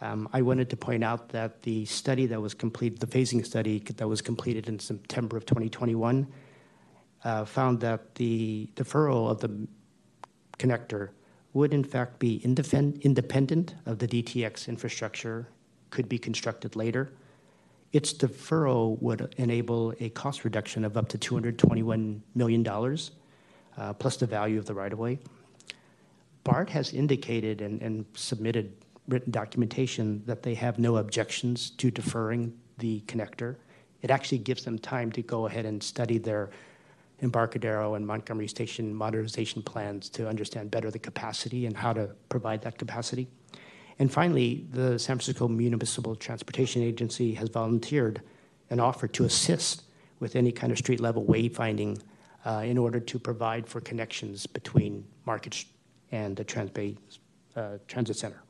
Um, 0.00 0.28
I 0.32 0.42
wanted 0.42 0.70
to 0.70 0.76
point 0.76 1.02
out 1.02 1.28
that 1.30 1.62
the 1.62 1.84
study 1.84 2.26
that 2.26 2.40
was 2.40 2.54
completed, 2.54 3.00
the 3.00 3.06
phasing 3.06 3.44
study 3.44 3.80
that 3.80 4.06
was 4.06 4.22
completed 4.22 4.68
in 4.68 4.78
September 4.78 5.36
of 5.36 5.44
2021, 5.44 6.26
uh, 7.24 7.44
found 7.44 7.80
that 7.80 8.14
the 8.14 8.68
deferral 8.76 9.28
of 9.28 9.40
the 9.40 9.66
connector 10.58 11.10
would 11.52 11.74
in 11.74 11.82
fact 11.82 12.18
be 12.18 12.36
independent 12.44 13.74
of 13.86 13.98
the 13.98 14.06
DTX 14.06 14.68
infrastructure, 14.68 15.48
could 15.90 16.08
be 16.08 16.18
constructed 16.18 16.76
later. 16.76 17.12
Its 17.92 18.12
deferral 18.12 19.00
would 19.00 19.34
enable 19.38 19.94
a 19.98 20.10
cost 20.10 20.44
reduction 20.44 20.84
of 20.84 20.96
up 20.96 21.08
to 21.08 21.18
$221 21.18 22.20
million, 22.34 22.66
uh, 22.68 23.92
plus 23.94 24.16
the 24.18 24.26
value 24.26 24.58
of 24.58 24.66
the 24.66 24.74
right 24.74 24.92
of 24.92 24.98
way. 24.98 25.18
BART 26.44 26.70
has 26.70 26.92
indicated 26.92 27.60
and 27.60 28.04
submitted 28.14 28.72
written 29.08 29.32
documentation 29.32 30.22
that 30.26 30.42
they 30.42 30.54
have 30.54 30.78
no 30.78 30.98
objections 30.98 31.70
to 31.70 31.90
deferring 31.90 32.52
the 32.78 33.00
connector. 33.06 33.56
It 34.02 34.10
actually 34.10 34.38
gives 34.38 34.64
them 34.64 34.78
time 34.78 35.10
to 35.12 35.22
go 35.22 35.46
ahead 35.46 35.64
and 35.64 35.82
study 35.82 36.18
their 36.18 36.50
Embarcadero 37.20 37.94
and 37.94 38.06
Montgomery 38.06 38.46
Station 38.46 38.94
modernization 38.94 39.62
plans 39.62 40.08
to 40.10 40.28
understand 40.28 40.70
better 40.70 40.90
the 40.90 41.00
capacity 41.00 41.66
and 41.66 41.76
how 41.76 41.92
to 41.92 42.10
provide 42.28 42.62
that 42.62 42.78
capacity. 42.78 43.26
And 43.98 44.12
finally, 44.12 44.66
the 44.70 44.98
San 44.98 45.16
Francisco 45.16 45.48
Municipal 45.48 46.14
Transportation 46.14 46.82
Agency 46.82 47.34
has 47.34 47.48
volunteered 47.48 48.22
an 48.70 48.78
offer 48.78 49.08
to 49.08 49.24
assist 49.24 49.82
with 50.20 50.36
any 50.36 50.52
kind 50.52 50.70
of 50.70 50.78
street 50.78 51.00
level 51.00 51.24
wayfinding 51.24 52.00
uh, 52.44 52.62
in 52.64 52.78
order 52.78 53.00
to 53.00 53.18
provide 53.18 53.66
for 53.66 53.80
connections 53.80 54.46
between 54.46 55.04
Market 55.26 55.64
and 56.12 56.36
the 56.36 56.44
Transbay 56.44 56.96
uh, 57.56 57.78
Transit 57.88 58.16
Center. 58.16 58.42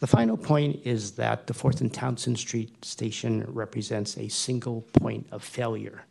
The 0.00 0.06
final 0.06 0.36
point 0.36 0.80
is 0.84 1.12
that 1.12 1.46
the 1.46 1.54
4th 1.54 1.80
and 1.80 1.92
Townsend 1.92 2.38
Street 2.38 2.84
station 2.84 3.44
represents 3.48 4.18
a 4.18 4.28
single 4.28 4.82
point 4.92 5.26
of 5.30 5.42
failure 5.42 6.04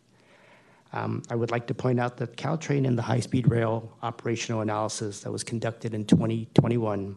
um, 0.94 1.24
I 1.30 1.36
would 1.36 1.50
like 1.50 1.66
to 1.68 1.74
point 1.74 2.00
out 2.00 2.18
that 2.18 2.38
Caltrain 2.38 2.88
and 2.88 2.98
the 2.98 3.02
high 3.02 3.20
speed 3.20 3.50
rail 3.50 3.98
operational 4.04 4.62
analysis 4.62 5.22
that 5.22 5.32
was 5.32 5.44
conducted 5.44 5.96
in 5.96 6.06
2021 6.06 7.16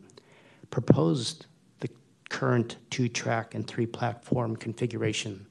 proposed 0.70 1.46
the 1.80 1.90
current 2.30 2.76
two 2.88 3.08
track 3.08 3.54
and 3.54 3.66
three 3.66 3.86
platform 3.86 4.56
configuration 4.56 5.46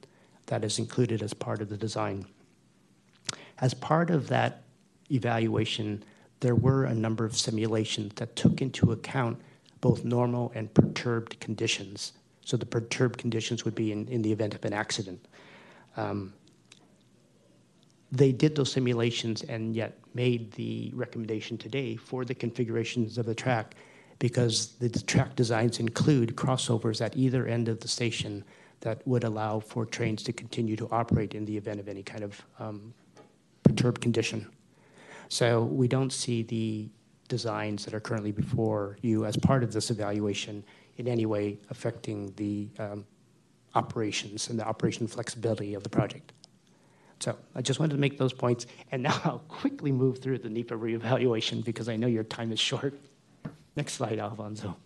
that 0.46 0.64
is 0.64 0.78
included 0.80 1.22
as 1.22 1.32
part 1.32 1.62
of 1.62 1.68
the 1.68 1.76
design. 1.76 2.26
As 3.60 3.74
part 3.74 4.10
of 4.10 4.26
that 4.28 4.64
evaluation, 5.10 6.02
there 6.40 6.56
were 6.56 6.84
a 6.84 6.94
number 6.94 7.24
of 7.24 7.36
simulations 7.36 8.12
that 8.16 8.34
took 8.34 8.60
into 8.60 8.90
account 8.90 9.40
both 9.86 10.04
normal 10.04 10.50
and 10.56 10.72
perturbed 10.74 11.38
conditions. 11.38 12.14
So 12.44 12.56
the 12.56 12.66
perturbed 12.66 13.18
conditions 13.18 13.64
would 13.64 13.76
be 13.76 13.92
in, 13.92 14.08
in 14.08 14.20
the 14.20 14.32
event 14.32 14.52
of 14.52 14.64
an 14.64 14.72
accident. 14.72 15.28
Um, 15.96 16.32
they 18.10 18.32
did 18.32 18.56
those 18.56 18.72
simulations 18.72 19.44
and 19.44 19.76
yet 19.76 19.92
made 20.12 20.50
the 20.52 20.90
recommendation 20.92 21.56
today 21.56 21.94
for 21.94 22.24
the 22.24 22.34
configurations 22.34 23.16
of 23.16 23.26
the 23.26 23.34
track 23.34 23.76
because 24.18 24.54
the 24.80 24.88
track 24.88 25.36
designs 25.36 25.78
include 25.78 26.34
crossovers 26.34 27.00
at 27.00 27.16
either 27.16 27.46
end 27.46 27.68
of 27.68 27.78
the 27.78 27.88
station 27.88 28.42
that 28.80 29.06
would 29.06 29.22
allow 29.22 29.60
for 29.60 29.86
trains 29.86 30.20
to 30.24 30.32
continue 30.32 30.74
to 30.74 30.88
operate 30.90 31.32
in 31.32 31.44
the 31.44 31.56
event 31.56 31.78
of 31.78 31.88
any 31.88 32.02
kind 32.02 32.24
of 32.24 32.42
um, 32.58 32.92
perturbed 33.62 34.00
condition. 34.00 34.50
So 35.28 35.62
we 35.62 35.86
don't 35.86 36.12
see 36.12 36.42
the 36.42 36.88
designs 37.26 37.84
that 37.84 37.94
are 37.94 38.00
currently 38.00 38.32
before 38.32 38.98
you 39.02 39.24
as 39.24 39.36
part 39.36 39.62
of 39.62 39.72
this 39.72 39.90
evaluation 39.90 40.64
in 40.98 41.08
any 41.08 41.26
way 41.26 41.58
affecting 41.70 42.32
the 42.36 42.68
um, 42.78 43.04
operations 43.74 44.48
and 44.48 44.58
the 44.58 44.66
operation 44.66 45.06
flexibility 45.06 45.74
of 45.74 45.82
the 45.82 45.88
project. 45.88 46.32
So 47.20 47.36
I 47.54 47.62
just 47.62 47.80
wanted 47.80 47.94
to 47.94 48.00
make 48.00 48.18
those 48.18 48.32
points. 48.32 48.66
And 48.92 49.02
now 49.04 49.20
I'll 49.24 49.44
quickly 49.48 49.92
move 49.92 50.18
through 50.18 50.38
the 50.38 50.50
NEPA 50.50 50.74
reevaluation 50.74 51.64
because 51.64 51.88
I 51.88 51.96
know 51.96 52.06
your 52.06 52.24
time 52.24 52.52
is 52.52 52.60
short. 52.60 52.98
Next 53.76 53.94
slide, 53.94 54.18
Alfonso. 54.18 54.76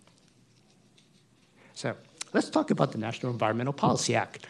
So 1.73 1.95
let's 2.33 2.49
talk 2.49 2.71
about 2.71 2.91
the 2.91 2.97
National 2.97 3.31
Environmental 3.31 3.73
Policy 3.73 4.15
Act. 4.15 4.45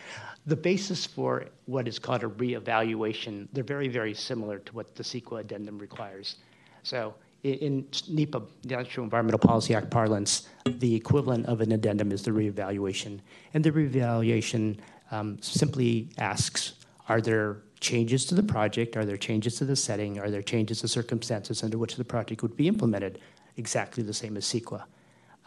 The 0.47 0.55
basis 0.55 1.05
for 1.05 1.45
what 1.65 1.87
is 1.87 1.99
called 1.99 2.23
a 2.23 2.27
reevaluation, 2.27 3.47
they're 3.53 3.63
very, 3.63 3.87
very 3.87 4.15
similar 4.15 4.57
to 4.57 4.73
what 4.73 4.95
the 4.95 5.03
CEQA 5.03 5.41
addendum 5.41 5.77
requires. 5.77 6.37
So 6.81 7.13
in 7.43 7.87
NEPA, 8.07 8.41
the 8.63 8.75
National 8.75 9.03
Environmental 9.05 9.39
Policy 9.39 9.73
Act 9.73 9.89
parlance, 9.89 10.47
the 10.65 10.95
equivalent 10.95 11.45
of 11.47 11.61
an 11.61 11.71
addendum 11.71 12.11
is 12.11 12.23
the 12.23 12.31
reevaluation. 12.31 13.19
And 13.53 13.63
the 13.63 13.71
reevaluation 13.71 14.77
um, 15.11 15.41
simply 15.41 16.09
asks, 16.17 16.73
are 17.09 17.19
there 17.19 17.63
changes 17.79 18.25
to 18.25 18.35
the 18.35 18.43
project? 18.43 18.95
Are 18.95 19.05
there 19.05 19.17
changes 19.17 19.55
to 19.55 19.65
the 19.65 19.75
setting? 19.75 20.19
Are 20.19 20.29
there 20.29 20.43
changes 20.43 20.81
to 20.81 20.87
circumstances 20.87 21.63
under 21.63 21.77
which 21.77 21.95
the 21.95 22.05
project 22.05 22.43
would 22.43 22.55
be 22.55 22.67
implemented? 22.67 23.19
Exactly 23.57 24.03
the 24.03 24.13
same 24.13 24.37
as 24.37 24.45
CEQA. 24.45 24.83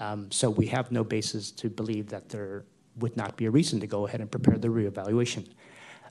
Um, 0.00 0.30
so 0.32 0.50
we 0.50 0.66
have 0.66 0.90
no 0.90 1.04
basis 1.04 1.52
to 1.52 1.70
believe 1.70 2.08
that 2.08 2.28
there 2.28 2.64
would 2.98 3.16
not 3.16 3.36
be 3.36 3.46
a 3.46 3.50
reason 3.50 3.78
to 3.80 3.86
go 3.86 4.06
ahead 4.06 4.20
and 4.20 4.30
prepare 4.30 4.58
the 4.58 4.68
reevaluation. 4.68 5.46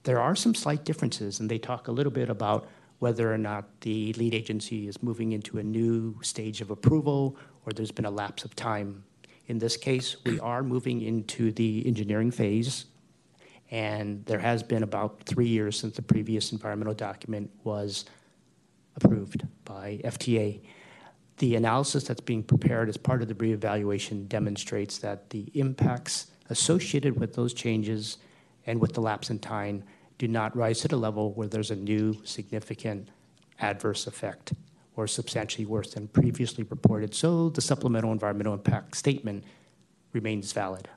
There 0.03 0.19
are 0.19 0.36
some 0.36 0.55
slight 0.55 0.86
differences, 0.86 1.39
and 1.39 1.49
they 1.49 1.57
talk 1.57 1.88
a 1.88 1.91
little 1.91 2.11
bit 2.11 2.29
about 2.29 2.67
whether 3.00 3.34
or 3.34 3.38
not 3.38 3.82
the 3.82 4.14
lead 4.14 4.34
agency 4.34 4.88
is 4.88 5.02
moving 5.04 5.32
into 5.32 5.58
a 5.58 5.64
new 5.64 6.18
stage 6.22 6.62
of 6.62 6.70
approval 6.70 7.38
or 7.66 7.74
there's 7.74 7.91
been 7.91 8.06
a 8.06 8.12
lapse 8.12 8.46
of 8.46 8.56
time. 8.56 9.04
In 9.48 9.60
this 9.60 9.76
case, 9.76 10.18
we 10.26 10.39
are 10.39 10.64
moving 10.64 11.02
into 11.02 11.52
the 11.52 11.86
engineering 11.86 12.32
phase 12.32 12.86
and 13.72 14.26
there 14.26 14.39
has 14.39 14.62
been 14.62 14.84
about 14.84 15.24
three 15.26 15.48
years 15.48 15.80
since 15.80 15.96
the 15.96 16.02
previous 16.02 16.52
environmental 16.52 16.94
document 16.94 17.50
was 17.64 18.06
approved 18.96 19.48
by 19.66 20.00
FTA. 20.04 20.62
The 21.38 21.56
analysis 21.56 22.04
that's 22.04 22.22
being 22.22 22.44
prepared 22.44 22.88
as 22.89 22.98
part 22.98 23.22
of 23.22 23.28
the 23.28 23.34
reevaluation 23.34 24.28
demonstrates 24.28 25.00
that 25.00 25.32
the 25.32 25.50
impacts 25.56 26.28
associated 26.50 27.20
with 27.20 27.34
those 27.34 27.54
changes 27.54 28.18
and 28.68 28.80
with 28.80 28.94
the 28.94 29.02
lapse 29.02 29.30
in 29.30 29.39
time 29.39 29.84
do 30.24 30.28
not 30.30 30.55
rise 30.55 30.80
to 30.80 30.88
the 30.88 30.95
level 30.95 31.34
where 31.34 31.49
there's 31.49 31.69
a 31.69 31.76
new 31.76 32.15
significant 32.24 33.09
adverse 33.59 34.07
effect 34.07 34.53
or 34.95 35.05
substantially 35.05 35.65
worse 35.65 35.95
than 35.95 36.07
previously 36.07 36.63
reported. 36.63 37.13
So 37.13 37.49
the 37.49 37.59
supplemental 37.59 38.13
environmental 38.13 38.53
impact 38.53 38.95
statement 38.95 39.43
remains 40.13 40.53
valid. 40.53 40.88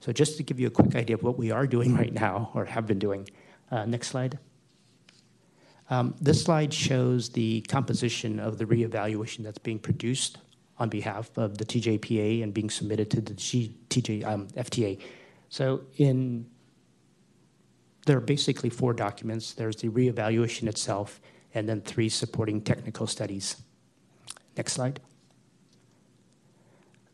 So 0.00 0.10
just 0.10 0.38
to 0.38 0.42
give 0.42 0.58
you 0.58 0.66
a 0.66 0.70
quick 0.70 0.96
idea 0.96 1.14
of 1.14 1.22
what 1.22 1.38
we 1.38 1.52
are 1.52 1.68
doing 1.68 1.94
right 1.94 2.12
now, 2.12 2.50
or 2.52 2.64
have 2.64 2.84
been 2.88 2.98
doing. 2.98 3.28
Uh, 3.70 3.84
next 3.84 4.08
slide. 4.08 4.40
Um, 5.88 6.16
this 6.20 6.42
slide 6.42 6.74
shows 6.74 7.28
the 7.28 7.60
composition 7.68 8.40
of 8.40 8.58
the 8.58 8.64
reevaluation 8.64 9.44
that's 9.44 9.58
being 9.58 9.78
produced 9.78 10.38
on 10.78 10.88
behalf 10.88 11.30
of 11.38 11.58
the 11.58 11.64
TJPA 11.64 12.42
and 12.42 12.52
being 12.52 12.70
submitted 12.70 13.08
to 13.12 13.20
the 13.20 13.34
G, 13.34 13.76
TJ, 13.88 14.26
um, 14.26 14.48
FTA. 14.56 14.98
So 15.48 15.82
in 15.96 16.46
there 18.08 18.16
are 18.16 18.20
basically 18.20 18.70
four 18.70 18.92
documents. 18.92 19.52
There's 19.52 19.76
the 19.76 19.88
reevaluation 19.88 20.66
itself, 20.66 21.20
and 21.54 21.68
then 21.68 21.80
three 21.82 22.08
supporting 22.08 22.60
technical 22.60 23.06
studies. 23.06 23.62
Next 24.56 24.72
slide. 24.72 24.98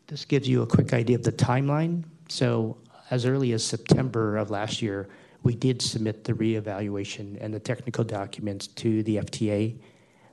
This 0.07 0.25
gives 0.25 0.49
you 0.49 0.63
a 0.63 0.67
quick 0.67 0.93
idea 0.93 1.17
of 1.17 1.23
the 1.23 1.31
timeline 1.31 2.05
so 2.29 2.77
as 3.11 3.25
early 3.25 3.51
as 3.51 3.63
September 3.63 4.37
of 4.37 4.49
last 4.49 4.81
year, 4.81 5.07
we 5.43 5.55
did 5.55 5.81
submit 5.81 6.23
the 6.23 6.33
reevaluation 6.33 7.37
and 7.39 7.53
the 7.53 7.59
technical 7.59 8.03
documents 8.03 8.67
to 8.67 9.03
the 9.03 9.17
FTA. 9.17 9.77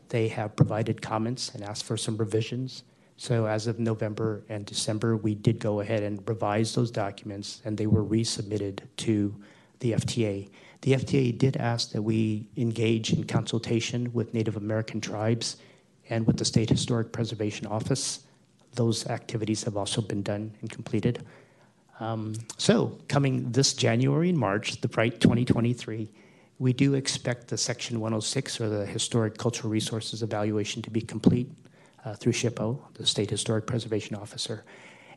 They 0.08 0.28
have 0.28 0.56
provided 0.56 1.02
comments 1.02 1.54
and 1.54 1.62
asked 1.62 1.84
for 1.84 1.96
some 1.96 2.16
revisions. 2.16 2.84
So 3.18 3.46
as 3.46 3.66
of 3.66 3.78
November 3.78 4.42
and 4.48 4.64
December, 4.64 5.16
we 5.16 5.34
did 5.34 5.58
go 5.58 5.80
ahead 5.80 6.02
and 6.02 6.26
revise 6.26 6.74
those 6.74 6.90
documents, 6.90 7.60
and 7.64 7.76
they 7.76 7.86
were 7.86 8.04
resubmitted 8.04 8.80
to 8.98 9.34
the 9.82 9.92
FTA. 9.92 10.48
The 10.80 10.92
FTA 10.92 11.36
did 11.36 11.56
ask 11.56 11.90
that 11.90 12.02
we 12.02 12.48
engage 12.56 13.12
in 13.12 13.24
consultation 13.24 14.12
with 14.12 14.32
Native 14.32 14.56
American 14.56 15.00
tribes 15.00 15.56
and 16.08 16.26
with 16.26 16.38
the 16.38 16.44
State 16.44 16.70
Historic 16.70 17.12
Preservation 17.12 17.66
Office. 17.66 18.20
Those 18.74 19.06
activities 19.08 19.64
have 19.64 19.76
also 19.76 20.00
been 20.00 20.22
done 20.22 20.52
and 20.60 20.70
completed. 20.70 21.24
Um, 22.00 22.34
so, 22.56 22.98
coming 23.08 23.52
this 23.52 23.74
January 23.74 24.30
and 24.30 24.38
March, 24.38 24.80
the 24.80 24.88
Bright 24.88 25.20
2023, 25.20 26.10
we 26.58 26.72
do 26.72 26.94
expect 26.94 27.48
the 27.48 27.58
Section 27.58 28.00
106 28.00 28.60
or 28.60 28.68
the 28.68 28.86
Historic 28.86 29.36
Cultural 29.36 29.70
Resources 29.70 30.22
Evaluation 30.22 30.80
to 30.82 30.90
be 30.90 31.00
complete 31.00 31.50
uh, 32.04 32.14
through 32.14 32.32
SHPO, 32.32 32.78
the 32.94 33.06
State 33.06 33.30
Historic 33.30 33.66
Preservation 33.66 34.16
Officer. 34.16 34.64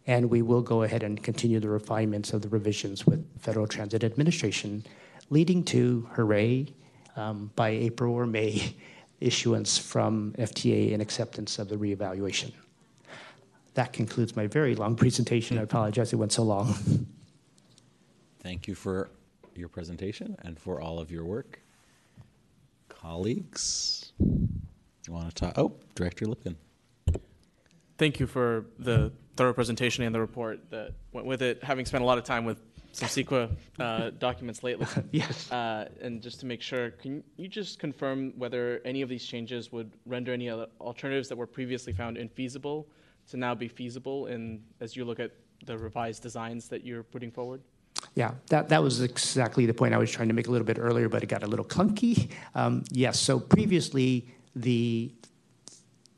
And 0.08 0.30
we 0.30 0.42
will 0.42 0.62
go 0.62 0.84
ahead 0.84 1.04
and 1.04 1.22
continue 1.22 1.60
the 1.60 1.70
refinements 1.70 2.34
of 2.34 2.42
the 2.42 2.50
revisions 2.50 3.06
with 3.08 3.26
Federal 3.40 3.68
Transit 3.68 4.04
Administration, 4.04 4.86
leading 5.30 5.64
to, 5.66 6.08
hooray, 6.14 6.68
um, 7.16 7.52
by 7.56 7.70
April 7.70 8.14
or 8.14 8.28
May, 8.28 8.76
issuance 9.20 9.78
from 9.78 10.34
FTA 10.38 10.94
and 10.94 11.02
acceptance 11.02 11.58
of 11.58 11.70
the 11.70 11.76
reevaluation. 11.76 12.52
That 13.74 13.94
concludes 13.94 14.36
my 14.36 14.48
very 14.48 14.76
long 14.76 14.96
presentation. 15.04 15.58
I 15.58 15.64
apologize 15.64 16.14
it 16.14 16.18
went 16.18 16.32
so 16.32 16.44
long. 16.44 16.76
Thank 18.42 18.68
you 18.68 18.76
for 18.76 19.10
your 19.56 19.70
presentation 19.70 20.36
and 20.44 20.60
for 20.60 20.82
all 20.82 21.00
of 21.00 21.12
your 21.12 21.24
work. 21.24 21.60
Colleagues, 22.90 24.12
you 24.20 25.14
want 25.14 25.30
to 25.30 25.36
talk? 25.36 25.58
Oh, 25.58 25.74
Director 25.96 26.26
Lipkin. 26.26 26.56
Thank 27.98 28.20
you 28.20 28.28
for 28.28 28.66
the 28.78 29.12
thorough 29.38 29.54
presentation 29.54 30.04
and 30.04 30.14
the 30.14 30.20
report 30.20 30.70
that 30.70 30.94
went 31.14 31.28
with 31.28 31.42
it. 31.42 31.64
Having 31.64 31.86
spent 31.86 32.04
a 32.04 32.08
lot 32.08 32.18
of 32.18 32.24
time 32.24 32.46
with 32.46 32.62
some 32.92 33.08
CEQA 33.10 33.56
uh, 33.80 34.10
documents 34.12 34.64
lately. 34.64 34.88
Yes. 35.12 35.52
Uh, 35.52 35.88
and 36.02 36.22
just 36.22 36.40
to 36.42 36.46
make 36.46 36.62
sure, 36.62 36.92
can 36.92 37.24
you 37.38 37.48
just 37.48 37.80
confirm 37.80 38.34
whether 38.38 38.82
any 38.86 39.02
of 39.02 39.10
these 39.10 39.26
changes 39.26 39.72
would 39.72 39.92
render 40.06 40.34
any 40.34 40.50
other 40.50 40.68
alternatives 40.82 41.30
that 41.30 41.38
were 41.38 41.48
previously 41.48 41.94
found 41.94 42.18
infeasible 42.18 42.86
to 43.30 43.38
now 43.38 43.56
be 43.56 43.68
feasible 43.68 44.28
in, 44.28 44.62
as 44.82 44.96
you 44.96 45.06
look 45.06 45.20
at 45.20 45.32
the 45.66 45.78
revised 45.78 46.22
designs 46.22 46.68
that 46.68 46.84
you're 46.84 47.04
putting 47.04 47.32
forward? 47.32 47.62
Yeah, 48.14 48.32
that, 48.48 48.70
that 48.70 48.84
was 48.84 49.02
exactly 49.02 49.66
the 49.66 49.74
point 49.74 49.94
I 49.94 49.98
was 49.98 50.12
trying 50.12 50.28
to 50.28 50.34
make 50.34 50.48
a 50.48 50.52
little 50.52 50.66
bit 50.66 50.78
earlier, 50.80 51.10
but 51.10 51.24
it 51.24 51.28
got 51.28 51.44
a 51.44 51.48
little 51.48 51.66
clunky. 51.66 52.30
Um, 52.54 52.84
yes, 52.92 53.20
so 53.20 53.40
previously, 53.40 54.28
the 54.56 55.12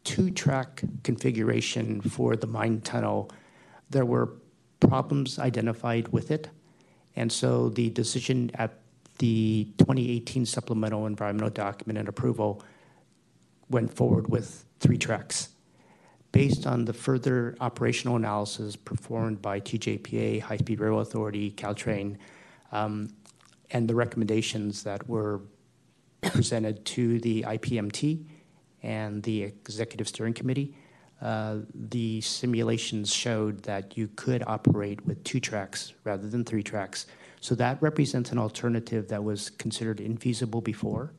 two-track 0.07 0.81
configuration 1.03 1.99
for 1.99 2.37
the 2.37 2.47
mine 2.47 2.79
tunnel, 2.79 3.29
there 3.89 4.05
were 4.05 4.37
problems 4.79 5.37
identified 5.37 6.07
with 6.07 6.31
it. 6.31 6.49
And 7.17 7.29
so 7.29 7.67
the 7.67 7.89
decision 7.89 8.49
at 8.53 8.79
the 9.17 9.67
2018 9.79 10.45
supplemental 10.45 11.07
environmental 11.07 11.49
document 11.49 11.99
and 11.99 12.07
approval 12.07 12.63
went 13.69 13.93
forward 13.93 14.29
with 14.29 14.63
three 14.79 14.97
tracks. 14.97 15.49
Based 16.31 16.65
on 16.65 16.85
the 16.85 16.93
further 16.93 17.57
operational 17.59 18.15
analysis 18.15 18.77
performed 18.77 19.41
by 19.41 19.59
TJPA, 19.59 20.39
High 20.41 20.57
Speed 20.57 20.79
Rail 20.79 21.01
Authority, 21.01 21.51
Caltrain, 21.51 22.15
um, 22.71 23.09
and 23.71 23.89
the 23.89 23.95
recommendations 23.95 24.83
that 24.83 25.09
were 25.09 25.41
presented 26.21 26.85
to 26.85 27.19
the 27.19 27.41
IPMT 27.41 28.25
and 28.83 29.23
the 29.23 29.43
Executive 29.43 30.07
Steering 30.07 30.33
Committee, 30.33 30.75
uh, 31.21 31.57
the 31.73 32.21
simulations 32.21 33.13
showed 33.13 33.63
that 33.63 33.97
you 33.97 34.07
could 34.15 34.43
operate 34.45 35.05
with 35.05 35.23
two 35.23 35.39
tracks 35.39 35.93
rather 36.03 36.29
than 36.29 36.43
three 36.43 36.63
tracks. 36.63 37.07
So 37.41 37.55
that 37.55 37.81
represents 37.81 38.31
an 38.31 38.37
alternative 38.37 39.07
that 39.07 39.23
was 39.23 39.49
considered 39.49 39.97
infeasible 39.97 40.63
before. 40.63 41.13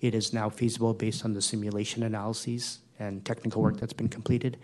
It 0.00 0.14
is 0.14 0.32
now 0.32 0.48
feasible 0.48 0.94
based 0.94 1.24
on 1.24 1.32
the 1.32 1.42
simulation 1.42 2.02
analyses 2.02 2.80
and 2.98 3.24
technical 3.24 3.62
work 3.62 3.78
that's 3.78 3.92
been 3.92 4.08
completed. 4.08 4.58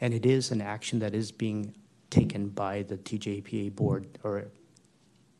And 0.00 0.12
it 0.12 0.26
is 0.26 0.50
an 0.50 0.60
action 0.60 0.98
that 0.98 1.14
is 1.14 1.32
being 1.32 1.74
taken 2.10 2.48
by 2.48 2.82
the 2.82 2.98
TJPA 2.98 3.74
board 3.74 4.06
or 4.22 4.48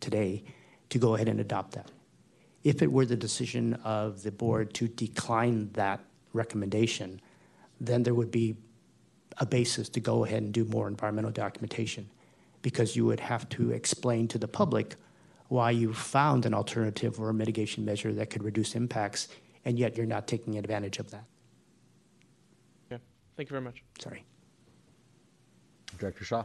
today 0.00 0.44
to 0.88 0.98
go 0.98 1.14
ahead 1.14 1.28
and 1.28 1.40
adopt 1.40 1.72
that. 1.72 1.90
If 2.66 2.82
it 2.82 2.90
were 2.90 3.06
the 3.06 3.14
decision 3.16 3.74
of 3.84 4.24
the 4.24 4.32
board 4.32 4.74
to 4.74 4.88
decline 4.88 5.70
that 5.74 6.00
recommendation, 6.32 7.20
then 7.80 8.02
there 8.02 8.12
would 8.12 8.32
be 8.32 8.56
a 9.38 9.46
basis 9.46 9.88
to 9.90 10.00
go 10.00 10.24
ahead 10.24 10.42
and 10.42 10.52
do 10.52 10.64
more 10.64 10.88
environmental 10.88 11.30
documentation 11.30 12.10
because 12.62 12.96
you 12.96 13.06
would 13.06 13.20
have 13.20 13.48
to 13.50 13.70
explain 13.70 14.26
to 14.26 14.36
the 14.36 14.48
public 14.48 14.96
why 15.46 15.70
you 15.70 15.94
found 15.94 16.44
an 16.44 16.54
alternative 16.54 17.20
or 17.20 17.28
a 17.28 17.34
mitigation 17.34 17.84
measure 17.84 18.12
that 18.12 18.30
could 18.30 18.42
reduce 18.42 18.74
impacts, 18.74 19.28
and 19.64 19.78
yet 19.78 19.96
you're 19.96 20.04
not 20.04 20.26
taking 20.26 20.58
advantage 20.58 20.98
of 20.98 21.08
that. 21.12 21.24
Yeah, 22.90 22.98
thank 23.36 23.48
you 23.48 23.54
very 23.54 23.62
much. 23.62 23.84
Sorry. 24.00 24.24
Director 26.00 26.24
Shaw. 26.24 26.44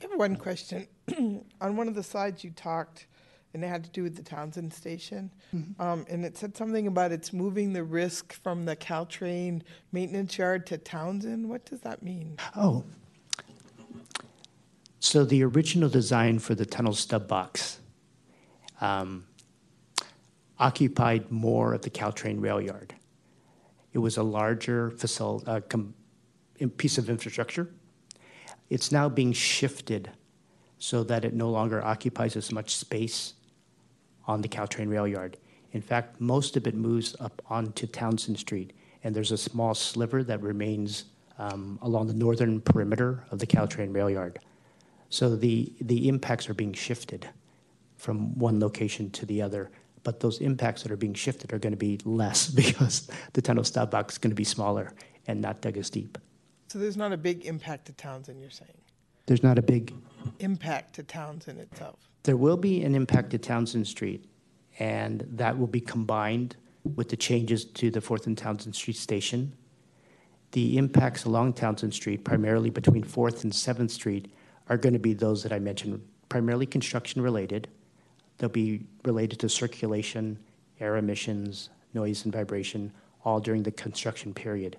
I 0.00 0.02
have 0.02 0.12
one 0.14 0.36
question. 0.36 0.86
On 1.60 1.76
one 1.76 1.88
of 1.88 1.96
the 1.96 2.04
slides 2.04 2.44
you 2.44 2.50
talked, 2.50 3.08
and 3.56 3.64
it 3.64 3.68
had 3.68 3.82
to 3.82 3.88
do 3.88 4.02
with 4.02 4.16
the 4.16 4.22
Townsend 4.22 4.74
station, 4.74 5.30
um, 5.78 6.04
and 6.10 6.26
it 6.26 6.36
said 6.36 6.54
something 6.54 6.86
about 6.86 7.10
it's 7.10 7.32
moving 7.32 7.72
the 7.72 7.82
risk 7.82 8.34
from 8.42 8.66
the 8.66 8.76
Caltrain 8.76 9.62
maintenance 9.92 10.36
yard 10.36 10.66
to 10.66 10.76
Townsend. 10.76 11.48
What 11.48 11.64
does 11.64 11.80
that 11.80 12.02
mean? 12.02 12.36
Oh. 12.54 12.84
So 15.00 15.24
the 15.24 15.42
original 15.42 15.88
design 15.88 16.38
for 16.38 16.54
the 16.54 16.66
tunnel 16.66 16.92
stub 16.92 17.26
box 17.28 17.80
um, 18.82 19.24
occupied 20.58 21.30
more 21.30 21.72
of 21.72 21.80
the 21.80 21.88
Caltrain 21.88 22.42
rail 22.42 22.60
yard. 22.60 22.94
It 23.94 24.00
was 24.00 24.18
a 24.18 24.22
larger 24.22 24.90
facil- 24.90 25.48
uh, 25.48 25.62
com- 25.62 25.94
piece 26.76 26.98
of 26.98 27.08
infrastructure. 27.08 27.70
It's 28.68 28.92
now 28.92 29.08
being 29.08 29.32
shifted 29.32 30.10
so 30.76 31.02
that 31.04 31.24
it 31.24 31.32
no 31.32 31.48
longer 31.48 31.82
occupies 31.82 32.36
as 32.36 32.52
much 32.52 32.76
space 32.76 33.32
on 34.26 34.40
the 34.40 34.48
Caltrain 34.48 34.90
rail 34.90 35.06
yard. 35.06 35.36
In 35.72 35.80
fact, 35.80 36.20
most 36.20 36.56
of 36.56 36.66
it 36.66 36.74
moves 36.74 37.16
up 37.20 37.42
onto 37.48 37.86
Townsend 37.86 38.38
Street, 38.38 38.72
and 39.04 39.14
there's 39.14 39.32
a 39.32 39.36
small 39.36 39.74
sliver 39.74 40.24
that 40.24 40.40
remains 40.42 41.04
um, 41.38 41.78
along 41.82 42.06
the 42.06 42.14
northern 42.14 42.60
perimeter 42.60 43.24
of 43.30 43.38
the 43.38 43.46
Caltrain 43.46 43.94
rail 43.94 44.08
yard. 44.08 44.38
So 45.10 45.36
the, 45.36 45.72
the 45.80 46.08
impacts 46.08 46.48
are 46.48 46.54
being 46.54 46.72
shifted 46.72 47.28
from 47.96 48.38
one 48.38 48.58
location 48.58 49.10
to 49.10 49.26
the 49.26 49.42
other, 49.42 49.70
but 50.02 50.20
those 50.20 50.38
impacts 50.40 50.82
that 50.82 50.92
are 50.92 50.96
being 50.96 51.14
shifted 51.14 51.52
are 51.52 51.58
going 51.58 51.72
to 51.72 51.76
be 51.76 51.98
less 52.04 52.48
because 52.62 53.10
the 53.32 53.42
tunnel 53.42 53.64
stop 53.64 53.90
box 53.90 54.14
is 54.14 54.18
going 54.18 54.30
to 54.30 54.36
be 54.36 54.44
smaller 54.44 54.92
and 55.26 55.40
not 55.40 55.60
dug 55.60 55.76
as 55.76 55.90
deep. 55.90 56.18
So 56.68 56.78
there's 56.78 56.96
not 56.96 57.12
a 57.12 57.16
big 57.16 57.44
impact 57.44 57.86
to 57.86 57.92
Townsend, 57.92 58.40
you're 58.40 58.50
saying? 58.50 58.78
There's 59.26 59.42
not 59.42 59.58
a 59.58 59.62
big 59.62 59.92
Impact 60.38 60.94
to 60.94 61.02
Townsend 61.02 61.60
itself. 61.60 62.08
There 62.26 62.36
will 62.36 62.56
be 62.56 62.82
an 62.82 62.96
impact 62.96 63.30
to 63.30 63.38
Townsend 63.38 63.86
Street, 63.86 64.24
and 64.80 65.24
that 65.30 65.56
will 65.56 65.68
be 65.68 65.80
combined 65.80 66.56
with 66.96 67.08
the 67.08 67.16
changes 67.16 67.64
to 67.64 67.88
the 67.88 68.00
Fourth 68.00 68.26
and 68.26 68.36
Townsend 68.36 68.74
Street 68.74 68.96
station. 68.96 69.52
The 70.50 70.76
impacts 70.76 71.24
along 71.24 71.52
Townsend 71.52 71.94
Street, 71.94 72.24
primarily 72.24 72.68
between 72.68 73.04
Fourth 73.04 73.44
and 73.44 73.54
Seventh 73.54 73.92
Street, 73.92 74.26
are 74.68 74.76
going 74.76 74.92
to 74.92 74.98
be 74.98 75.14
those 75.14 75.44
that 75.44 75.52
I 75.52 75.60
mentioned, 75.60 76.04
primarily 76.28 76.66
construction 76.66 77.22
related. 77.22 77.68
They'll 78.38 78.50
be 78.50 78.82
related 79.04 79.38
to 79.38 79.48
circulation, 79.48 80.36
air 80.80 80.96
emissions, 80.96 81.70
noise 81.94 82.24
and 82.24 82.34
vibration, 82.34 82.90
all 83.24 83.38
during 83.38 83.62
the 83.62 83.70
construction 83.70 84.34
period. 84.34 84.78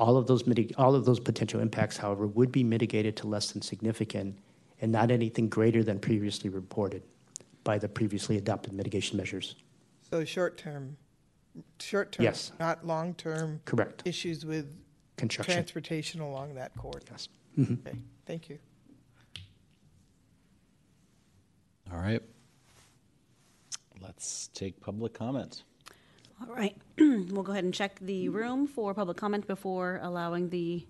All 0.00 0.16
of 0.16 0.26
those 0.26 0.42
all 0.76 0.96
of 0.96 1.04
those 1.04 1.20
potential 1.20 1.60
impacts, 1.60 1.96
however, 1.96 2.26
would 2.26 2.50
be 2.50 2.64
mitigated 2.64 3.14
to 3.18 3.28
less 3.28 3.52
than 3.52 3.62
significant 3.62 4.36
and 4.80 4.92
not 4.92 5.10
anything 5.10 5.48
greater 5.48 5.82
than 5.82 5.98
previously 5.98 6.50
reported 6.50 7.02
by 7.62 7.78
the 7.78 7.88
previously 7.88 8.36
adopted 8.36 8.72
mitigation 8.72 9.16
measures. 9.16 9.56
So 10.10 10.24
short 10.24 10.58
term, 10.58 10.96
short 11.80 12.12
term, 12.12 12.24
Yes. 12.24 12.52
not 12.60 12.86
long 12.86 13.14
term. 13.14 13.60
Correct. 13.64 14.02
Issues 14.04 14.44
with 14.44 14.66
Construction. 15.16 15.54
transportation 15.54 16.20
along 16.20 16.54
that 16.54 16.76
corridor. 16.76 17.06
Yes. 17.10 17.28
Okay, 17.58 17.72
mm-hmm. 17.72 17.98
thank 18.26 18.48
you. 18.48 18.58
All 21.92 21.98
right. 21.98 22.22
Let's 24.00 24.48
take 24.54 24.80
public 24.80 25.14
comment. 25.14 25.62
All 26.40 26.54
right, 26.54 26.76
we'll 26.98 27.42
go 27.42 27.52
ahead 27.52 27.64
and 27.64 27.72
check 27.72 27.98
the 28.00 28.28
room 28.28 28.66
for 28.66 28.92
public 28.92 29.16
comment 29.16 29.46
before 29.46 30.00
allowing 30.02 30.50
the 30.50 30.84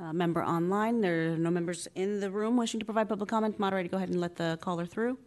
uh, 0.00 0.12
member 0.12 0.42
online. 0.42 1.00
There 1.00 1.32
are 1.32 1.36
no 1.36 1.50
members 1.50 1.86
in 1.94 2.20
the 2.20 2.30
room 2.30 2.56
wishing 2.56 2.80
to 2.80 2.86
provide 2.86 3.08
public 3.08 3.28
comment. 3.28 3.58
Moderator, 3.58 3.88
go 3.88 3.96
ahead 3.98 4.08
and 4.08 4.20
let 4.20 4.36
the 4.36 4.58
caller 4.60 4.86
through. 4.86 5.18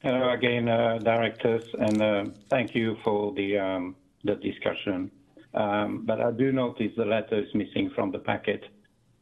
Hello 0.00 0.30
again, 0.32 0.68
uh, 0.68 0.98
directors, 0.98 1.64
and 1.78 2.02
uh, 2.02 2.24
thank 2.50 2.74
you 2.74 2.96
for 3.02 3.32
the 3.32 3.58
um, 3.58 3.96
the 4.24 4.34
discussion. 4.34 5.10
Um, 5.54 6.04
but 6.04 6.20
I 6.20 6.30
do 6.30 6.52
notice 6.52 6.92
the 6.96 7.06
letter 7.06 7.38
is 7.38 7.54
missing 7.54 7.90
from 7.94 8.10
the 8.10 8.18
packet. 8.18 8.64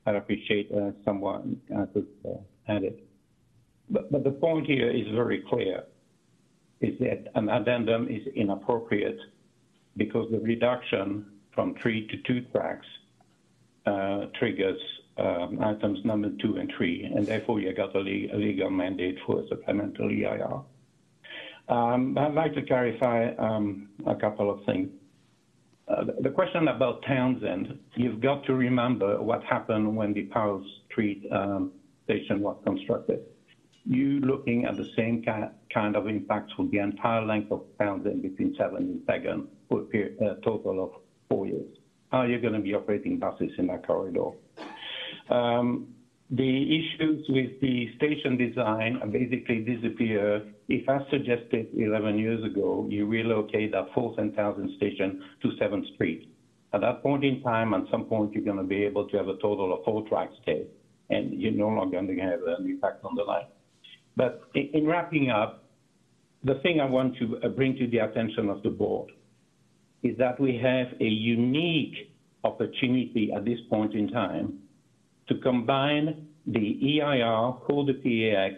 I 0.06 0.12
appreciate 0.12 0.72
uh, 0.72 0.90
someone 1.04 1.60
uh, 1.76 1.86
could 1.92 2.08
uh, 2.24 2.30
add 2.66 2.82
it. 2.82 3.06
But, 3.90 4.10
but 4.10 4.24
the 4.24 4.32
point 4.32 4.66
here 4.66 4.90
is 4.90 5.06
very 5.14 5.44
clear: 5.48 5.84
is 6.80 6.98
that 6.98 7.28
an 7.36 7.48
addendum 7.48 8.08
is 8.08 8.26
inappropriate 8.34 9.20
because 9.96 10.32
the 10.32 10.40
reduction 10.40 11.31
from 11.54 11.74
three 11.80 12.06
to 12.08 12.16
two 12.26 12.40
tracks 12.52 12.86
uh, 13.86 14.26
triggers 14.38 14.80
um, 15.18 15.58
items 15.62 15.98
number 16.04 16.30
two 16.40 16.56
and 16.56 16.72
three, 16.76 17.04
and 17.04 17.26
therefore 17.26 17.60
you 17.60 17.72
got 17.74 17.94
a, 17.94 17.98
le- 17.98 18.34
a 18.34 18.36
legal 18.36 18.70
mandate 18.70 19.18
for 19.26 19.40
a 19.40 19.48
supplemental 19.48 20.08
EIR. 20.08 20.62
Um, 21.68 22.16
I'd 22.18 22.34
like 22.34 22.54
to 22.54 22.62
clarify 22.62 23.30
um, 23.38 23.88
a 24.06 24.14
couple 24.14 24.50
of 24.50 24.64
things. 24.64 24.88
Uh, 25.88 26.04
the- 26.20 26.30
question 26.30 26.68
about 26.68 27.02
Townsend, 27.06 27.78
you've 27.94 28.20
got 28.20 28.44
to 28.46 28.54
remember 28.54 29.20
what 29.20 29.42
happened 29.44 29.94
when 29.94 30.14
the 30.14 30.22
Powell 30.24 30.64
Street 30.90 31.24
um, 31.30 31.72
station 32.04 32.40
was 32.40 32.56
constructed. 32.64 33.20
You 33.84 34.20
looking 34.20 34.64
at 34.64 34.76
the 34.76 34.88
same 34.96 35.22
ki- 35.22 35.50
kind 35.74 35.96
of 35.96 36.06
impacts 36.06 36.52
for 36.56 36.66
the 36.66 36.78
entire 36.78 37.24
length 37.26 37.52
of 37.52 37.64
Townsend 37.78 38.22
between 38.22 38.54
Seven 38.56 38.76
and 38.76 39.06
Pagan 39.06 39.48
for 39.68 39.80
a 39.80 39.84
period, 39.84 40.18
a 40.22 40.36
total 40.42 40.82
of 40.84 41.01
four 41.32 41.46
years. 41.46 41.76
How 42.10 42.18
are 42.18 42.28
you 42.28 42.40
going 42.40 42.52
to 42.52 42.60
be 42.60 42.74
operating 42.74 43.18
buses 43.18 43.50
in 43.56 43.66
that 43.68 43.86
corridor? 43.86 44.30
Um, 45.30 45.88
the 46.30 46.78
issues 46.78 47.24
with 47.28 47.60
the 47.60 47.88
station 47.96 48.36
design 48.36 49.00
basically 49.10 49.60
disappear 49.60 50.42
if, 50.68 50.88
as 50.88 51.02
suggested 51.10 51.68
11 51.74 52.18
years 52.18 52.44
ago, 52.44 52.86
you 52.88 53.06
relocate 53.06 53.72
that 53.72 53.92
4th 53.94 54.18
and 54.18 54.34
Townsend 54.34 54.70
station 54.76 55.22
to 55.42 55.48
7th 55.60 55.94
Street. 55.94 56.28
At 56.74 56.80
that 56.82 57.02
point 57.02 57.24
in 57.24 57.42
time, 57.42 57.74
at 57.74 57.82
some 57.90 58.04
point, 58.04 58.32
you're 58.32 58.44
going 58.44 58.56
to 58.56 58.62
be 58.62 58.82
able 58.84 59.08
to 59.08 59.16
have 59.16 59.28
a 59.28 59.36
total 59.36 59.74
of 59.74 59.84
four 59.84 60.06
tracks 60.08 60.34
there, 60.46 60.64
and 61.10 61.38
you're 61.40 61.52
no 61.52 61.68
longer 61.68 62.00
going 62.00 62.14
to 62.14 62.22
have 62.22 62.40
an 62.46 62.66
impact 62.66 63.04
on 63.04 63.14
the 63.14 63.22
line. 63.22 63.48
But 64.16 64.42
in, 64.54 64.70
in 64.72 64.86
wrapping 64.86 65.30
up, 65.30 65.64
the 66.44 66.54
thing 66.62 66.80
I 66.80 66.86
want 66.86 67.16
to 67.18 67.38
uh, 67.44 67.48
bring 67.48 67.76
to 67.76 67.86
the 67.86 67.98
attention 67.98 68.48
of 68.48 68.62
the 68.62 68.70
board 68.70 69.10
is 70.02 70.16
that 70.18 70.38
we 70.40 70.58
have 70.58 70.88
a 71.00 71.04
unique 71.04 72.12
opportunity 72.44 73.30
at 73.34 73.44
this 73.44 73.58
point 73.70 73.94
in 73.94 74.08
time 74.08 74.58
to 75.28 75.36
combine 75.38 76.26
the 76.46 77.00
EIR 77.00 77.54
for 77.66 77.84
the 77.84 77.94
PAX 77.94 78.54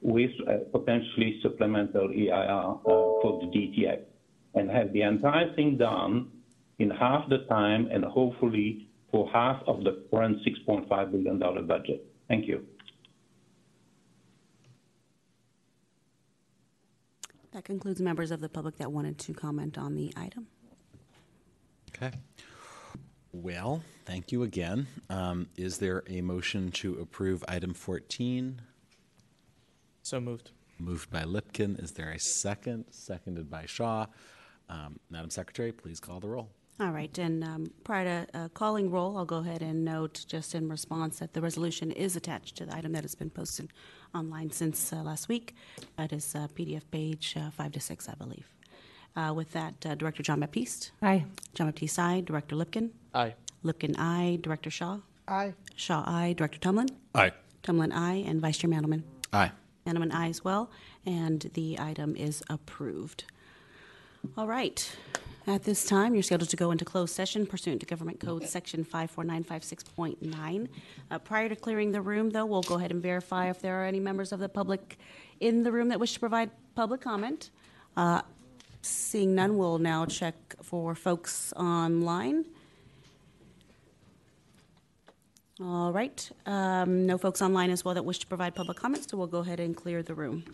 with 0.00 0.30
uh, 0.48 0.54
potentially 0.72 1.38
supplemental 1.42 2.10
EIR 2.10 2.32
uh, 2.32 2.74
for 2.82 3.40
the 3.40 3.46
DTX 3.46 4.00
and 4.54 4.68
have 4.70 4.92
the 4.92 5.02
entire 5.02 5.54
thing 5.54 5.76
done 5.76 6.28
in 6.78 6.90
half 6.90 7.28
the 7.28 7.38
time 7.48 7.88
and 7.92 8.04
hopefully 8.04 8.88
for 9.10 9.30
half 9.32 9.62
of 9.66 9.84
the 9.84 10.04
current 10.10 10.38
$6.5 10.44 11.12
billion 11.12 11.38
budget. 11.66 12.04
Thank 12.28 12.48
you. 12.48 12.66
That 17.52 17.64
concludes 17.64 18.00
members 18.00 18.30
of 18.30 18.40
the 18.40 18.48
public 18.48 18.78
that 18.78 18.90
wanted 18.90 19.18
to 19.18 19.34
comment 19.34 19.76
on 19.76 19.94
the 19.94 20.12
item. 20.16 20.46
Okay. 21.94 22.12
Well, 23.32 23.82
thank 24.04 24.32
you 24.32 24.42
again. 24.42 24.86
Um, 25.08 25.48
Is 25.56 25.78
there 25.78 26.02
a 26.08 26.20
motion 26.20 26.70
to 26.72 26.98
approve 27.00 27.44
item 27.48 27.74
14? 27.74 28.60
So 30.02 30.20
moved. 30.20 30.50
Moved 30.78 31.10
by 31.10 31.22
Lipkin. 31.22 31.82
Is 31.82 31.92
there 31.92 32.10
a 32.10 32.18
second? 32.18 32.86
Seconded 32.90 33.48
by 33.50 33.66
Shaw. 33.66 34.06
Um, 34.68 34.98
Madam 35.10 35.30
Secretary, 35.30 35.72
please 35.72 36.00
call 36.00 36.20
the 36.20 36.28
roll. 36.28 36.50
All 36.80 36.90
right, 36.90 37.16
and 37.18 37.44
um, 37.44 37.70
prior 37.84 38.24
to 38.26 38.38
uh, 38.38 38.48
calling 38.48 38.90
roll, 38.90 39.16
I'll 39.16 39.26
go 39.26 39.36
ahead 39.36 39.62
and 39.62 39.84
note, 39.84 40.24
just 40.26 40.54
in 40.54 40.68
response, 40.68 41.18
that 41.18 41.34
the 41.34 41.40
resolution 41.40 41.92
is 41.92 42.16
attached 42.16 42.56
to 42.56 42.66
the 42.66 42.74
item 42.74 42.92
that 42.92 43.02
has 43.04 43.14
been 43.14 43.30
posted 43.30 43.70
online 44.14 44.50
since 44.50 44.92
uh, 44.92 44.96
last 45.02 45.28
week. 45.28 45.54
That 45.96 46.12
is 46.12 46.34
uh, 46.34 46.48
PDF 46.56 46.82
page 46.90 47.36
uh, 47.38 47.50
five 47.50 47.72
to 47.72 47.80
six, 47.80 48.08
I 48.08 48.14
believe. 48.14 48.48
Uh, 49.14 49.32
With 49.34 49.52
that, 49.52 49.74
uh, 49.84 49.94
Director 49.94 50.22
John 50.22 50.40
Baptiste. 50.40 50.92
Aye. 51.02 51.24
John 51.54 51.66
Baptiste, 51.68 51.98
aye. 51.98 52.20
Director 52.22 52.56
Lipkin. 52.56 52.90
Aye. 53.14 53.34
Lipkin, 53.64 53.94
aye. 53.98 54.38
Director 54.40 54.70
Shaw. 54.70 54.98
Aye. 55.28 55.52
Shaw, 55.76 56.02
aye. 56.06 56.32
Director 56.36 56.58
Tumlin. 56.58 56.88
Aye. 57.14 57.32
Tumlin, 57.62 57.92
aye. 57.92 58.24
And 58.26 58.40
Vice 58.40 58.56
Chair 58.58 58.70
Mandelman. 58.70 59.02
Aye. 59.32 59.52
Mandelman, 59.86 60.12
aye 60.14 60.28
as 60.28 60.42
well. 60.44 60.70
And 61.04 61.50
the 61.54 61.78
item 61.78 62.16
is 62.16 62.42
approved. 62.48 63.24
All 64.36 64.46
right. 64.46 64.96
At 65.46 65.64
this 65.64 65.84
time, 65.84 66.14
you're 66.14 66.22
scheduled 66.22 66.50
to 66.50 66.56
go 66.56 66.70
into 66.70 66.84
closed 66.84 67.12
session 67.14 67.46
pursuant 67.46 67.80
to 67.80 67.86
Government 67.86 68.20
Code 68.20 68.44
Section 68.48 68.84
54956.9. 68.84 70.68
Uh, 71.10 71.18
Prior 71.18 71.48
to 71.48 71.56
clearing 71.56 71.90
the 71.92 72.00
room, 72.00 72.30
though, 72.30 72.46
we'll 72.46 72.62
go 72.62 72.76
ahead 72.76 72.92
and 72.92 73.02
verify 73.02 73.50
if 73.50 73.60
there 73.60 73.82
are 73.82 73.84
any 73.84 73.98
members 74.00 74.30
of 74.32 74.38
the 74.38 74.48
public 74.48 74.98
in 75.40 75.64
the 75.64 75.72
room 75.72 75.88
that 75.88 75.98
wish 76.00 76.14
to 76.14 76.20
provide 76.20 76.50
public 76.76 77.00
comment. 77.00 77.50
Uh, 77.96 78.22
Seeing 78.82 79.36
none, 79.36 79.56
we'll 79.56 79.78
now 79.78 80.06
check 80.06 80.34
for 80.60 80.94
folks 80.96 81.52
online. 81.52 82.44
All 85.60 85.92
right, 85.92 86.28
um, 86.46 87.06
no 87.06 87.16
folks 87.16 87.40
online 87.40 87.70
as 87.70 87.84
well 87.84 87.94
that 87.94 88.04
wish 88.04 88.18
to 88.18 88.26
provide 88.26 88.56
public 88.56 88.76
comments, 88.76 89.08
so 89.08 89.16
we'll 89.16 89.28
go 89.28 89.38
ahead 89.38 89.60
and 89.60 89.76
clear 89.76 90.02
the 90.02 90.14
room. 90.14 90.44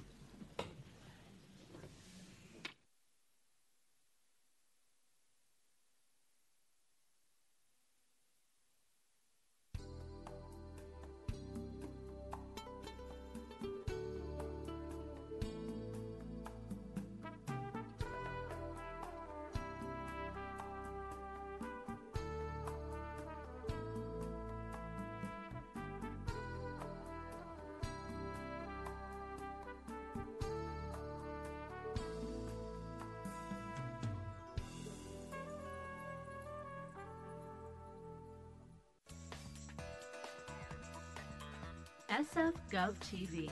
TV, 43.00 43.50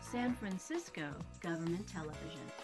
San 0.00 0.34
Francisco 0.34 1.02
Government 1.40 1.86
Television. 1.86 2.63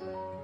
Thanks. 0.00 0.43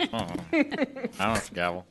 I 0.00 1.14
don't 1.18 1.18
know, 1.18 1.40
gavel. 1.52 1.86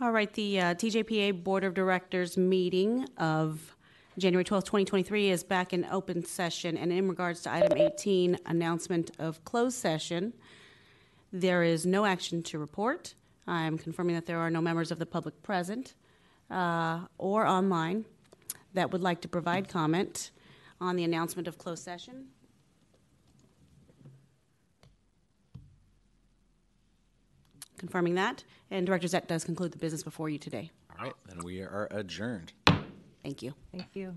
All 0.00 0.10
right, 0.10 0.32
the 0.32 0.60
uh, 0.60 0.74
TJPA 0.74 1.44
Board 1.44 1.62
of 1.62 1.74
Directors 1.74 2.36
meeting 2.36 3.06
of 3.18 3.76
January 4.18 4.44
12th, 4.44 4.64
2023 4.64 5.30
is 5.30 5.44
back 5.44 5.72
in 5.72 5.84
open 5.86 6.24
session. 6.24 6.76
And 6.76 6.92
in 6.92 7.08
regards 7.08 7.42
to 7.42 7.52
item 7.52 7.78
18, 7.78 8.38
announcement 8.46 9.12
of 9.18 9.44
closed 9.44 9.76
session, 9.76 10.32
there 11.32 11.62
is 11.62 11.86
no 11.86 12.04
action 12.04 12.42
to 12.42 12.58
report. 12.58 13.14
I'm 13.46 13.78
confirming 13.78 14.14
that 14.16 14.26
there 14.26 14.38
are 14.38 14.50
no 14.50 14.60
members 14.60 14.90
of 14.90 14.98
the 14.98 15.06
public 15.06 15.40
present 15.42 15.94
uh, 16.50 17.00
or 17.16 17.46
online 17.46 18.04
that 18.74 18.90
would 18.90 19.02
like 19.02 19.20
to 19.22 19.28
provide 19.28 19.68
comment 19.68 20.30
on 20.80 20.96
the 20.96 21.04
announcement 21.04 21.48
of 21.48 21.58
closed 21.58 21.82
session. 21.82 22.26
Confirming 27.82 28.14
that. 28.14 28.44
And 28.70 28.86
Directors, 28.86 29.10
that 29.10 29.26
does 29.26 29.42
conclude 29.42 29.72
the 29.72 29.78
business 29.78 30.04
before 30.04 30.28
you 30.28 30.38
today. 30.38 30.70
All 30.88 31.04
right, 31.04 31.14
then 31.26 31.40
we 31.42 31.62
are 31.62 31.88
adjourned. 31.90 32.52
Thank 33.24 33.42
you. 33.42 33.54
Thank 33.72 33.88
you. 33.94 34.14